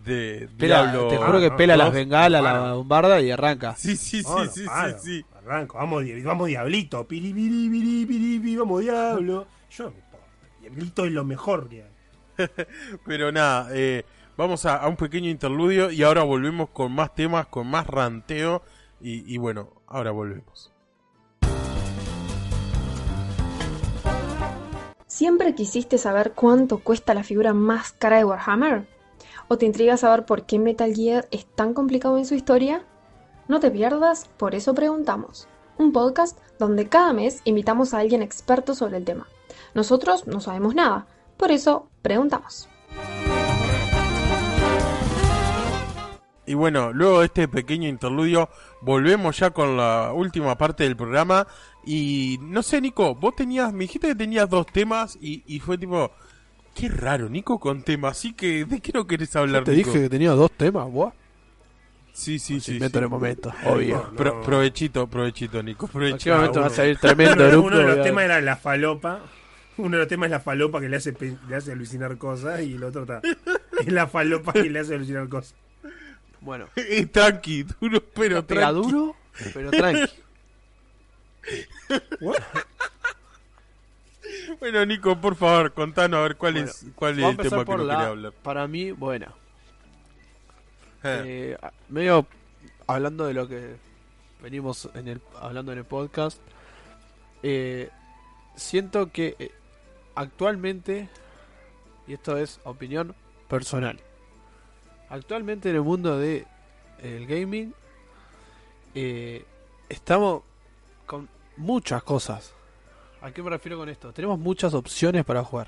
[0.06, 1.08] de Pela, Diablo.
[1.08, 3.76] te juro que Ah, pela no, las bengalas, la bombarda y arranca.
[3.78, 5.26] Sí, sí, sí, sí, sí, sí.
[5.36, 7.08] Arranco, vamos, vamos Diablito.
[7.08, 9.48] Piri, piri, piri, piri, piri, vamos Diablo.
[9.72, 10.26] Yo no me importa.
[10.62, 11.93] Diablito es lo mejor, Diablo.
[13.06, 14.04] Pero nada, eh,
[14.38, 18.61] vamos a, a un pequeño interludio y ahora volvemos con más temas, con más ranteo.
[19.01, 20.71] Y, y bueno, ahora volvemos.
[25.07, 28.86] ¿Siempre quisiste saber cuánto cuesta la figura más cara de Warhammer?
[29.47, 32.83] ¿O te intriga saber por qué Metal Gear es tan complicado en su historia?
[33.47, 35.47] No te pierdas, por eso preguntamos.
[35.77, 39.27] Un podcast donde cada mes invitamos a alguien experto sobre el tema.
[39.73, 41.05] Nosotros no sabemos nada,
[41.38, 42.67] por eso preguntamos.
[46.48, 48.50] Y bueno, luego de este pequeño interludio,
[48.82, 51.48] volvemos ya con la última parte del programa.
[51.86, 55.78] Y no sé, Nico, vos tenías, me dijiste que tenías dos temas y, y fue
[55.78, 56.12] tipo,
[56.76, 58.18] qué raro, Nico, con temas.
[58.18, 59.89] Así que, ¿de qué no querés hablar, Te Nico?
[59.91, 61.12] dije que tenía dos temas, buah.
[62.14, 62.74] Sí, sí, sí.
[62.74, 62.98] Invento sí.
[63.00, 64.08] en el momento, obvio.
[64.12, 64.41] No, Pro- no.
[64.41, 66.36] provechito, provechito, Nico, provechito.
[66.36, 67.68] momento va a salir tremendo Uno, grupo.
[67.68, 69.20] uno de los temas era la falopa.
[69.78, 72.62] Uno de los temas es la falopa que le hace, pe- le hace alucinar cosas
[72.62, 73.22] y el otro está.
[73.82, 75.54] Es la falopa que le hace alucinar cosas.
[76.46, 78.82] Bueno, Eh, tranqui, duro, pero pega tranqui.
[78.91, 79.16] duro,
[79.54, 80.14] pero tranqui.
[84.60, 87.72] Bueno, Nico, por favor, contanos a ver cuál Bueno, es, cuál es el tema que
[87.72, 88.32] no quería la, hablar.
[88.34, 89.32] para mí, buena.
[91.04, 92.26] Eh, a- medio
[92.88, 93.76] hablando de lo que
[94.41, 96.39] venimos en el, hablando en el podcast,
[97.43, 97.89] eh,
[98.56, 99.52] siento que eh,
[100.16, 101.10] actualmente,
[102.08, 103.14] y esto es opinión
[103.48, 104.00] personal,
[105.10, 106.45] actualmente en el mundo de
[107.01, 107.74] el gaming
[108.93, 109.45] eh,
[109.89, 110.43] estamos
[111.06, 112.53] con muchas cosas.
[113.22, 114.14] ¿A qué me refiero con esto?
[114.14, 115.68] Tenemos muchas opciones para jugar.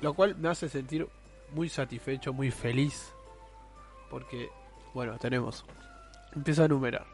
[0.00, 1.08] Lo cual me hace sentir
[1.54, 3.12] muy satisfecho, muy feliz.
[4.10, 4.48] Porque,
[4.94, 5.64] bueno, tenemos.
[6.34, 7.06] Empiezo a enumerar.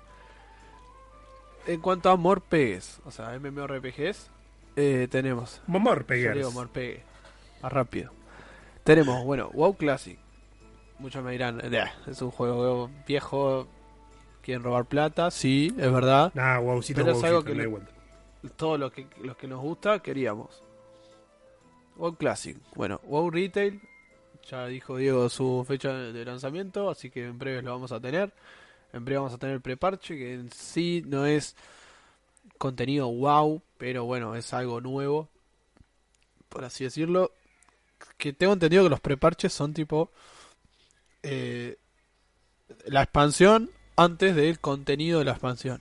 [1.66, 4.30] En cuanto a morpegues, o sea, MMORPGs,
[4.76, 5.62] eh, tenemos.
[5.66, 6.36] Momor Yo Peguers.
[6.36, 7.04] digo morpegue,
[7.62, 8.10] más rápido.
[8.84, 10.18] Tenemos, bueno, WoW Classic.
[11.02, 13.66] Muchos me dirán, "Nah, es un juego viejo,
[14.40, 16.30] quieren robar plata, sí, es verdad.
[16.34, 17.90] Nah, wowcito, Pero es algo que no le- hay vuelta.
[18.56, 20.62] Todo lo que, los que nos gusta, queríamos.
[21.96, 23.80] WoW Classic, bueno, WoW Retail,
[24.48, 28.32] ya dijo Diego su fecha de lanzamiento, así que en breve lo vamos a tener.
[28.92, 31.54] En breve vamos a tener el preparche, que en sí no es
[32.58, 35.28] contenido wow, pero bueno, es algo nuevo,
[36.48, 37.32] por así decirlo.
[38.16, 40.10] Que tengo entendido que los preparches son tipo
[41.22, 41.76] eh,
[42.86, 45.80] la expansión antes del contenido de la expansión.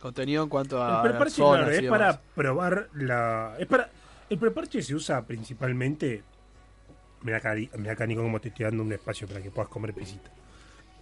[0.00, 1.98] Contenido en cuanto a El preparche, zonas claro, y es demás.
[1.98, 3.56] para probar la.
[3.58, 3.90] Es para.
[4.30, 6.22] El preparche se usa principalmente.
[7.22, 7.42] Mira,
[7.76, 10.30] mira acá, Nico, como te estoy dando un espacio para que puedas comer pesita.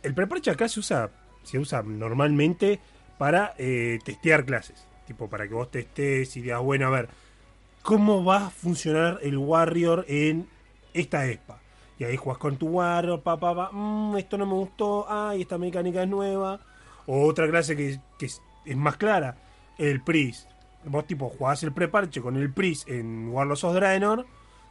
[0.03, 1.11] El preparche acá se usa.
[1.45, 2.81] Se usa normalmente
[3.19, 4.85] para eh, testear clases.
[5.07, 7.09] Tipo, para que vos testes y digas, bueno, a ver,
[7.83, 10.49] ¿cómo va a funcionar el Warrior en
[10.93, 11.61] esta ESPA?
[11.99, 15.59] Y ahí jugás con tu Warrior, pa, pa, mm, esto no me gustó, ay, esta
[15.59, 16.61] mecánica es nueva.
[17.07, 18.41] Otra clase que, que es,
[18.77, 19.37] más clara,
[19.79, 20.49] el Priest.
[20.85, 24.27] Vos tipo jugás el preparche con el Priest en Warlords of Draenor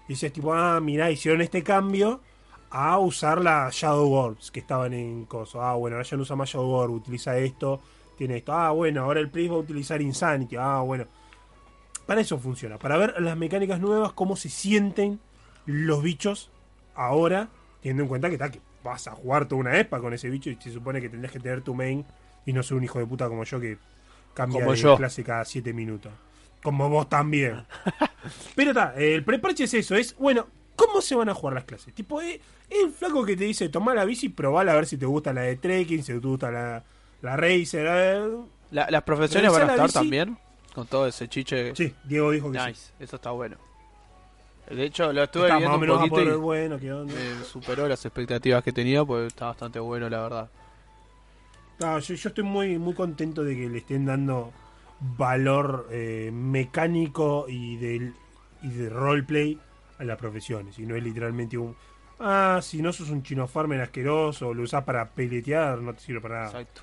[0.06, 2.22] y dices tipo, ah, mirá, hicieron este cambio
[2.70, 5.62] a usar las Shadow Orbs que estaban en coso.
[5.62, 7.82] Ah, bueno, ahora ya no usa más Shadow Orb, utiliza esto,
[8.18, 8.54] tiene esto.
[8.54, 10.56] Ah, bueno, ahora el Priest va a utilizar Insanity.
[10.56, 11.08] Ah, bueno.
[12.06, 15.20] Para eso funciona, para ver las mecánicas nuevas, cómo se sienten
[15.66, 16.52] los bichos
[16.98, 17.48] ahora,
[17.82, 20.50] teniendo en cuenta que, ta, que vas a jugar toda una ESPA con ese bicho
[20.50, 22.06] y se supone que tendrás que tener tu main
[22.46, 23.78] y no ser un hijo de puta como yo que
[24.34, 24.98] cambia Como de yo.
[24.98, 26.12] clase cada 7 minutos.
[26.64, 27.64] Como vos también.
[28.56, 31.94] Pero está, el preparche es eso, es, bueno, ¿cómo se van a jugar las clases?
[31.94, 32.40] Tipo, es
[32.70, 35.34] el flaco que te dice, toma la bici y probala a ver si te gusta
[35.34, 36.84] la de trekking, si te gusta la,
[37.22, 37.86] la racer.
[38.72, 39.94] La- las profesiones van a estar bici.
[39.94, 40.38] también,
[40.74, 41.76] con todo ese chiche.
[41.76, 42.66] Sí, Diego dijo que sí.
[42.68, 43.58] Nice, eso está bueno.
[44.70, 47.14] De hecho, lo estuve Está viendo un poquito y bueno, ¿qué onda?
[47.14, 50.50] me superó las expectativas que tenía, pues está bastante bueno, la verdad.
[51.80, 54.52] No, yo, yo estoy muy, muy contento de que le estén dando
[55.00, 58.14] valor eh, mecánico y, del,
[58.62, 59.60] y de roleplay
[60.00, 60.78] a las profesiones.
[60.80, 61.76] Y no es literalmente un.
[62.20, 66.22] Ah, si no sos un chino farmer asqueroso, lo usás para peletear, no te sirve
[66.22, 66.48] para nada.
[66.48, 66.82] Exacto.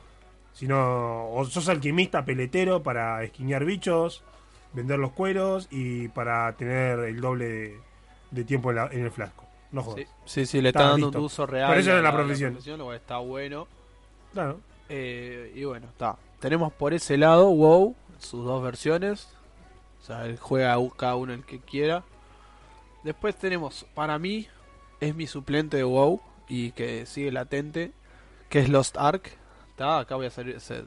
[0.52, 4.22] Sino, o sos alquimista peletero para esquiñar bichos,
[4.74, 7.80] vender los cueros y para tener el doble de,
[8.30, 9.44] de tiempo en, la- en el flasco.
[9.72, 10.00] No jodas.
[10.00, 11.18] Sí, sí, sí, le Está, está dando listo.
[11.18, 11.68] un uso real.
[11.70, 12.58] Pero esa a es la profesión.
[12.78, 13.66] cual está bueno.
[14.32, 14.60] Claro.
[14.88, 16.16] Eh, y bueno, está.
[16.40, 19.28] Tenemos por ese lado WoW, sus dos versiones.
[20.02, 22.04] O sea, él juega cada uno el que quiera.
[23.02, 24.46] Después tenemos, para mí,
[25.00, 27.92] es mi suplente de WoW y que sigue latente,
[28.48, 29.30] que es Lost Ark.
[29.70, 30.86] Está, acá voy a hacer, hacer-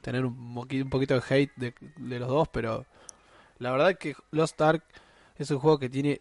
[0.00, 0.54] tener un,
[0.90, 2.86] poquito de hate de, de los dos, pero
[3.58, 4.82] la verdad que Lost Ark
[5.36, 6.20] es un juego que tiene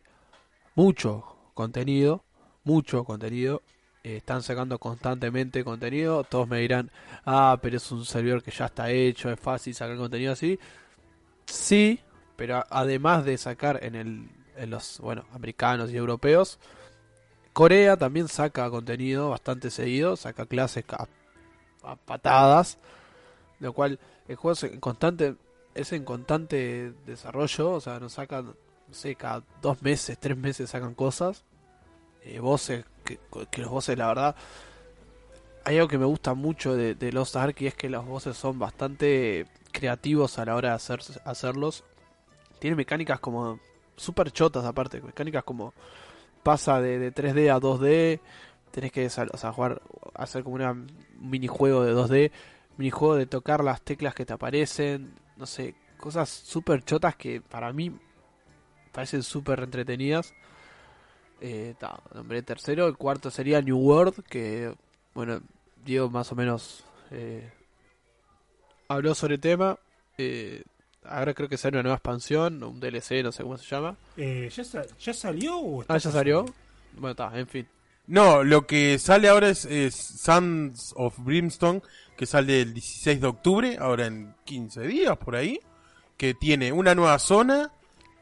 [0.75, 1.23] mucho
[1.53, 2.23] contenido,
[2.63, 3.61] mucho contenido.
[4.03, 6.23] Eh, están sacando constantemente contenido.
[6.23, 6.91] Todos me dirán,
[7.25, 10.59] ah, pero es un servidor que ya está hecho, es fácil sacar contenido así.
[11.45, 11.99] Sí,
[12.35, 16.59] pero además de sacar en, el, en los, bueno, americanos y europeos,
[17.53, 22.77] Corea también saca contenido bastante seguido, saca clases a, patadas,
[23.59, 25.35] lo cual el juego es constante,
[25.78, 30.69] es en constante desarrollo, o sea, nos sacan, no sé, cada dos meses, tres meses
[30.69, 31.43] sacan cosas,
[32.23, 33.19] eh, voces, que,
[33.51, 34.36] que los voces, la verdad,
[35.67, 39.45] hay algo que me gusta mucho de, Lost Ark es que los voces son bastante
[39.73, 41.84] creativos a la hora de hacer, hacerlos.
[42.59, 43.59] Tienen mecánicas como
[43.97, 45.73] super chotas aparte, mecánicas como
[46.41, 48.21] pasa de, de 3D a 2D,
[48.71, 49.82] tenés que o sea, jugar,
[50.13, 50.88] hacer como un
[51.19, 52.32] minijuego de 2D,
[52.78, 57.71] minijuego de tocar las teclas que te aparecen, no sé, cosas super chotas que para
[57.73, 57.91] mí
[58.91, 60.33] parecen súper entretenidas.
[61.39, 64.73] Eh, ta, nombré tercero, el cuarto sería New World, que
[65.13, 65.39] bueno,
[65.85, 67.51] Diego más o menos eh,
[68.88, 69.77] habló sobre el tema.
[70.17, 70.63] Eh,
[71.03, 73.95] ahora creo que sale una nueva expansión, un DLC, no sé cómo se llama.
[74.17, 76.45] Eh, ¿ya, sa- ¿Ya salió o Ah, ya salió.
[76.93, 77.67] Bueno, está, en fin.
[78.07, 81.81] No, lo que sale ahora es, es Sons of Brimstone,
[82.18, 85.59] que sale el 16 de octubre, ahora en 15 días por ahí,
[86.18, 87.72] que tiene una nueva zona,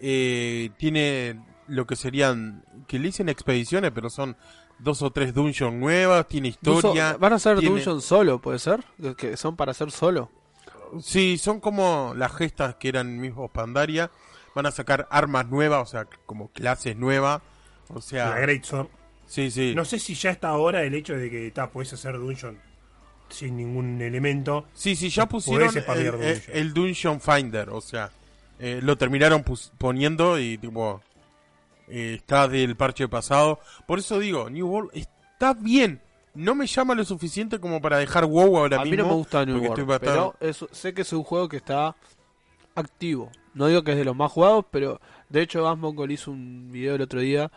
[0.01, 4.35] eh, tiene lo que serían, que le dicen expediciones, pero son
[4.79, 7.15] dos o tres dungeons nuevas, tiene historia.
[7.17, 8.83] Van a ser tiene- dungeons solo, ¿puede ser?
[9.01, 10.29] Que- Que son para hacer solo.
[11.01, 14.11] Sí, son como las gestas que eran mismos Pandaria.
[14.53, 17.41] Van a sacar armas nuevas, o sea, como clases nuevas.
[17.89, 18.87] O sea, La Great Sword.
[19.25, 19.73] sí, sí.
[19.75, 22.57] No sé si ya está ahora el hecho de que ta, puedes hacer dungeon
[23.29, 24.65] sin ningún elemento.
[24.73, 26.57] Sí, sí, ya pusieron Podés expandir el, el- dungeon.
[26.57, 28.11] el Dungeon Finder, o sea,
[28.59, 29.43] eh, lo terminaron
[29.77, 31.01] poniendo y tipo
[31.87, 33.59] eh, está del parche pasado.
[33.85, 36.01] Por eso digo, New World está bien.
[36.33, 39.03] No me llama lo suficiente como para dejar WoW ahora A mí mismo.
[39.05, 41.95] no me gusta New World, pero es- sé que es un juego que está
[42.75, 43.31] activo.
[43.53, 44.99] No digo que es de los más jugados, pero
[45.29, 47.49] de hecho Gasmongol hizo un video el otro día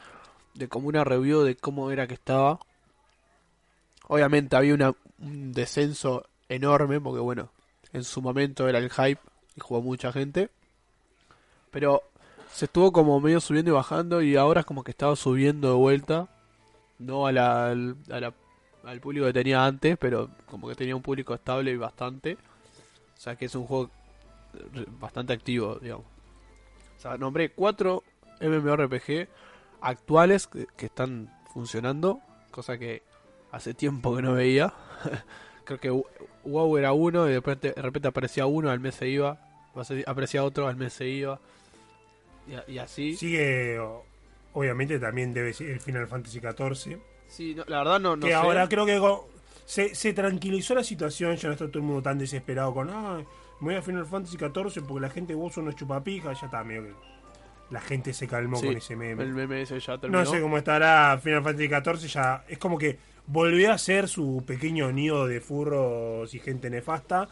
[0.55, 2.61] de como una review de cómo era que estaba.
[4.07, 7.51] Obviamente había una, un descenso enorme, porque bueno,
[7.93, 9.21] en su momento era el hype
[9.57, 10.51] y jugó mucha gente.
[11.71, 12.03] Pero
[12.53, 15.75] se estuvo como medio subiendo y bajando y ahora es como que estaba subiendo de
[15.75, 16.29] vuelta.
[16.99, 21.71] No a la, al, público que tenía antes, pero como que tenía un público estable
[21.71, 22.35] y bastante.
[23.17, 23.91] O sea que es un juego
[25.01, 26.07] bastante activo, digamos.
[26.97, 28.03] O sea, nombré cuatro
[28.41, 29.29] MMORPG
[29.81, 33.03] actuales que están funcionando, cosa que
[33.53, 34.73] hace tiempo que no veía.
[35.65, 36.03] Creo que
[36.45, 39.39] WoW era uno y después de repente aparecía uno, al mes se iba.
[40.07, 41.39] Aparecía otro, al mes se iba.
[42.67, 43.15] Y, así.
[43.17, 43.79] Sigue,
[44.55, 46.99] obviamente también debe ser el Final Fantasy XIV.
[47.29, 48.35] Sí, no, la verdad no, no que sé.
[48.35, 48.99] ahora creo que
[49.67, 53.19] se, se tranquilizó la situación, ya no está todo el mundo tan desesperado con, ah,
[53.61, 56.65] me voy a Final Fantasy XIV porque la gente vos son unos chupapijas, ya está,
[56.65, 56.95] medio que
[57.71, 59.23] la gente se calmó Sí, con ese meme.
[59.23, 60.25] El meme ese ya terminó.
[60.25, 64.43] No sé cómo estará Final Fantasy XIV, ya es como que volvió a ser su
[64.47, 67.29] pequeño nido de furros y gente nefasta,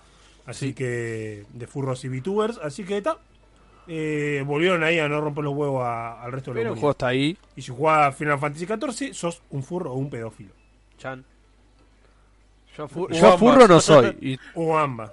[0.46, 0.74] así Sí.
[0.74, 3.18] que de furros y VTubers, así que está.
[3.88, 6.80] Eh, volvieron ahí a no romper los huevos a- al resto de Pero los el
[6.80, 10.52] juego está ahí, Y si jugás Final Fantasy XIV, sos un furro o un pedófilo.
[10.98, 11.24] Chan.
[12.76, 13.38] Yo, fu- O yo ambas.
[13.40, 14.16] furro no soy.
[14.20, 15.12] Y O ambas.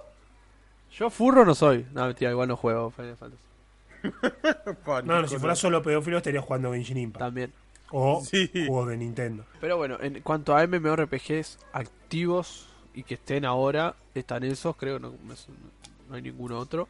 [0.91, 1.85] yo furro no soy.
[1.93, 3.43] No, mentira, igual no juego Final Fantasy.
[5.05, 7.19] No, no, si fuera solo pedófilo estarías jugando Genshin Impact.
[7.23, 7.53] También.
[7.95, 8.49] O Sí.
[8.51, 9.45] juegos de Nintendo.
[9.61, 15.13] Pero bueno, en cuanto a MMORPGs activos y que estén ahora, están esos, creo, no,
[16.09, 16.87] no hay ninguno otro.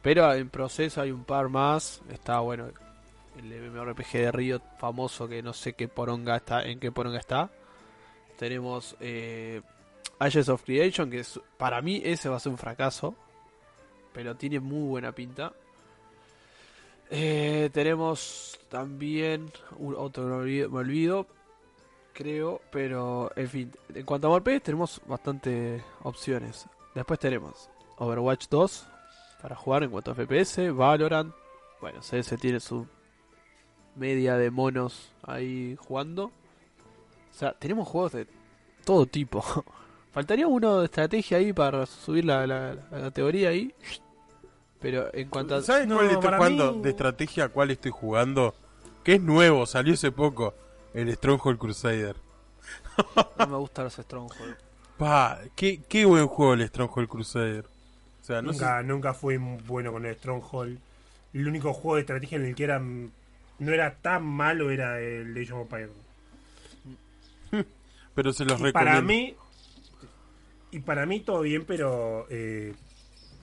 [0.00, 2.02] Pero en proceso hay un par más.
[2.10, 2.68] Está bueno
[3.38, 7.50] el MMORPG de Riot famoso que no sé qué poronga está, en qué poronga está.
[8.38, 9.60] Tenemos eh,
[10.18, 13.14] Ashes of Creation, que es, para mí ese va a ser un fracaso.
[14.12, 15.52] Pero tiene muy buena pinta.
[17.14, 19.52] Eh, tenemos también
[19.98, 21.26] otro me olvido,
[22.14, 26.66] creo, pero en fin, en cuanto a RPGs tenemos bastante opciones.
[26.94, 28.86] Después tenemos Overwatch 2
[29.42, 31.34] para jugar en cuanto a FPS, Valorant,
[31.82, 32.86] bueno, CS tiene su
[33.94, 36.26] media de monos ahí jugando.
[36.26, 38.26] O sea, tenemos juegos de
[38.86, 39.44] todo tipo.
[40.12, 43.74] Faltaría uno de estrategia ahí para subir la- la categoría ahí.
[44.82, 45.62] Pero en cuanto a...
[45.62, 46.72] ¿Sabes No, cuál estoy jugando?
[46.74, 48.54] mí- De estrategia, ¿cuál estoy jugando?
[49.04, 50.54] Que es nuevo, salió hace poco.
[50.94, 52.16] El Stronghold Crusader.
[53.38, 54.56] No me gustan los Stronghold.
[54.98, 57.64] Pa, qué, qué buen juego el Stronghold Crusader.
[58.20, 58.58] O sea, no sé.
[58.60, 60.78] nunca, nunca fui bueno con el Stronghold.
[61.32, 65.32] El único juego de estrategia en el que era no era tan malo era el
[65.36, 65.90] Age of Empires.
[68.14, 68.72] Pero se los Y recomiendo.
[68.72, 69.34] para mí
[70.70, 72.74] y para mí todo bien pero eh,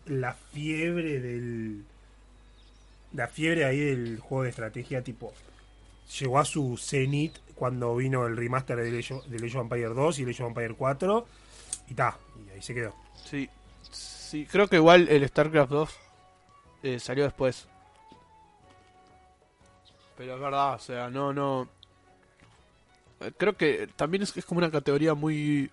[0.10, 1.84] la fiebre del
[3.14, 5.34] la fiebre ahí del juego de estrategia tipo
[6.20, 8.80] llegó a su cenit cuando vino el remaster
[9.14, 11.28] of, del Age of Empire 2 y of Empire 4
[11.90, 12.96] y ta y ahí se quedó
[13.26, 13.50] Sí,
[13.92, 15.90] sí, creo que igual el StarCraft 2
[16.84, 17.68] eh, salió después.
[20.18, 21.68] Pero es verdad, o sea, no, no.
[23.22, 25.70] eh, Creo que también es, es como una categoría muy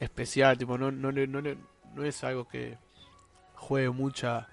[0.00, 1.56] especial, tipo, no, no, no, le-
[1.94, 2.76] no es algo que
[3.68, 4.48] juegue mucha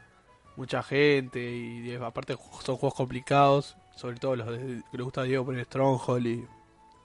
[0.57, 5.23] mucha gente y aparte son juegos complicados, sobre todo los de- que le gusta a
[5.25, 6.45] Diego poner Stronghold y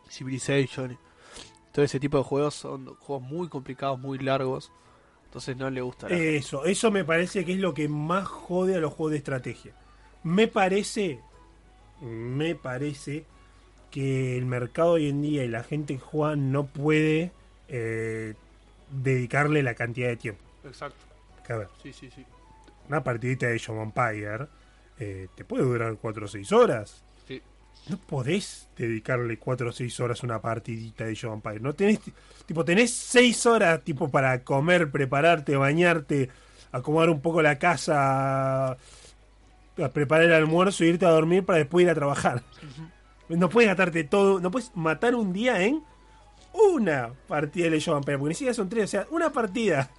[0.09, 0.93] Civilization.
[0.93, 0.99] y
[1.73, 4.71] todo ese tipo de juegos son juegos muy complicados, muy largos.
[5.27, 6.09] Entonces no le gusta.
[6.09, 9.73] Eso, eso me parece que es lo que más jode a los juegos de estrategia.
[10.25, 11.21] Me parece,
[12.01, 13.25] me parece
[13.93, 17.31] que el mercado hoy en día y la gente que juega no puede
[17.69, 18.35] eh,
[18.91, 20.43] dedicarle la cantidad de tiempo.
[20.65, 20.99] Exacto.
[21.51, 22.25] Que, a ver, Sí, sí, sí.
[22.89, 24.47] una partidita de Age of Empire
[25.01, 27.03] eh, te puede durar 4 o 6 horas.
[27.27, 27.43] Sí.
[27.89, 31.43] no podés dedicarle 4 o 6 horas a una partidita de Age of.
[31.61, 31.99] No tenés,
[32.47, 36.31] tipo, tenés 6 horas tipo para comer, prepararte, bañarte,
[36.71, 38.77] acomodar un poco la casa, a
[39.93, 42.45] preparar el almuerzo, irte a dormir para después ir a trabajar.
[43.29, 45.83] No puedes gastarte todo, no puedes matar un día en
[46.53, 49.91] una partida de of Empires, porque ni siquiera son tres, o sea, una partida.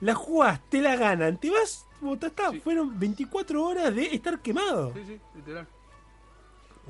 [0.00, 1.86] La jugás, te la ganan, te vas,
[2.34, 2.60] ta, Sí.
[2.60, 4.92] fueron 24 horas de estar quemado.
[4.94, 5.66] Sí, sí, literal.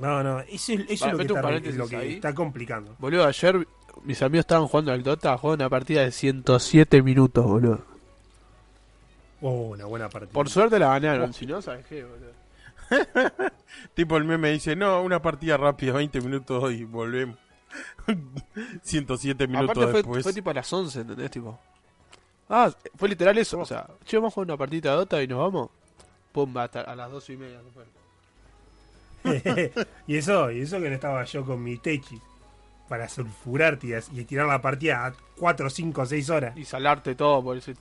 [0.01, 2.95] No, no, eso es, eso Para, es lo que, está, lo que está complicando.
[2.99, 3.67] Boludo, ayer
[4.05, 7.81] mis amigos estaban jugando al Dota, jugaron una partida de 107 minutos, boludo.
[9.41, 10.33] Oh, una buena partida.
[10.33, 12.33] Por suerte la ganaron, si no, ¿sabes qué, boludo?
[13.95, 17.39] Tipo el meme dice, no, una partida rápida, 20 minutos y volvemos.
[18.83, 20.23] 107 minutos Aparte fue, después.
[20.23, 21.31] fue tipo a las 11, ¿entendés?
[21.31, 21.59] Tipo.
[22.49, 23.59] Ah, fue literal eso.
[23.61, 25.71] O sea, che, vamos a jugar una partida de Dota y nos vamos.
[26.33, 27.61] Pum, hasta a las 2 y media.
[27.63, 27.85] se fue.
[30.07, 32.21] y eso, y eso que no estaba yo con mi techi
[32.89, 36.57] para sulfurarte y, as- y tirar la partida a 4, 5, 6 horas.
[36.57, 37.73] Y salarte todo, por eso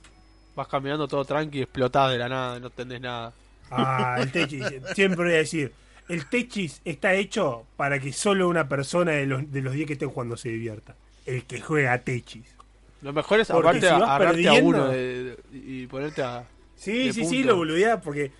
[0.56, 3.32] vas caminando todo tranqui y explotás de la nada, no entendés nada.
[3.70, 4.64] Ah, el techis.
[4.94, 5.72] Siempre voy a decir,
[6.08, 9.92] el techis está hecho para que solo una persona de los, de los 10 que
[9.92, 10.96] estén jugando se divierta.
[11.26, 12.55] El que juega techis.
[13.02, 16.48] Lo mejor es aparte si agarrarte a perdiendo- uno de- de- y ponerte a.
[16.74, 18.30] Sí, De sí, sí, lo boludea porque.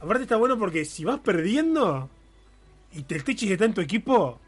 [0.00, 2.08] Aparte está bueno porque si vas perdiendo
[2.92, 4.38] y te, Techis está en tu equipo,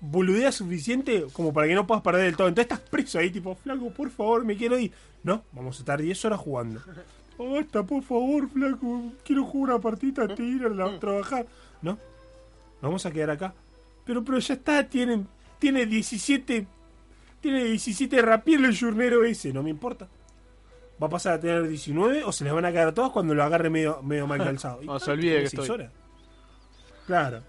[0.00, 2.48] boludea suficiente como para que no puedas perder del todo.
[2.48, 4.92] Entonces estás preso ahí, tipo, flaco, por favor, me quiero ir.
[5.24, 6.80] No, vamos a estar 10 horas jugando.
[7.38, 11.46] Basta, por favor, flaco, quiero jugar una partita, te ir a la- trabajar.
[11.82, 11.98] No,
[12.80, 13.52] vamos a quedar acá.
[14.04, 15.26] Pero, pero ya está, tienen,
[15.58, 16.66] tiene 17,
[17.48, 20.08] tiene 17 rapiel el jurnero ese, no me importa
[21.02, 23.42] va a pasar a tener 19 o se les van a quedar todas cuando lo
[23.44, 24.80] agarre medio, medio mal calzado.
[24.82, 25.70] No se olvide que seis estoy.
[25.74, 25.92] horas.
[27.06, 27.42] Claro.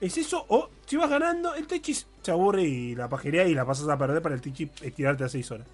[0.00, 3.66] Es eso, o si vas ganando, el Techis se aburre y la pajería y la
[3.66, 5.66] pasas a perder para el Techis estirarte a 6 horas.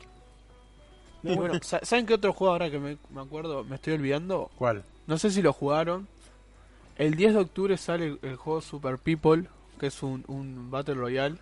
[1.23, 3.63] No, bueno, sa- ¿saben qué otro juego ahora que me, me acuerdo?
[3.63, 4.51] Me estoy olvidando.
[4.57, 4.83] ¿Cuál?
[5.07, 6.09] No sé si lo jugaron.
[6.97, 9.45] El 10 de octubre sale el, el juego Super People,
[9.79, 11.37] que es un, un Battle Royale.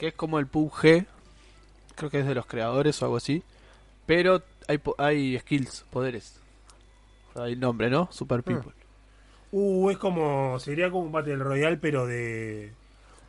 [0.00, 1.04] Que es como el PUBG.
[1.94, 3.42] Creo que es de los creadores o algo así.
[4.06, 6.40] Pero hay, po- hay skills, poderes.
[7.30, 8.08] O sea, hay nombre, ¿no?
[8.10, 8.72] Super People.
[9.52, 10.58] Uh, es como.
[10.58, 12.72] Sería como un Battle Royale, pero de.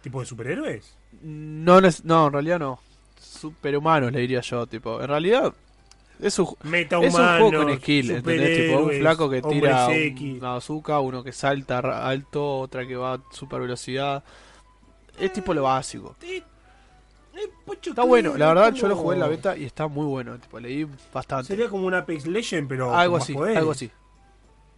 [0.01, 0.95] tipo de superhéroes.
[1.22, 2.80] No, no, en realidad no.
[3.19, 4.65] Superhumanos, le diría yo.
[4.65, 5.53] Tipo, en realidad
[6.22, 7.19] es un, Meta es un
[7.49, 8.57] juego con skill, ¿entendés?
[8.67, 13.15] Tipo, un flaco que tira un- una bazooka, uno que salta alto, otra que va
[13.15, 14.24] a super velocidad.
[15.19, 16.15] Es tipo lo básico.
[17.36, 17.49] Eh,
[17.84, 20.38] Está bueno, la verdad yo lo jugué en la beta y está muy bueno.
[20.38, 21.47] Tipo, leí bastante.
[21.47, 22.93] Sería como un Apex Legend, pero.
[22.93, 23.89] Algo así, algo así.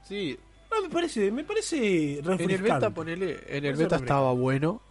[0.03, 0.37] Sí,
[0.71, 4.81] No, me parece, me parece en el beta, ponele, en el beta estaba bueno.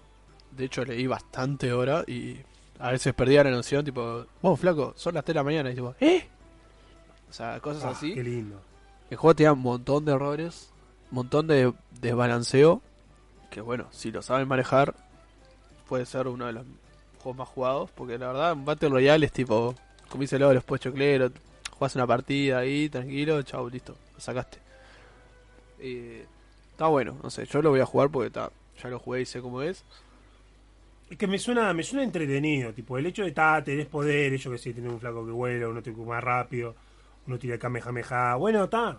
[0.50, 2.36] De hecho, leí bastante hora y
[2.78, 3.84] a veces perdía la noción.
[3.84, 5.70] Tipo, vamos, flaco, son las 3 de la mañana.
[5.70, 6.28] Y tipo, ¿eh?
[7.30, 8.12] O sea, cosas Ah, así.
[8.14, 8.60] Qué lindo.
[9.08, 10.70] El juego tenía un montón de errores,
[11.10, 12.82] un montón de desbalanceo.
[13.50, 14.94] Que bueno, si lo saben manejar,
[15.88, 16.66] puede ser uno de los
[17.22, 17.90] juegos más jugados.
[17.94, 19.74] Porque la verdad, un Battle Royale es tipo,
[20.08, 21.32] comíselo luego los pochocleros,
[21.70, 24.58] jugás una partida ahí, tranquilo, chau, listo, lo sacaste.
[25.78, 26.24] Eh,
[26.70, 28.50] está bueno, no sé, yo lo voy a jugar porque está,
[28.82, 29.84] ya lo jugué y sé cómo es.
[31.10, 34.50] Es que me suena, me suena entretenido, tipo, el hecho de ta, tenés poder, yo
[34.50, 36.74] que sé, tenés un flaco que vuela, uno te más rápido,
[37.26, 38.98] uno tira Kamehameha, bueno, está.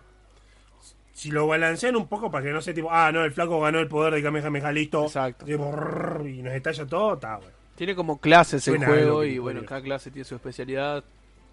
[1.14, 3.80] Si lo balancean un poco para que no sea tipo, ah, no, el flaco ganó
[3.80, 5.46] el poder de Kamehameha, listo, Exacto.
[5.48, 7.63] y nos estalla todo, está bueno.
[7.76, 11.04] Tiene como clases el Suena juego y bueno, cada clase tiene su especialidad.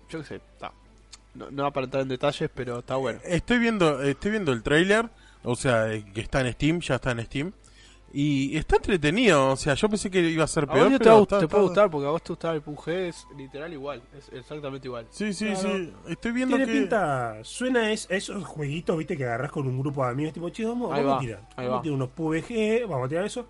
[0.08, 0.72] Yo qué sé, está.
[1.34, 3.20] No, no va para entrar en detalles, pero está bueno.
[3.24, 5.08] Estoy viendo, estoy viendo el trailer,
[5.44, 7.52] o sea, eh, que está en Steam, ya está en Steam.
[8.12, 10.98] Y está entretenido, o sea, yo pensé que iba a ser A vos peor, te,
[10.98, 13.26] pero va- está- te está- puede gustar porque a vos te gustaba el PUBG, es
[13.36, 15.06] literal igual, es exactamente igual.
[15.10, 15.60] Sí, sí, Claro.
[15.76, 15.92] sí.
[16.08, 19.78] Estoy viendo Tiene que pinta, suena es, a esos jueguitos, viste, que agarrás con un
[19.78, 21.78] grupo de amigos, tipo, che, vamos, Ahí vamos va, a tirar, ahí vamos va.
[21.78, 23.46] a tirar unos PvG, vamos a tirar eso.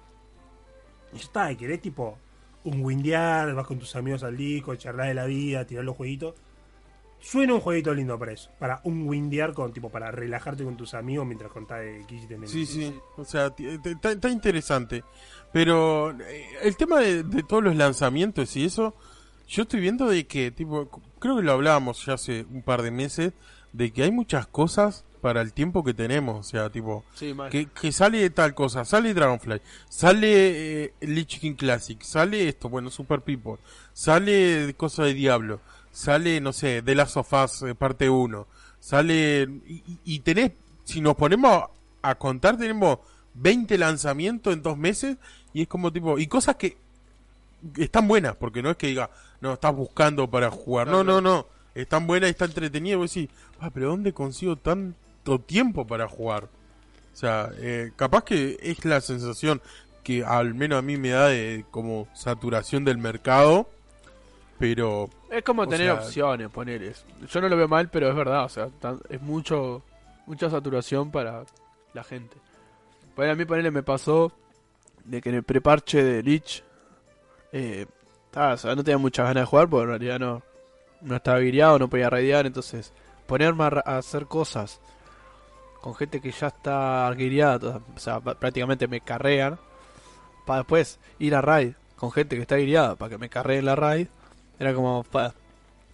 [1.15, 2.19] Y ya está, y querés tipo
[2.65, 6.35] un windear, vas con tus amigos al disco, charlar de la vida, tirar los jueguitos.
[7.23, 10.95] Suena un jueguito lindo para eso, para un windear con tipo para relajarte con tus
[10.95, 13.79] amigos mientras contás de qué hiciste en el Sí, sí, o sea, te-
[14.11, 15.05] está, interesante.
[15.53, 18.95] Pero eh, el tema de, de todos los lanzamientos y eso,
[19.49, 20.89] yo estoy viendo de que, tipo,
[21.19, 23.35] creo que lo hablábamos ya hace un par de meses,
[23.75, 26.39] de que hay muchas cosas para el tiempo que tenemos.
[26.41, 31.55] O sea, tipo, Sí, que, que sale tal cosa, sale Dragonfly, sale eh, Lich King
[31.55, 33.57] Classic, sale esto, bueno, Super People,
[33.93, 35.61] sale cosa de Diablo,
[35.93, 38.47] sale, no sé, The Last of Us eh, parte 1,
[38.81, 40.53] sale, y, y- tenés,
[40.85, 41.65] si nos ponemos
[42.03, 42.99] a contar, tenemos
[43.35, 45.17] 20 lanzamientos en dos meses
[45.53, 46.77] y es como tipo, y cosas que
[47.77, 49.11] están buenas, porque no es que diga,
[49.41, 53.15] no, estás buscando para jugar, no, no, no, están buenas y está entretenido, y vos
[53.15, 53.29] decís,
[53.61, 54.57] ah, pero ¿dónde consigo
[55.31, 56.45] tanto tiempo para jugar?
[57.13, 59.61] O sea, eh, capaz que es la sensación
[60.03, 63.69] que al menos a mí me da de como saturación del mercado,
[64.59, 66.95] pero Es como tener sea- opciones, poner
[67.29, 69.83] Yo no lo veo mal, pero es verdad, o sea, tan- es mucho
[70.27, 71.45] mucha saturación para
[71.93, 72.37] la gente.
[73.17, 74.33] Pues a mí ponerle me pasó
[75.05, 76.63] de que en el preparche de Lich
[77.53, 77.87] eh,
[78.27, 80.43] estaba- o sea, no tenía muchas ganas de jugar porque en realidad no,
[81.01, 82.93] no estaba guiado, no podía raidear, entonces
[83.27, 84.81] ponerme a hacer cosas
[85.81, 89.59] con gente que ya está guiada, o sea, prácticamente me carrean,
[90.47, 93.77] para después ir a raid con gente que está guiada para que me carreen la
[93.77, 94.09] raid,
[94.59, 95.35] era como, pa,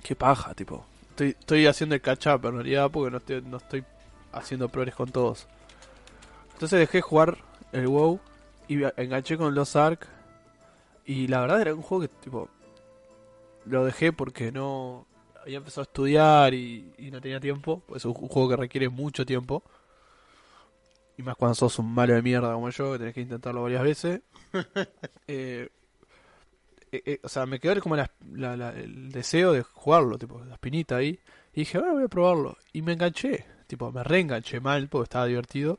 [0.03, 0.85] qué paja, tipo.
[1.11, 3.85] Estoy, estoy haciendo el catch up en realidad porque no estoy, no estoy
[4.33, 5.47] haciendo progres con todos.
[6.53, 7.39] Entonces dejé jugar
[7.73, 8.21] el WoW
[8.69, 10.07] y enganché con los Ark.
[11.05, 12.49] Y la verdad era un juego que, tipo,
[13.67, 15.07] lo dejé porque no
[15.43, 17.83] había empezado a estudiar y, y no tenía tiempo.
[17.87, 19.63] pues Es un ju- juego que requiere mucho tiempo.
[21.19, 23.83] Y más cuando sos un malo de mierda como yo, que tenés que intentarlo varias
[23.83, 24.21] veces.
[25.29, 25.69] Eh,
[26.93, 30.43] eh, eh, o sea, me quedó como la- la- la- el deseo de jugarlo, tipo,
[30.45, 31.19] la espinita ahí.
[31.53, 32.57] Y dije, bueno, voy a probarlo.
[32.73, 35.79] Y me enganché, tipo, me reenganché mal porque estaba divertido.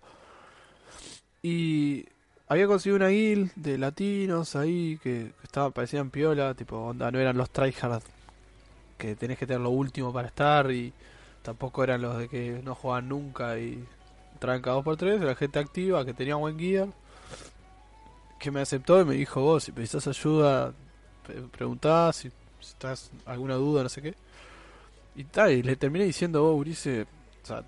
[1.41, 2.05] Y
[2.47, 7.19] había conseguido una guild de latinos ahí que, que estaban, parecían piola, tipo, onda, no
[7.19, 8.03] eran los tryhard
[8.97, 10.91] que tenés que tener lo último para estar y
[11.43, 13.83] tampoco eran los de que no juegan nunca y
[14.39, 16.89] por tres, era gente activa que tenía buen gear
[18.39, 20.73] que me aceptó y me dijo vos si necesitas ayuda
[21.25, 24.15] pre- preguntá si, si estás alguna duda no sé qué
[25.15, 27.07] y tal y le terminé diciendo vos Urice
[27.49, 27.61] o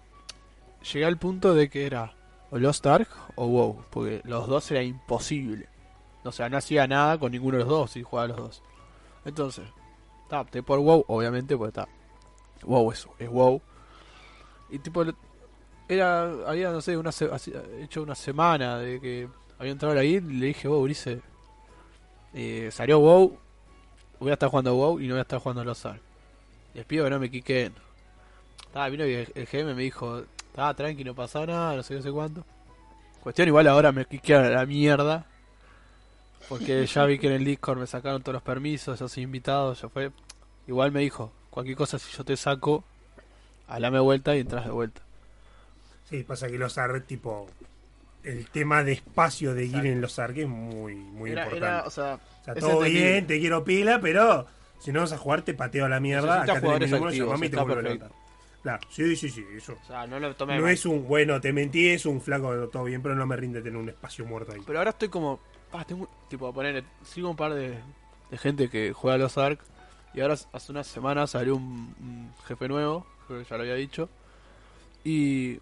[0.93, 2.13] llegué al punto de que era
[2.51, 5.67] o Lost Ark o WoW porque los dos era imposible.
[6.23, 8.63] O sea no hacía nada con ninguno de los dos si jugaba los dos
[9.25, 9.67] entonces
[10.29, 11.87] ta, opté por WoW obviamente porque está
[12.63, 13.59] WoW es, es WoW.
[14.69, 15.03] Y tipo
[15.89, 17.29] era había no sé una se-
[17.81, 19.27] hecho una semana de que
[19.57, 21.19] había entrado ahí y le dije, wow, Ulises,
[22.33, 23.37] eh, salió WoW,
[24.19, 26.01] voy a estar jugando WoW y no voy a estar jugando los Ark.
[26.73, 27.73] Les pido que no me quiquen.
[28.73, 30.23] Ah, vino y el, el GM me dijo,
[30.55, 32.45] ah, tranqui, no pasa nada, no sé no sé cuánto.
[33.21, 35.25] Cuestión igual ahora me quiquean a la mierda.
[36.47, 39.73] Porque ya vi que en el Discord me sacaron todos los permisos, ya soy invitado,
[39.73, 40.11] ya fue.
[40.67, 42.83] Igual me dijo, cualquier cosa si yo te saco,
[43.67, 45.01] alame vuelta y entras de vuelta.
[46.09, 47.47] Sí, pasa que los ARC, tipo,
[48.23, 51.67] el tema de espacio de ir en los ARC es muy, muy Era, importante.
[51.75, 54.47] era, o sea, o sea, es todo bien, te quiero pila, pero
[54.79, 56.41] si no vas a jugar, te pateo a la mierda.
[56.43, 58.09] Acá tenés mi número, llamame y te vuelvo a.
[58.61, 59.77] Claro, sí, sí, sí, eso.
[59.81, 60.71] o sea, no lo tomé No mal.
[60.73, 63.77] es un, bueno, te mentí, es un flaco, todo bien, pero no me rinde tener
[63.79, 64.59] un espacio muerto ahí.
[64.67, 65.39] Pero ahora estoy como.
[65.71, 66.83] pa, tengo, tipo, a poner.
[67.03, 67.75] Sigo un par de,
[68.31, 69.59] de gente que juega a los Ark.
[70.13, 73.05] Y ahora hace unas semanas salió un, un jefe nuevo.
[73.27, 74.09] Creo que ya lo había dicho.
[75.05, 75.59] Y.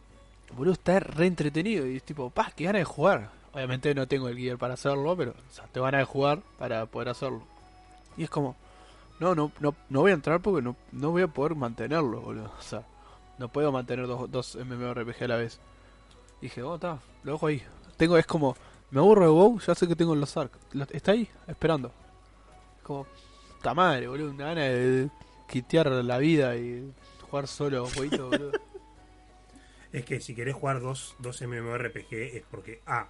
[0.56, 1.86] Boludo, está re entretenido.
[1.88, 3.30] Y es tipo, pa, qué ganas de jugar.
[3.54, 5.32] Obviamente no tengo el gear para hacerlo, pero.
[5.32, 7.42] O sea, te van a jugar para poder hacerlo.
[8.16, 8.56] Y es como.
[9.20, 12.52] No, no, no, no voy a entrar porque no, no voy a poder mantenerlo, boludo.
[12.58, 12.84] O sea,
[13.40, 15.60] no puedo mantener dos, dos MMORPG a la vez.
[16.40, 17.64] Dije, oh, está, lo dejo ahí.
[17.98, 18.56] Tengo, es como,
[18.92, 20.36] me aburro de WoW, ya sé que tengo los.
[20.36, 21.92] Lo- Está ahí, esperando.
[22.84, 23.08] Como,
[23.64, 25.10] ta madre, boludo, una gana de
[25.50, 26.94] quitear la vida y
[27.30, 28.52] jugar solo jueguito, boludo.
[29.98, 33.08] Es que si querés jugar dos, dos MMORPG es porque A,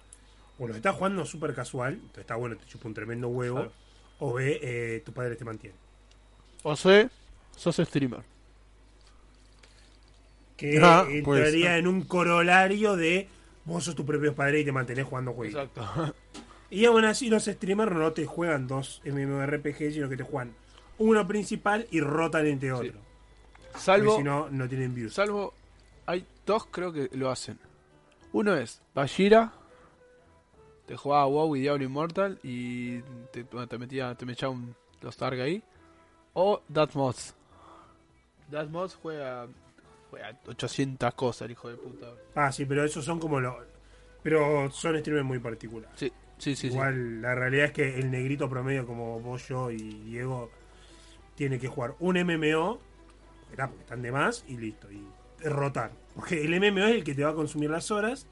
[0.58, 3.72] o lo estás jugando súper casual, entonces está bueno, te chupa un tremendo huevo, Claro.
[4.20, 5.76] o B, eh, tu padre te mantiene.
[6.62, 7.08] O sea,
[7.56, 8.22] sos streamer.
[10.56, 13.28] Que Ah, entraría en un corolario de
[13.64, 15.54] vos sos tu propio padre y te mantenés jugando juegos.
[15.68, 16.14] Exacto.
[16.70, 20.52] Y aún así los streamers no te juegan dos MMORPG, sino que te juegan
[20.98, 22.92] uno principal y rotan entre otro.
[23.72, 25.14] Porque Salvo, si no, no tienen views.
[25.14, 25.54] salvo,
[26.04, 27.60] hay dos creo que lo hacen.
[28.32, 29.52] Uno es Bashira,
[30.86, 35.16] te jugaba WoW y Diablo Immortal y te, bueno, te metía, te metía un los
[35.16, 35.62] Targ ahí.
[36.32, 37.34] O Datmods.
[38.50, 39.46] Datmods juega,
[40.10, 42.08] juega 800 cosas, el hijo de puta.
[42.34, 43.54] Ah, sí, pero esos son como los...
[44.22, 45.94] Pero son streamers muy particulares.
[45.96, 46.68] Sí, sí, sí.
[46.68, 46.74] sí.
[46.74, 50.50] Igual la realidad es que el negrito promedio como vos, yo y Diego
[51.34, 52.80] tiene que jugar un MMO,
[53.48, 55.06] porque están de más y listo, y
[55.44, 55.92] rotar.
[56.14, 58.26] Porque el MMO es el que te va a consumir las horas.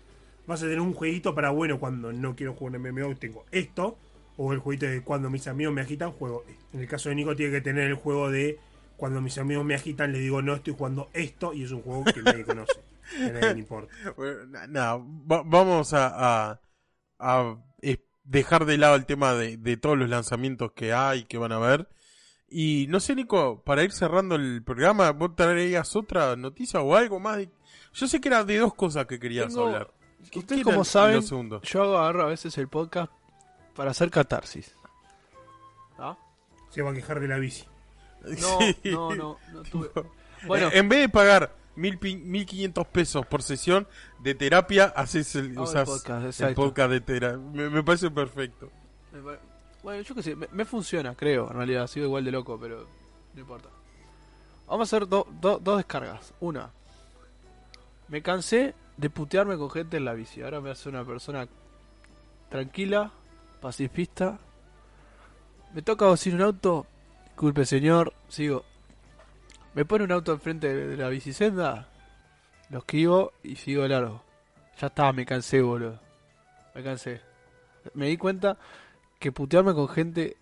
[0.46, 3.98] Vas a tener un jueguito para bueno cuando no quiero jugar un MMO, tengo esto.
[4.36, 6.44] O el jueguito de cuando mis amigos me agitan, juego.
[6.48, 6.64] esto.
[6.74, 8.58] En el caso de Nico tiene que tener el juego de
[8.96, 12.04] cuando mis amigos me agitan, le digo no estoy jugando esto y es un juego
[12.04, 12.72] que nadie conoce.
[13.16, 13.94] Que a nadie le importa.
[14.16, 16.60] Bueno, nada, va- vamos a, a,
[17.20, 21.38] a es- dejar de lado el tema de, de todos los lanzamientos que hay, que
[21.38, 21.88] van a haber.
[22.58, 27.20] Y no sé, Nico, para ir cerrando el programa, vos traerías otra noticia o algo
[27.20, 27.36] más.
[27.36, 27.50] de-
[27.92, 29.90] Yo sé que era de dos cosas que querías Tengo- hablar.
[30.30, 33.12] ¿Qué- Ustedes como saben, yo hago agarro a veces el podcast
[33.74, 34.74] para hacer catarsis.
[35.98, 36.16] ¿Ah?
[36.70, 37.66] Se va a quejar de la bici.
[38.22, 38.90] No, Sí.
[38.90, 39.90] no, no, no tuve.
[40.46, 43.86] Bueno, en vez de pagar mil pi- 1500 pesos por sesión
[44.20, 47.36] de terapia, haces el, usas podcast, el podcast de terapia.
[47.38, 48.70] Me, me parece perfecto.
[49.12, 49.40] me pare-
[49.82, 52.86] bueno, yo qué sé, me, funciona, creo, en realidad, sigo igual de loco, pero
[53.34, 53.68] no importa.
[54.66, 56.34] Vamos a hacer do- do- dos descargas.
[56.40, 56.70] Una,
[58.08, 60.42] me cansé de putearme con gente en la bici.
[60.42, 61.46] Ahora me hacer una persona
[62.48, 63.12] tranquila,
[63.60, 64.38] pacifista.
[65.72, 66.86] Me toca decir un auto,
[67.26, 68.64] disculpe señor, sigo.
[69.74, 71.88] Me pone un auto enfrente de la bicisenda,
[72.70, 74.22] lo esquivo y sigo largo.
[74.80, 76.00] Ya está, me cansé, boludo.
[76.74, 77.20] Me cansé.
[77.94, 78.56] Me di cuenta
[79.26, 80.36] que putearme con gente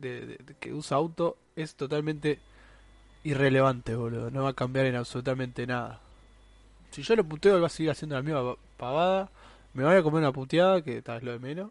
[0.00, 2.38] de- que usa auto es totalmente
[3.22, 4.30] irrelevante, boludo.
[4.30, 6.00] No va a cambiar en absolutamente nada.
[6.90, 9.30] Si yo lo puteo, él va a seguir haciendo la misma pavada.
[9.74, 11.70] Me voy a comer una puteada, que tal vez lo de menos.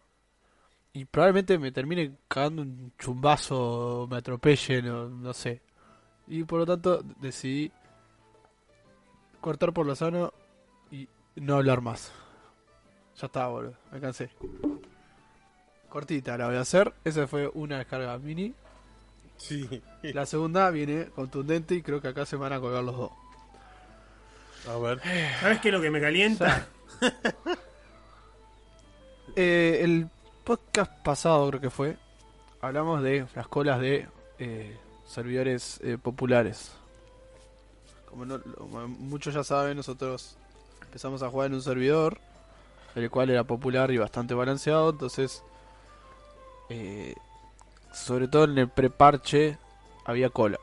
[0.94, 5.60] Y probablemente me termine cagando un chumbazo, me atropelle, no, no sé.
[6.28, 7.72] Y por lo tanto decidí
[9.42, 10.32] cortar por lo sano
[10.92, 12.12] y no hablar más.
[13.20, 13.74] Ya está, boludo.
[13.92, 14.30] Me cansé.
[15.94, 16.92] Cortita la voy a hacer.
[17.06, 18.52] Esa fue una descarga mini.
[19.38, 19.80] Sí.
[20.02, 23.12] La segunda viene contundente y creo que acá se van a colgar los dos.
[24.68, 25.00] A ver.
[25.40, 26.68] ¿Sabes qué es lo que me calienta?
[29.36, 30.10] Eh, el
[30.44, 31.98] podcast pasado creo que fue.
[32.62, 34.78] Hablamos de las colas de eh,
[35.08, 36.72] servidores eh, populares.
[38.10, 40.38] Como, no- como muchos ya saben, nosotros
[40.84, 42.20] empezamos a jugar en un servidor,
[42.94, 45.42] el cual era popular y bastante balanceado, entonces,
[46.70, 47.16] eh,
[47.92, 49.58] sobre todo en el preparche,
[50.06, 50.60] había cola,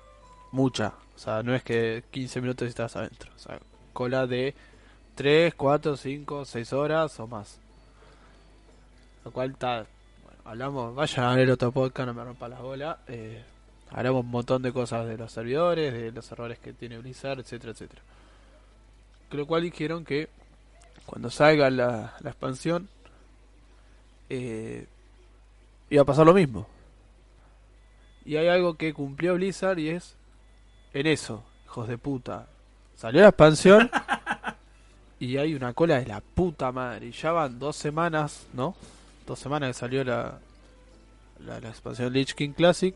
[0.52, 0.94] mucha.
[1.14, 3.30] O sea, no es que 15 minutos estás adentro.
[3.36, 3.58] O sea,
[3.92, 4.54] cola de
[5.14, 7.58] 3, 4, 5, 6 horas o más.
[9.24, 9.86] Lo cual está.
[10.24, 10.94] Bueno, hablamos.
[10.94, 12.96] Vayan a ver el otro podcast, no me rompa las bolas.
[13.06, 13.42] Eh,
[13.90, 17.72] hablamos un montón de cosas de los servidores, de los errores que tiene Blizzard, etcétera,
[17.72, 18.02] etcétera.
[19.32, 20.28] Lo cual dijeron que
[21.06, 22.88] cuando salga la, la expansión
[24.28, 24.86] eh,
[25.90, 26.66] iba a pasar lo mismo.
[28.24, 30.16] Y hay algo que cumplió Blizzard y es
[30.94, 32.46] en eso, hijos de puta.
[32.94, 33.90] Salió la expansión
[35.18, 37.06] y hay una cola de la puta madre.
[37.06, 38.74] Y ya van dos semanas, ¿no?
[39.26, 40.38] Dos semanas que salió la,
[41.44, 42.94] la, la expansión Lich King Classic.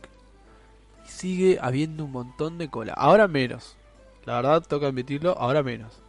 [1.06, 2.94] Y sigue habiendo un montón de cola.
[2.94, 3.76] Ahora menos.
[4.24, 6.03] La verdad, toca admitirlo, ahora menos.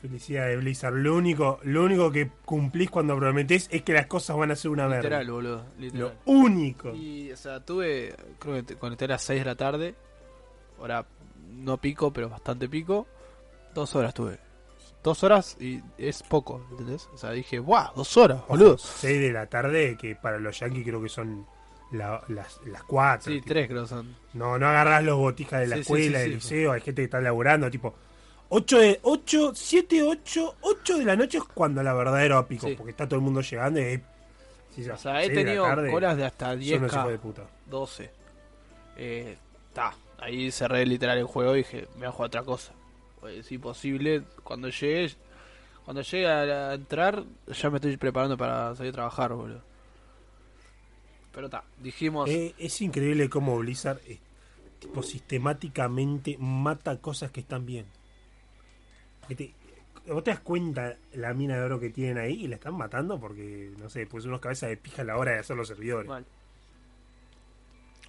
[0.00, 0.94] Felicidades, Blizzard.
[0.94, 4.70] Lo único, lo único que cumplís cuando prometés es que las cosas van a ser
[4.70, 5.02] una verga.
[5.02, 5.56] Literal, boludo.
[5.76, 6.18] Lo Literal.
[6.26, 6.94] único.
[6.94, 9.94] Y, o sea, tuve, creo que te- conecté a las 6 de la tarde.
[10.78, 11.04] Ahora,
[11.50, 13.06] no pico, pero bastante pico.
[13.74, 14.38] Dos horas tuve.
[15.02, 17.08] Dos horas y es poco, ¿entendés?
[17.14, 17.92] O sea, dije, ¡buah!
[17.96, 18.78] Dos horas, boludo.
[18.78, 21.44] 6 de la tarde, que para los yankees creo que son
[21.92, 23.32] la- las, las 4.
[23.32, 24.14] Sí, tres creo son.
[24.34, 27.06] No, no agarrás los botijas de la Sí, escuela, sí, del liceo, hay gente que
[27.06, 27.94] está laburando, tipo
[28.50, 32.74] 8 de 8, 7, 8, 8 de la noche es cuando la verdadero pico, Sí.
[32.76, 34.02] porque está todo el mundo llegando y eh,
[34.74, 37.08] sí, ya, O sea, he de tenido tarde, colas de hasta son unos hijos 10k,
[37.08, 37.46] de puta.
[37.66, 38.10] 12.
[38.96, 39.36] Eh,
[39.74, 42.72] ta, ahí cerré literal el juego y dije, me voy a jugar otra cosa.
[43.20, 45.14] Pues, es imposible, cuando llegue,
[45.84, 49.62] cuando llegue a, entrar, ya me estoy preparando para salir a trabajar, boludo.
[51.32, 54.18] Pero ta, dijimos, Eh, es increíble cómo Blizzard eh,
[54.78, 57.86] tipo sistemáticamente mata cosas que están bien.
[59.28, 59.54] Que te-
[60.12, 63.20] vos te das cuenta la mina de oro que tienen ahí y la están matando
[63.20, 66.08] porque, no sé, pues unos cabezas de pija a la hora de hacer los servidores.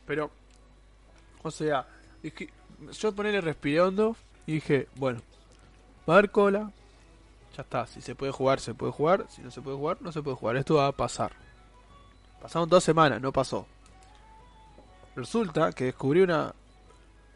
[0.05, 0.31] Pero,
[1.43, 1.85] o sea,
[2.93, 4.15] yo ponerle respiré hondo
[4.47, 5.19] y dije, bueno,
[6.09, 6.71] va a haber cola,
[7.55, 10.11] ya está, si se puede jugar, se puede jugar, si no se puede jugar, no
[10.11, 11.33] se puede jugar, esto va a pasar.
[12.41, 13.67] Pasaron dos semanas, no pasó.
[15.15, 16.55] Resulta que descubrí una,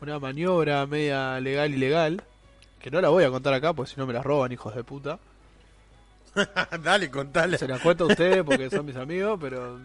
[0.01, 2.23] una maniobra media legal y legal,
[2.83, 4.83] que no la voy a contar acá, porque si no me la roban, hijos de
[4.83, 5.17] puta.
[6.83, 7.57] Dale, contale.
[7.57, 9.79] Se la cuento a ustedes porque son mis amigos, pero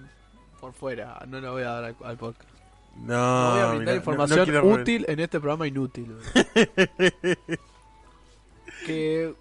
[0.61, 2.51] por fuera, no la voy a dar al, al podcast.
[2.97, 6.17] No, No voy a brindar no- información no útil en este programa inútil.
[8.87, 9.35] que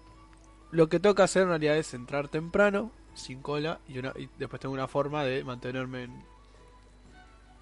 [0.70, 4.60] lo que toca hacer en realidad es entrar temprano, sin cola, y, una, y después
[4.60, 6.22] tengo una forma de mantenerme en,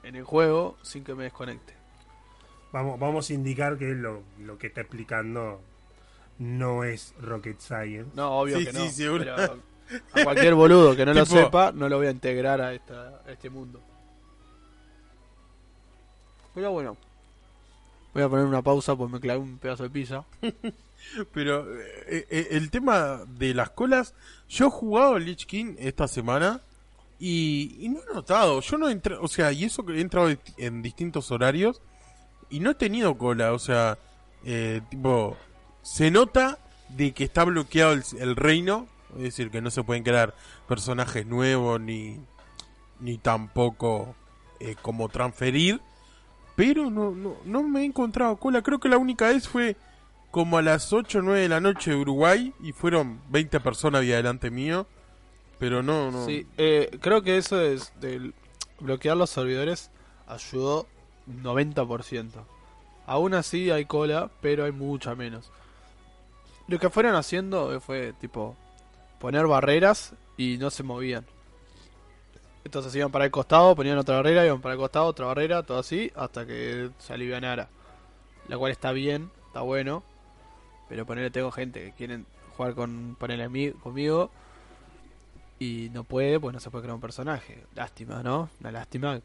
[0.03, 1.75] en el juego sin que me desconecte.
[2.73, 5.61] Vamos, vamos a indicar que lo, lo que está explicando
[6.39, 8.11] no es rocket science.
[8.15, 8.91] No, obvio Sí, que sí, no.
[8.91, 9.25] seguro.
[9.37, 9.59] pero
[10.15, 13.23] A cualquier boludo que no lo Tipo- sepa, no lo voy a integrar a, esta,
[13.27, 13.81] a este mundo.
[16.55, 16.97] Pero bueno.
[18.15, 20.25] Voy a poner una pausa porque me clavé un pedazo de pizza.
[21.33, 24.15] Pero eh, eh, el tema de las colas,
[24.49, 26.63] yo he jugado Lich King esta semana
[27.19, 30.31] y, y no he notado, yo no entré, o sea, y eso que he entrado
[30.57, 31.81] en distintos horarios
[32.51, 33.99] y no he tenido cola, o sea,
[34.45, 35.37] eh, tipo,
[35.87, 36.59] se nota
[36.89, 40.35] de que está bloqueado el, el reino, es decir, que no se pueden crear
[40.67, 42.19] personajes nuevos ni,
[42.99, 44.17] ni tampoco
[44.59, 45.81] eh, como transferir,
[46.57, 49.77] pero no, no, no me he encontrado cola, creo que la única vez fue
[50.33, 54.01] como a las 8 o 9 de la noche de Uruguay y fueron 20 personas
[54.01, 54.89] ahí adelante mío.
[55.61, 56.27] Pero no, no.
[56.27, 58.35] Sí, eh, creo que eso es del
[58.81, 59.91] bloquear los servidores
[60.27, 60.87] ayudó
[61.29, 62.33] 90%.
[63.07, 65.53] Aún así hay cola, pero hay mucha menos.
[66.69, 68.57] Lo que fueron haciendo fue tipo
[69.21, 71.25] poner barreras y no se movían.
[72.65, 75.79] Entonces iban para el costado, ponían otra barrera, iban para el costado, otra barrera, todo
[75.79, 77.69] así, hasta que se alivianara.
[78.49, 80.03] La cual está bien, está bueno.
[80.89, 82.27] Pero ponerle tengo gente que quieren
[82.57, 84.31] jugar con ponerle conmigo
[85.59, 87.65] y no puede, pues no se puede crear un personaje.
[87.75, 88.51] Lástima, ¿no?
[88.61, 89.15] Una lástima.
[89.15, 89.23] La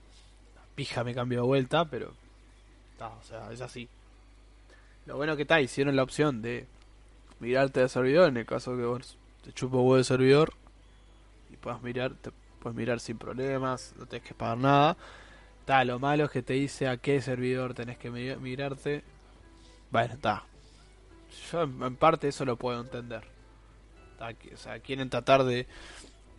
[0.76, 2.14] pija me cambió de vuelta, pero.
[2.94, 3.90] Está, o sea, es así.
[5.08, 6.68] Lo bueno que está, hicieron la opción de
[7.42, 10.54] mirarte de servidor en el caso que vos te chupo huevo de servidor
[11.52, 12.32] y puedas mirar, te
[12.62, 14.98] puedes mirar sin problemas, no tenés que pagar nada.
[15.60, 19.04] Está, lo malo es que te dice a qué servidor tenés que mi- mirarte.
[19.92, 20.44] Bueno, está.
[21.52, 23.24] Yo en parte eso lo puedo entender.
[24.14, 25.68] Está, que- O sea, quieren tratar de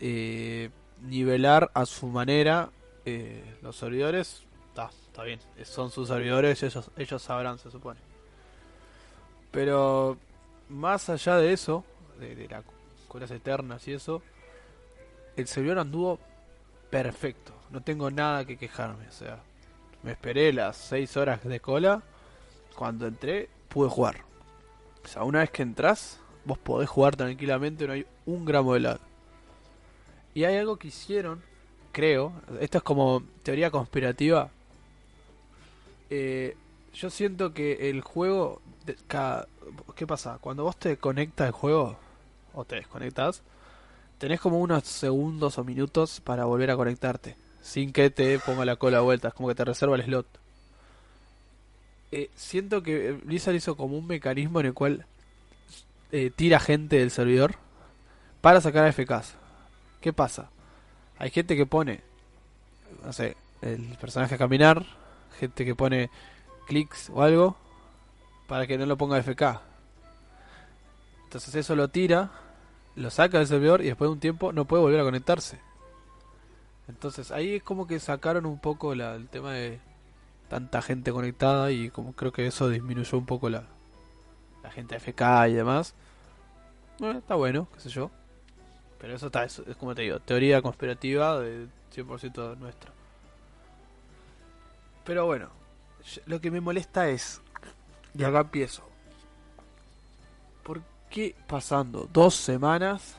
[0.01, 0.71] eh,
[1.03, 2.71] nivelar a su manera
[3.05, 4.43] eh, los servidores.
[4.69, 5.39] Está, está bien.
[5.65, 8.01] Son sus servidores, ellos, ellos sabrán, se supone.
[9.51, 10.17] Pero
[10.69, 11.85] más allá de eso,
[12.19, 12.65] de, las
[13.09, 14.23] colas eternas y eso,
[15.37, 16.19] el servidor anduvo
[16.91, 17.53] perfecto.
[17.71, 19.09] No tengo nada que quejarme.
[19.09, 19.41] O sea,
[20.03, 22.03] me esperé las 6 horas de cola.
[22.77, 24.23] Cuando entré, pude jugar.
[25.05, 28.81] O sea, una vez que entras, vos podés jugar tranquilamente, no hay un gramo de
[28.81, 29.01] lag.
[30.35, 31.43] Y hay algo que hicieron,
[31.93, 34.51] creo, esto es como teoría conspirativa.
[36.09, 36.57] Eh,
[36.95, 38.62] yo siento que el juego,
[39.95, 40.39] ¿qué pasa?
[40.41, 41.99] Cuando vos te conectas al juego,
[42.55, 43.43] o te desconectas,
[44.19, 48.77] tenés como unos segundos o minutos para volver a conectarte, sin que te ponga la
[48.77, 50.27] cola a vuelta, es como que te reserva el slot.
[52.13, 55.07] Eh, siento que Blizzard hizo como un mecanismo en el cual
[56.11, 57.57] eh, tira gente del servidor
[58.41, 59.35] para sacar AFKs.
[60.01, 60.51] ¿Qué pasa?
[61.19, 62.01] Hay gente que pone,
[63.03, 64.85] no sé, el personaje a caminar,
[65.39, 66.11] gente que pone
[66.67, 67.57] clics o algo
[68.47, 69.61] para que no lo ponga FK.
[71.25, 72.31] Entonces eso lo tira,
[72.97, 75.59] lo saca del servidor y después de un tiempo no puede volver a conectarse.
[76.89, 79.81] Entonces ahí es como que sacaron un poco la- el tema de
[80.49, 83.65] tanta gente conectada y como creo que eso disminuyó un poco la,
[84.63, 85.95] la gente FK y demás.
[86.99, 88.11] Bueno, está bueno, qué sé yo.
[88.99, 92.93] Pero eso está, es como te digo, teoría conspirativa de 100% nuestra.
[95.05, 95.49] Pero bueno,
[96.27, 97.41] lo que me molesta es,
[98.15, 98.83] y acá empiezo.
[100.63, 103.17] ¿Por qué pasando dos semanas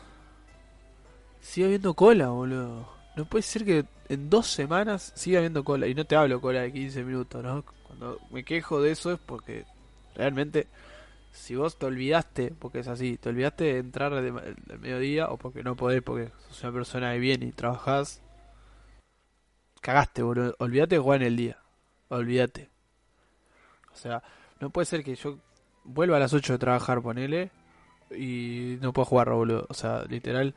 [1.41, 2.87] sigue habiendo cola, boludo?
[3.15, 5.87] No puede ser que en dos semanas siga habiendo cola.
[5.87, 7.63] Y no te hablo cola de 15 minutos, ¿no?
[7.87, 9.65] Cuando me quejo de eso es porque
[10.15, 10.67] realmente,
[11.31, 15.37] si vos te olvidaste, porque es así, te olvidaste de entrar de, del mediodía o
[15.37, 18.21] porque no podés, porque sos una persona de bien y trabajás,
[19.81, 20.55] cagaste, boludo.
[20.59, 21.57] Olvídate de jugar en el día.
[22.09, 22.69] Olvídate.
[23.93, 24.23] O sea,
[24.63, 25.37] no puede ser que yo
[25.83, 27.51] vuelva a las 8 de trabajar, ponele,
[28.15, 29.65] y no puedo jugar, boludo.
[29.67, 30.55] O sea, literal,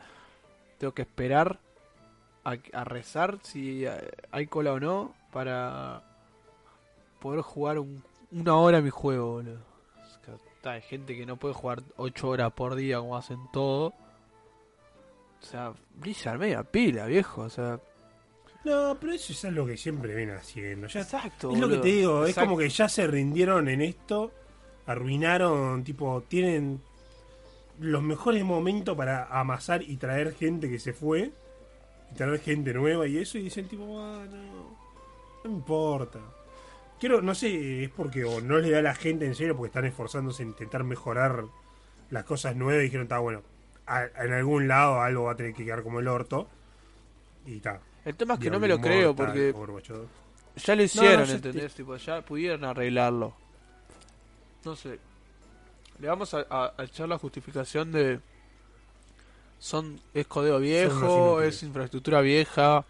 [0.79, 1.59] tengo que esperar
[2.45, 3.85] a, rezar si
[4.31, 6.05] hay cola o no para
[7.21, 9.59] poder jugar un- una hora mi juego, boludo.
[10.09, 10.31] Es que,
[10.63, 13.87] ta, hay gente que no puede jugar 8 horas por día como hacen todo.
[15.43, 17.43] O sea, Blizzard media pila, viejo.
[17.43, 17.81] O sea,
[18.67, 20.89] No, pero eso es algo que siempre viene haciendo.
[20.89, 21.53] Ya exacto.
[21.53, 22.49] Es lo que te digo, es Exacto.
[22.51, 24.33] como que ya se rindieron en esto,
[24.87, 26.81] arruinaron, tipo, tienen
[27.79, 31.31] los mejores momentos para amasar y traer gente que se fue,
[32.11, 34.25] y traer gente nueva y eso, y dicen tipo, ah,
[35.45, 36.19] no, importa.
[36.99, 39.69] Quiero, no sé, es porque o no le da a la gente en serio porque
[39.69, 41.45] están esforzándose en intentar mejorar
[42.11, 43.43] las cosas nuevas y dijeron, está bueno,
[43.87, 46.49] a- en algún lado algo va a tener que quedar como el orto.
[47.45, 47.81] Y está.
[48.07, 50.07] El tema es que no me lo creo porque Overwatch 2.
[50.65, 51.75] ya lo hicieron, ya ¿entendés?
[51.75, 53.35] Tipo, ya pudieron arreglarlo.
[54.65, 54.99] No sé.
[55.99, 58.21] Le vamos a, a- a echar la justificación de
[59.59, 62.85] son es codeo viejo, es infraestructura vieja,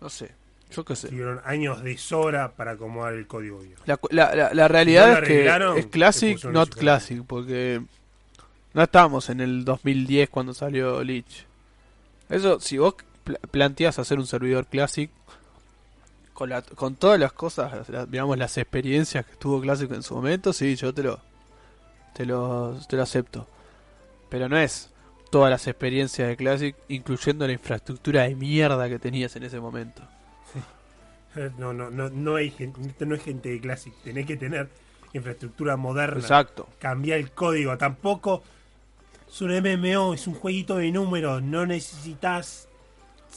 [0.00, 0.30] no sé,
[0.70, 1.08] yo qué sé.
[1.08, 3.82] Tuvieron años de sobra para acomodar el código viejo.
[3.86, 7.80] La, la, la, la realidad No es que es Classic, not Classic, porque
[8.74, 11.46] no estábamos en el 2010 cuando salió Lich.
[12.28, 12.94] Eso, si vos
[13.28, 15.10] pla- planteas hacer un servidor Classic,
[16.32, 20.14] con, la, con todas las cosas, la- digamos, las experiencias que tuvo Classic en su
[20.14, 21.20] momento, sí, yo te lo,
[22.14, 23.46] te lo, te lo acepto.
[24.30, 24.90] Pero no es
[25.30, 30.02] todas las experiencias de Classic, incluyendo la infraestructura de mierda que tenías en ese momento.
[31.58, 33.92] No, no, no, no hay gente, no es gente de Classic.
[34.02, 34.68] Tenés que tener
[35.12, 36.18] infraestructura moderna.
[36.20, 36.68] Exacto.
[36.78, 37.76] Cambiar el código.
[37.78, 38.42] Tampoco
[39.28, 41.42] es un MMO, es un jueguito de números.
[41.42, 42.67] No necesitas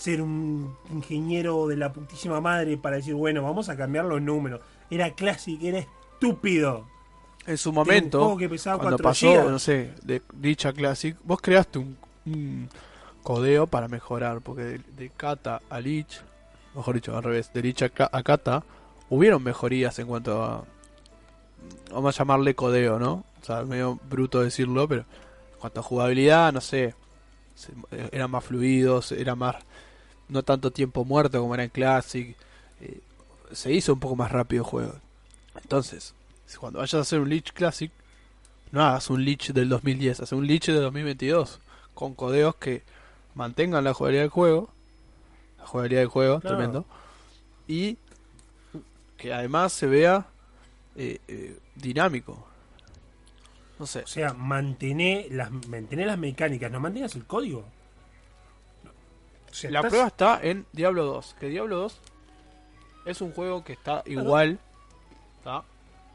[0.02, 4.60] ser un ingeniero de la putísima madre para decir, bueno, vamos a cambiar los números.
[4.90, 6.88] Era Classic, era estúpido.
[7.46, 9.48] En su momento, que pesaba cuando 4 pasó, gigas.
[9.48, 12.68] no sé, de dicha Classic, vos creaste un, un
[13.22, 16.22] codeo para mejorar, porque de, de Kata a Lich,
[16.74, 18.64] mejor dicho, al revés, de Lich a, a Kata,
[19.10, 20.64] hubieron mejorías en cuanto a,
[21.92, 23.24] vamos a llamarle codeo, ¿no?
[23.40, 26.96] O sea, medio bruto decirlo, pero en cuanto a jugabilidad, no sé,
[28.12, 29.56] eran más fluidos, era más,
[30.32, 32.36] no tanto tiempo muerto como era en Classic,
[32.80, 33.00] eh,
[33.52, 34.96] se hizo un poco más rápido el juego.
[35.62, 36.14] Entonces,
[36.60, 37.92] cuando vayas a hacer un Lich Classic,
[38.72, 41.60] no hagas un Lich del 2010, haz un Lich del 2022,
[41.94, 42.84] con codeos que
[43.36, 44.70] mantengan la jugabilidad del juego,
[45.58, 46.56] la jugabilidad del juego, Claro.
[46.56, 46.86] tremendo,
[47.68, 47.98] y
[49.18, 50.26] que además se vea
[50.96, 52.48] eh, eh, dinámico.
[53.80, 57.66] No sé, O sea, mantener las, mantener las mecánicas, no mantengas el código.
[59.64, 62.00] La estás- prueba está en Diablo 2, que Diablo 2
[63.06, 64.60] es un juego que está igual,
[65.44, 65.64] ¿tá?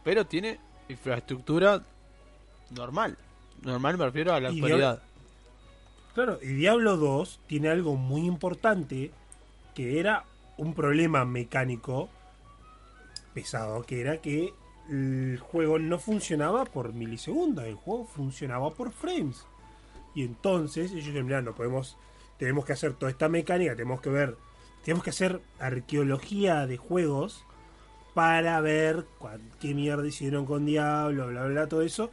[0.05, 0.59] pero tiene
[0.89, 1.83] infraestructura
[2.71, 3.17] normal.
[3.63, 5.03] Normal me refiero a la Y actualidad.
[6.15, 9.11] Claro, y Diablo 2 tiene algo muy importante
[9.75, 10.25] que era
[10.57, 12.09] un problema mecánico
[13.35, 14.55] pesado, que era que
[14.89, 19.45] el juego no funcionaba por milisegundos, el juego funcionaba por frames.
[20.15, 21.99] Y entonces ellos dijeron, "Mirá, no podemos,
[22.39, 24.37] tenemos que hacer toda esta mecánica, tenemos que ver,
[24.85, 27.45] tenemos que hacer arqueología de juegos
[28.15, 29.05] para ver
[29.61, 32.11] qué mierda hicieron con Diablo, bla, bla, bla, todo eso,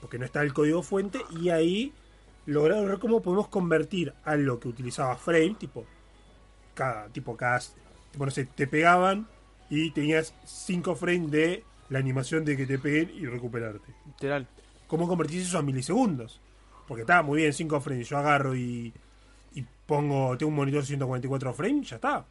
[0.00, 1.92] porque no está el código fuente, y ahí
[2.46, 5.84] lograron ver cómo podemos convertir a lo que utilizaba Frame, tipo,
[6.74, 7.60] cada, tipo, cada,
[8.12, 9.26] tipo, no sé, te pegaban
[9.70, 13.94] y tenías 5 frames de la animación de que te peguen y recuperarte.
[14.06, 14.46] Literal.
[14.86, 16.40] ¿Cómo convertís eso a milisegundos?
[16.86, 18.92] Porque estaba muy bien 5 frames, yo agarro y
[19.86, 22.26] pongo, tengo un monitor 144 frames, ya está.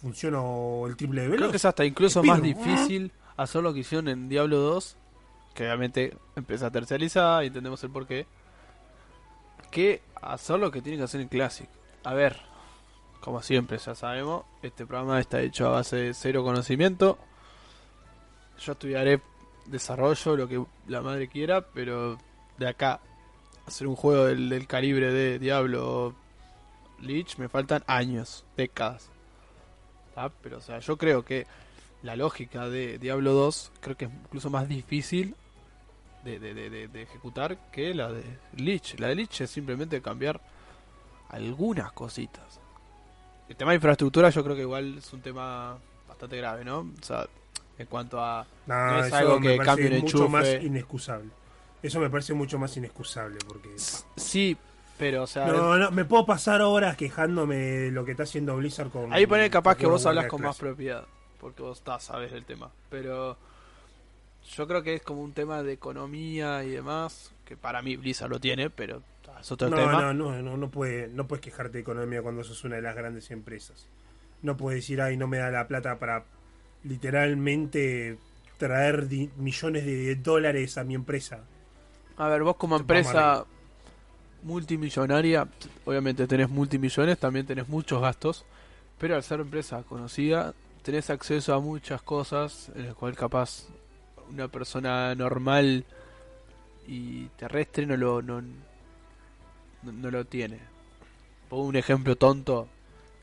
[0.00, 1.40] Funciono el triple de veloz.
[1.40, 4.96] Creo que es hasta incluso más difícil hacer lo que hicieron en Diablo 2,
[5.54, 8.26] que obviamente empieza a terciarizar y entendemos el porqué,
[9.70, 11.68] que hacer lo que tiene que hacer en Classic.
[12.04, 12.36] A ver,
[13.20, 17.18] como siempre, ya sabemos, este programa está hecho a base de cero conocimiento.
[18.60, 19.20] Yo estudiaré
[19.66, 22.18] desarrollo, lo que la madre quiera, pero
[22.58, 23.00] de acá
[23.66, 26.14] hacer un juego del, del calibre de Diablo
[27.00, 29.08] Lich me faltan años, décadas.
[30.42, 31.46] Pero o sea, yo creo que
[32.02, 35.36] la lógica de Diablo 2 creo que es incluso más difícil
[36.24, 38.24] de, de- de- de- de ejecutar que la de
[38.56, 38.98] Lich.
[38.98, 40.40] La de Lich es simplemente cambiar
[41.28, 42.58] algunas cositas.
[43.48, 46.80] El tema de infraestructura yo creo que igual es un tema bastante grave, ¿no?
[46.80, 47.26] O sea,
[47.78, 48.44] en cuanto a...
[48.66, 50.66] No es algo que cambie un mucho más enchufe.
[50.66, 51.30] inexcusable.
[51.80, 53.70] Eso me parece mucho más inexcusable porque...
[54.16, 54.56] Sí,
[54.98, 55.46] pero o sea...
[55.46, 59.12] No, no, me puedo pasar horas quejándome de lo que está haciendo Blizzard con...
[59.12, 61.04] Ahí pone capaz que vos hablas con más propiedad,
[61.40, 62.70] porque vos estás, sabes del tema.
[62.90, 63.36] Pero
[64.54, 68.30] yo creo que es como un tema de economía y demás, que para mí Blizzard
[68.30, 69.02] lo tiene, pero
[69.40, 69.92] es otro No, tema.
[69.92, 72.96] no, no, no, no, puede, no puedes quejarte de economía cuando sos una de las
[72.96, 73.86] grandes empresas.
[74.42, 76.24] No puedes decir, ay, no me da la plata para
[76.84, 78.18] literalmente
[78.56, 79.06] traer
[79.36, 81.44] millones de dólares a mi empresa.
[82.16, 83.46] A ver, vos como vamos empresa
[84.42, 85.48] multimillonaria,
[85.84, 88.44] obviamente tenés multimillones, también tenés muchos gastos,
[88.98, 93.66] pero al ser empresa conocida, tenés acceso a muchas cosas en las cuales capaz
[94.30, 95.84] una persona normal
[96.86, 100.58] y terrestre no lo no, no, no lo tiene.
[101.48, 102.68] Pongo un ejemplo tonto,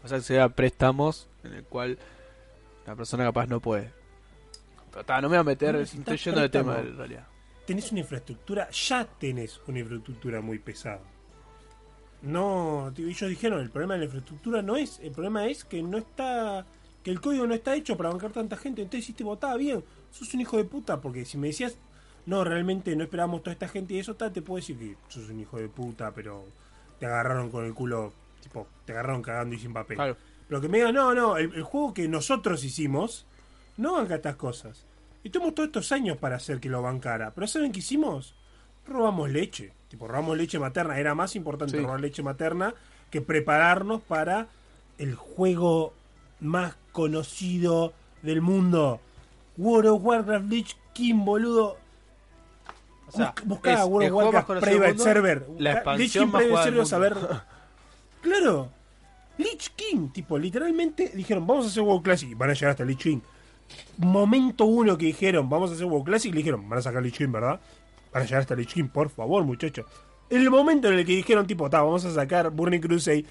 [0.04, 1.98] o sea, que sea préstamos en el cual
[2.86, 3.92] la persona capaz no puede.
[4.92, 7.28] Pero no me voy a meter, estoy yendo de tema en realidad.
[7.66, 11.02] Tenés una infraestructura, ya tenés una infraestructura muy pesada.
[12.22, 15.98] No, ellos dijeron, el problema de la infraestructura no es, el problema es que no
[15.98, 16.66] está,
[17.04, 18.82] que el código no está hecho para bancar tanta gente.
[18.82, 21.78] Entonces hiciste votada bien, sos un hijo de puta, porque si me decías,
[22.26, 25.30] no, realmente no esperábamos toda esta gente y eso, ta, te puedo decir que sos
[25.30, 26.46] un hijo de puta, pero
[27.00, 29.98] te agarraron con el culo, tipo, te agarraron cagando y sin papel.
[29.98, 30.18] Claro.
[30.48, 33.26] Pero que me digan, no, no, el, el juego que nosotros hicimos
[33.78, 34.86] no banca estas cosas.
[35.26, 37.32] Y tuvimos todos estos años para hacer que lo bancara.
[37.34, 38.36] Pero ¿saben qué hicimos?
[38.86, 39.74] Robamos leche.
[39.88, 41.00] Tipo, robamos leche materna.
[41.00, 41.84] Era más importante Sí.
[41.84, 42.76] robar leche materna
[43.10, 44.46] que prepararnos para
[45.00, 45.94] el juego
[46.42, 49.00] más conocido del mundo.
[49.58, 51.80] World of Warcraft Lich King, boludo.
[53.08, 55.48] O sea, buscá es World of Warcraft Private mundo, Server.
[55.58, 57.42] La expansión Lich King más Private Server, ver.
[58.22, 58.70] Claro.
[59.40, 62.30] Lich King, tipo, literalmente dijeron, vamos a hacer WoW Classic.
[62.30, 63.22] y Van a llegar hasta Lich King.
[63.98, 67.18] Momento uno que dijeron, vamos a hacer WoW Classic, le dijeron, van a sacar Lich
[67.18, 67.60] King, ¿verdad?
[68.12, 69.86] Van a llegar hasta Lich King, por favor, muchachos.
[70.30, 73.26] El momento en el que dijeron, tipo, ta, vamos a sacar Burning Crusade,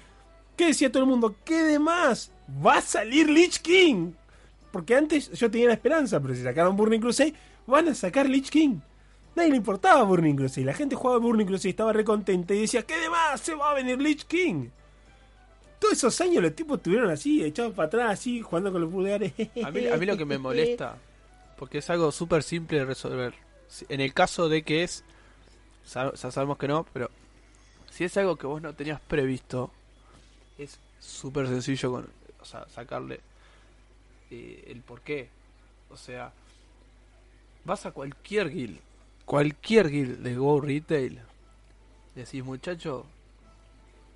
[0.55, 1.35] ¿qué decía todo el mundo?
[1.43, 2.31] ¿Qué de más?
[2.65, 4.11] Va a salir Lich King.
[4.71, 7.33] Porque antes yo tenía la esperanza, pero si sacaron Burning Crusade,
[7.67, 8.79] van a sacar Lich King.
[9.35, 10.65] Nadie le importaba Burning Crusade.
[10.65, 13.41] La gente jugaba Burning Crusade, estaba recontenta y decía, ¿qué de más?
[13.41, 14.69] Se va a venir Lich King.
[15.79, 19.33] Todos esos años los tipos estuvieron así, echados para atrás, así, jugando con los pulgares.
[19.63, 20.97] A mí, a mí lo que me molesta,
[21.57, 23.33] porque es algo súper simple de resolver.
[23.89, 25.03] En el caso de que es,
[25.93, 27.09] ya sabemos que no, pero
[27.91, 29.71] si es algo que vos no tenías previsto,
[30.57, 32.09] es súper sencillo con,
[32.41, 33.19] o sea, sacarle
[34.31, 35.29] eh, el porqué.
[35.89, 36.31] O sea,
[37.63, 38.79] vas a cualquier guild,
[39.25, 41.21] cualquier guild de Go Retail,
[42.15, 43.05] decís, muchacho,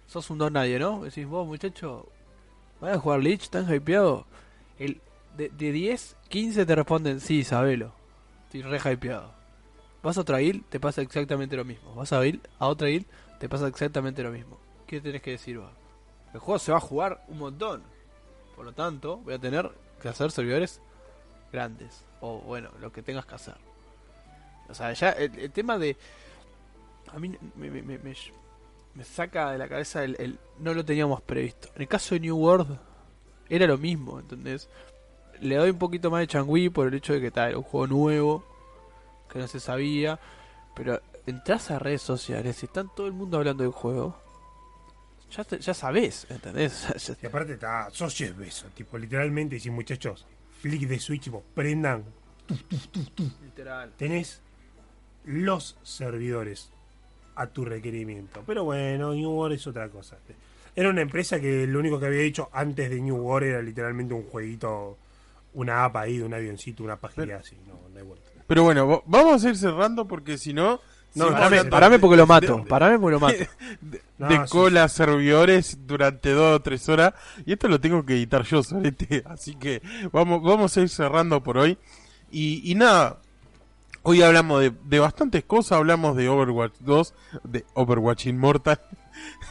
[0.10, 1.04] sos un don nadie, ¿no?
[1.04, 2.08] Decís, vos, muchacho,
[2.82, 3.44] ¿vas a jugar Lich?
[3.44, 4.26] ¿Están hypeado?
[4.80, 5.00] El,
[5.38, 7.94] de, de 10, 15 te responden, sí, sabelo.
[8.46, 9.32] Estoy re hypeado.
[10.02, 11.94] Vas a otra guild, te pasa exactamente lo mismo.
[11.94, 13.06] Vas a, guild, a otra guild,
[13.40, 14.58] te pasa exactamente lo mismo.
[14.88, 15.70] ¿Qué tenés que decir vos?
[16.34, 17.84] El juego se va a jugar un montón.
[18.56, 19.70] Por lo tanto, voy a tener
[20.02, 20.82] que hacer servidores
[21.52, 22.04] grandes.
[22.22, 23.56] O bueno, lo que tengas que hacer.
[24.70, 25.96] O sea, ya el, tema de...
[27.14, 28.00] A mí me, me-
[29.00, 31.70] me saca de la cabeza el, el- No lo teníamos previsto.
[31.76, 32.78] En el caso de New World,
[33.48, 34.68] era lo mismo, ¿entendés?
[35.40, 37.88] Le doy un poquito más de changüí por el hecho de que tal, un juego
[37.88, 38.46] nuevo,
[39.32, 40.20] que no se sabía,
[40.76, 44.20] pero entras a redes sociales y están todo el mundo hablando del juego.
[45.32, 46.88] Ya, te- ya sabés, ¿entendés?
[47.24, 50.26] Y aparte está, sos Bezos, tipo, literalmente, y si muchachos,
[50.60, 52.04] flick de Switch, tipo, prendan,
[53.44, 53.94] Literal.
[53.98, 54.42] tenés
[55.24, 56.72] los servidores
[57.40, 58.44] a tu requerimiento.
[58.46, 60.18] Pero bueno, New World es otra cosa.
[60.76, 64.14] Era una empresa que lo único que había dicho antes de New World era literalmente
[64.14, 64.98] un jueguito,
[65.54, 67.56] una app ahí de un avioncito, una página así.
[67.68, 68.30] No, no hay vuelta.
[68.46, 70.80] Pero bueno, vamos a ir cerrando porque si no...
[71.16, 73.44] No, seguimos parame, porque lo mato, de- parame porque lo mato.
[74.20, 77.14] No, de sí, cola servidores durante dos o tres horas
[77.46, 81.42] y esto lo tengo que editar yo solete así que vamos vamos a ir cerrando
[81.42, 81.78] por hoy
[82.30, 83.22] y, y nada
[84.04, 87.14] hoy hablamos de, de bastantes cosas hablamos de Overwatch 2
[87.44, 88.80] de Overwatch Immortal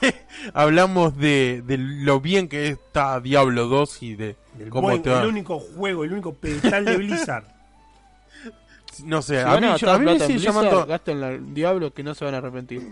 [0.54, 5.10] hablamos de, de lo bien que está Diablo 2 y de El, cómo buen- te
[5.10, 7.44] va el único juego, el único pedestal de Blizzard.
[9.04, 11.54] no sé Si a mí, yo- gastar a mí me sigue Blizzard, llamando gasten el
[11.54, 12.82] diablo que no se van a arrepentir.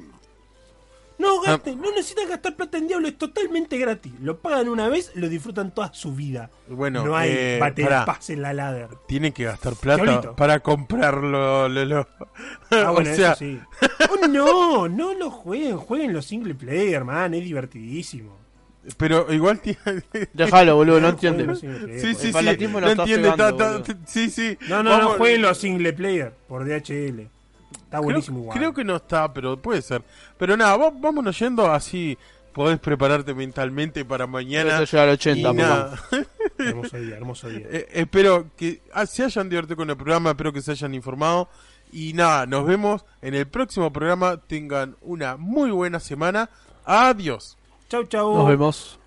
[1.18, 4.12] No gasten, no necesitan gastar plata en Diablo, es totalmente gratis.
[4.20, 6.51] Lo pagan una vez, lo disfrutan toda su vida.
[6.68, 7.59] bueno no hay eh,
[8.28, 8.88] en la ladder.
[9.09, 10.36] tienen que gastar plata Diablito.
[10.36, 12.09] para comprarlo lo- lo-
[12.70, 13.60] Ah, o bueno, sea eso sí.
[14.10, 18.36] Oh, no, no lo jueguen, jueguen los single player, man, es divertidísimo.
[18.98, 19.78] pero igual tiene
[20.34, 21.56] Déjalo, boludo, no player,
[22.01, 22.32] Sí, sí, sí.
[22.80, 23.32] No entiende.
[24.06, 24.59] sí, sí.
[24.68, 27.30] No, no, no, jueguen los single player por DHL.
[27.72, 28.59] Está creo, buenísimo igual.
[28.59, 30.02] creo que no está, pero puede ser.
[30.38, 32.16] Pero nada, va- vámonos yendo así.
[32.52, 34.80] Podés prepararte mentalmente para mañana.
[34.82, 35.62] Llega al Y 80, papá.
[35.62, 36.01] nada,
[36.59, 37.66] Hermoso día, hermoso día.
[37.70, 41.48] eh, espero que ah, se hayan divertido con el programa, espero que se hayan informado.
[41.93, 44.38] Y nada, nos vemos en el próximo programa.
[44.38, 46.48] Tengan una muy buena semana.
[46.84, 47.59] Adiós.
[47.90, 48.36] Chau, chau.
[48.36, 48.98] Nos vemos.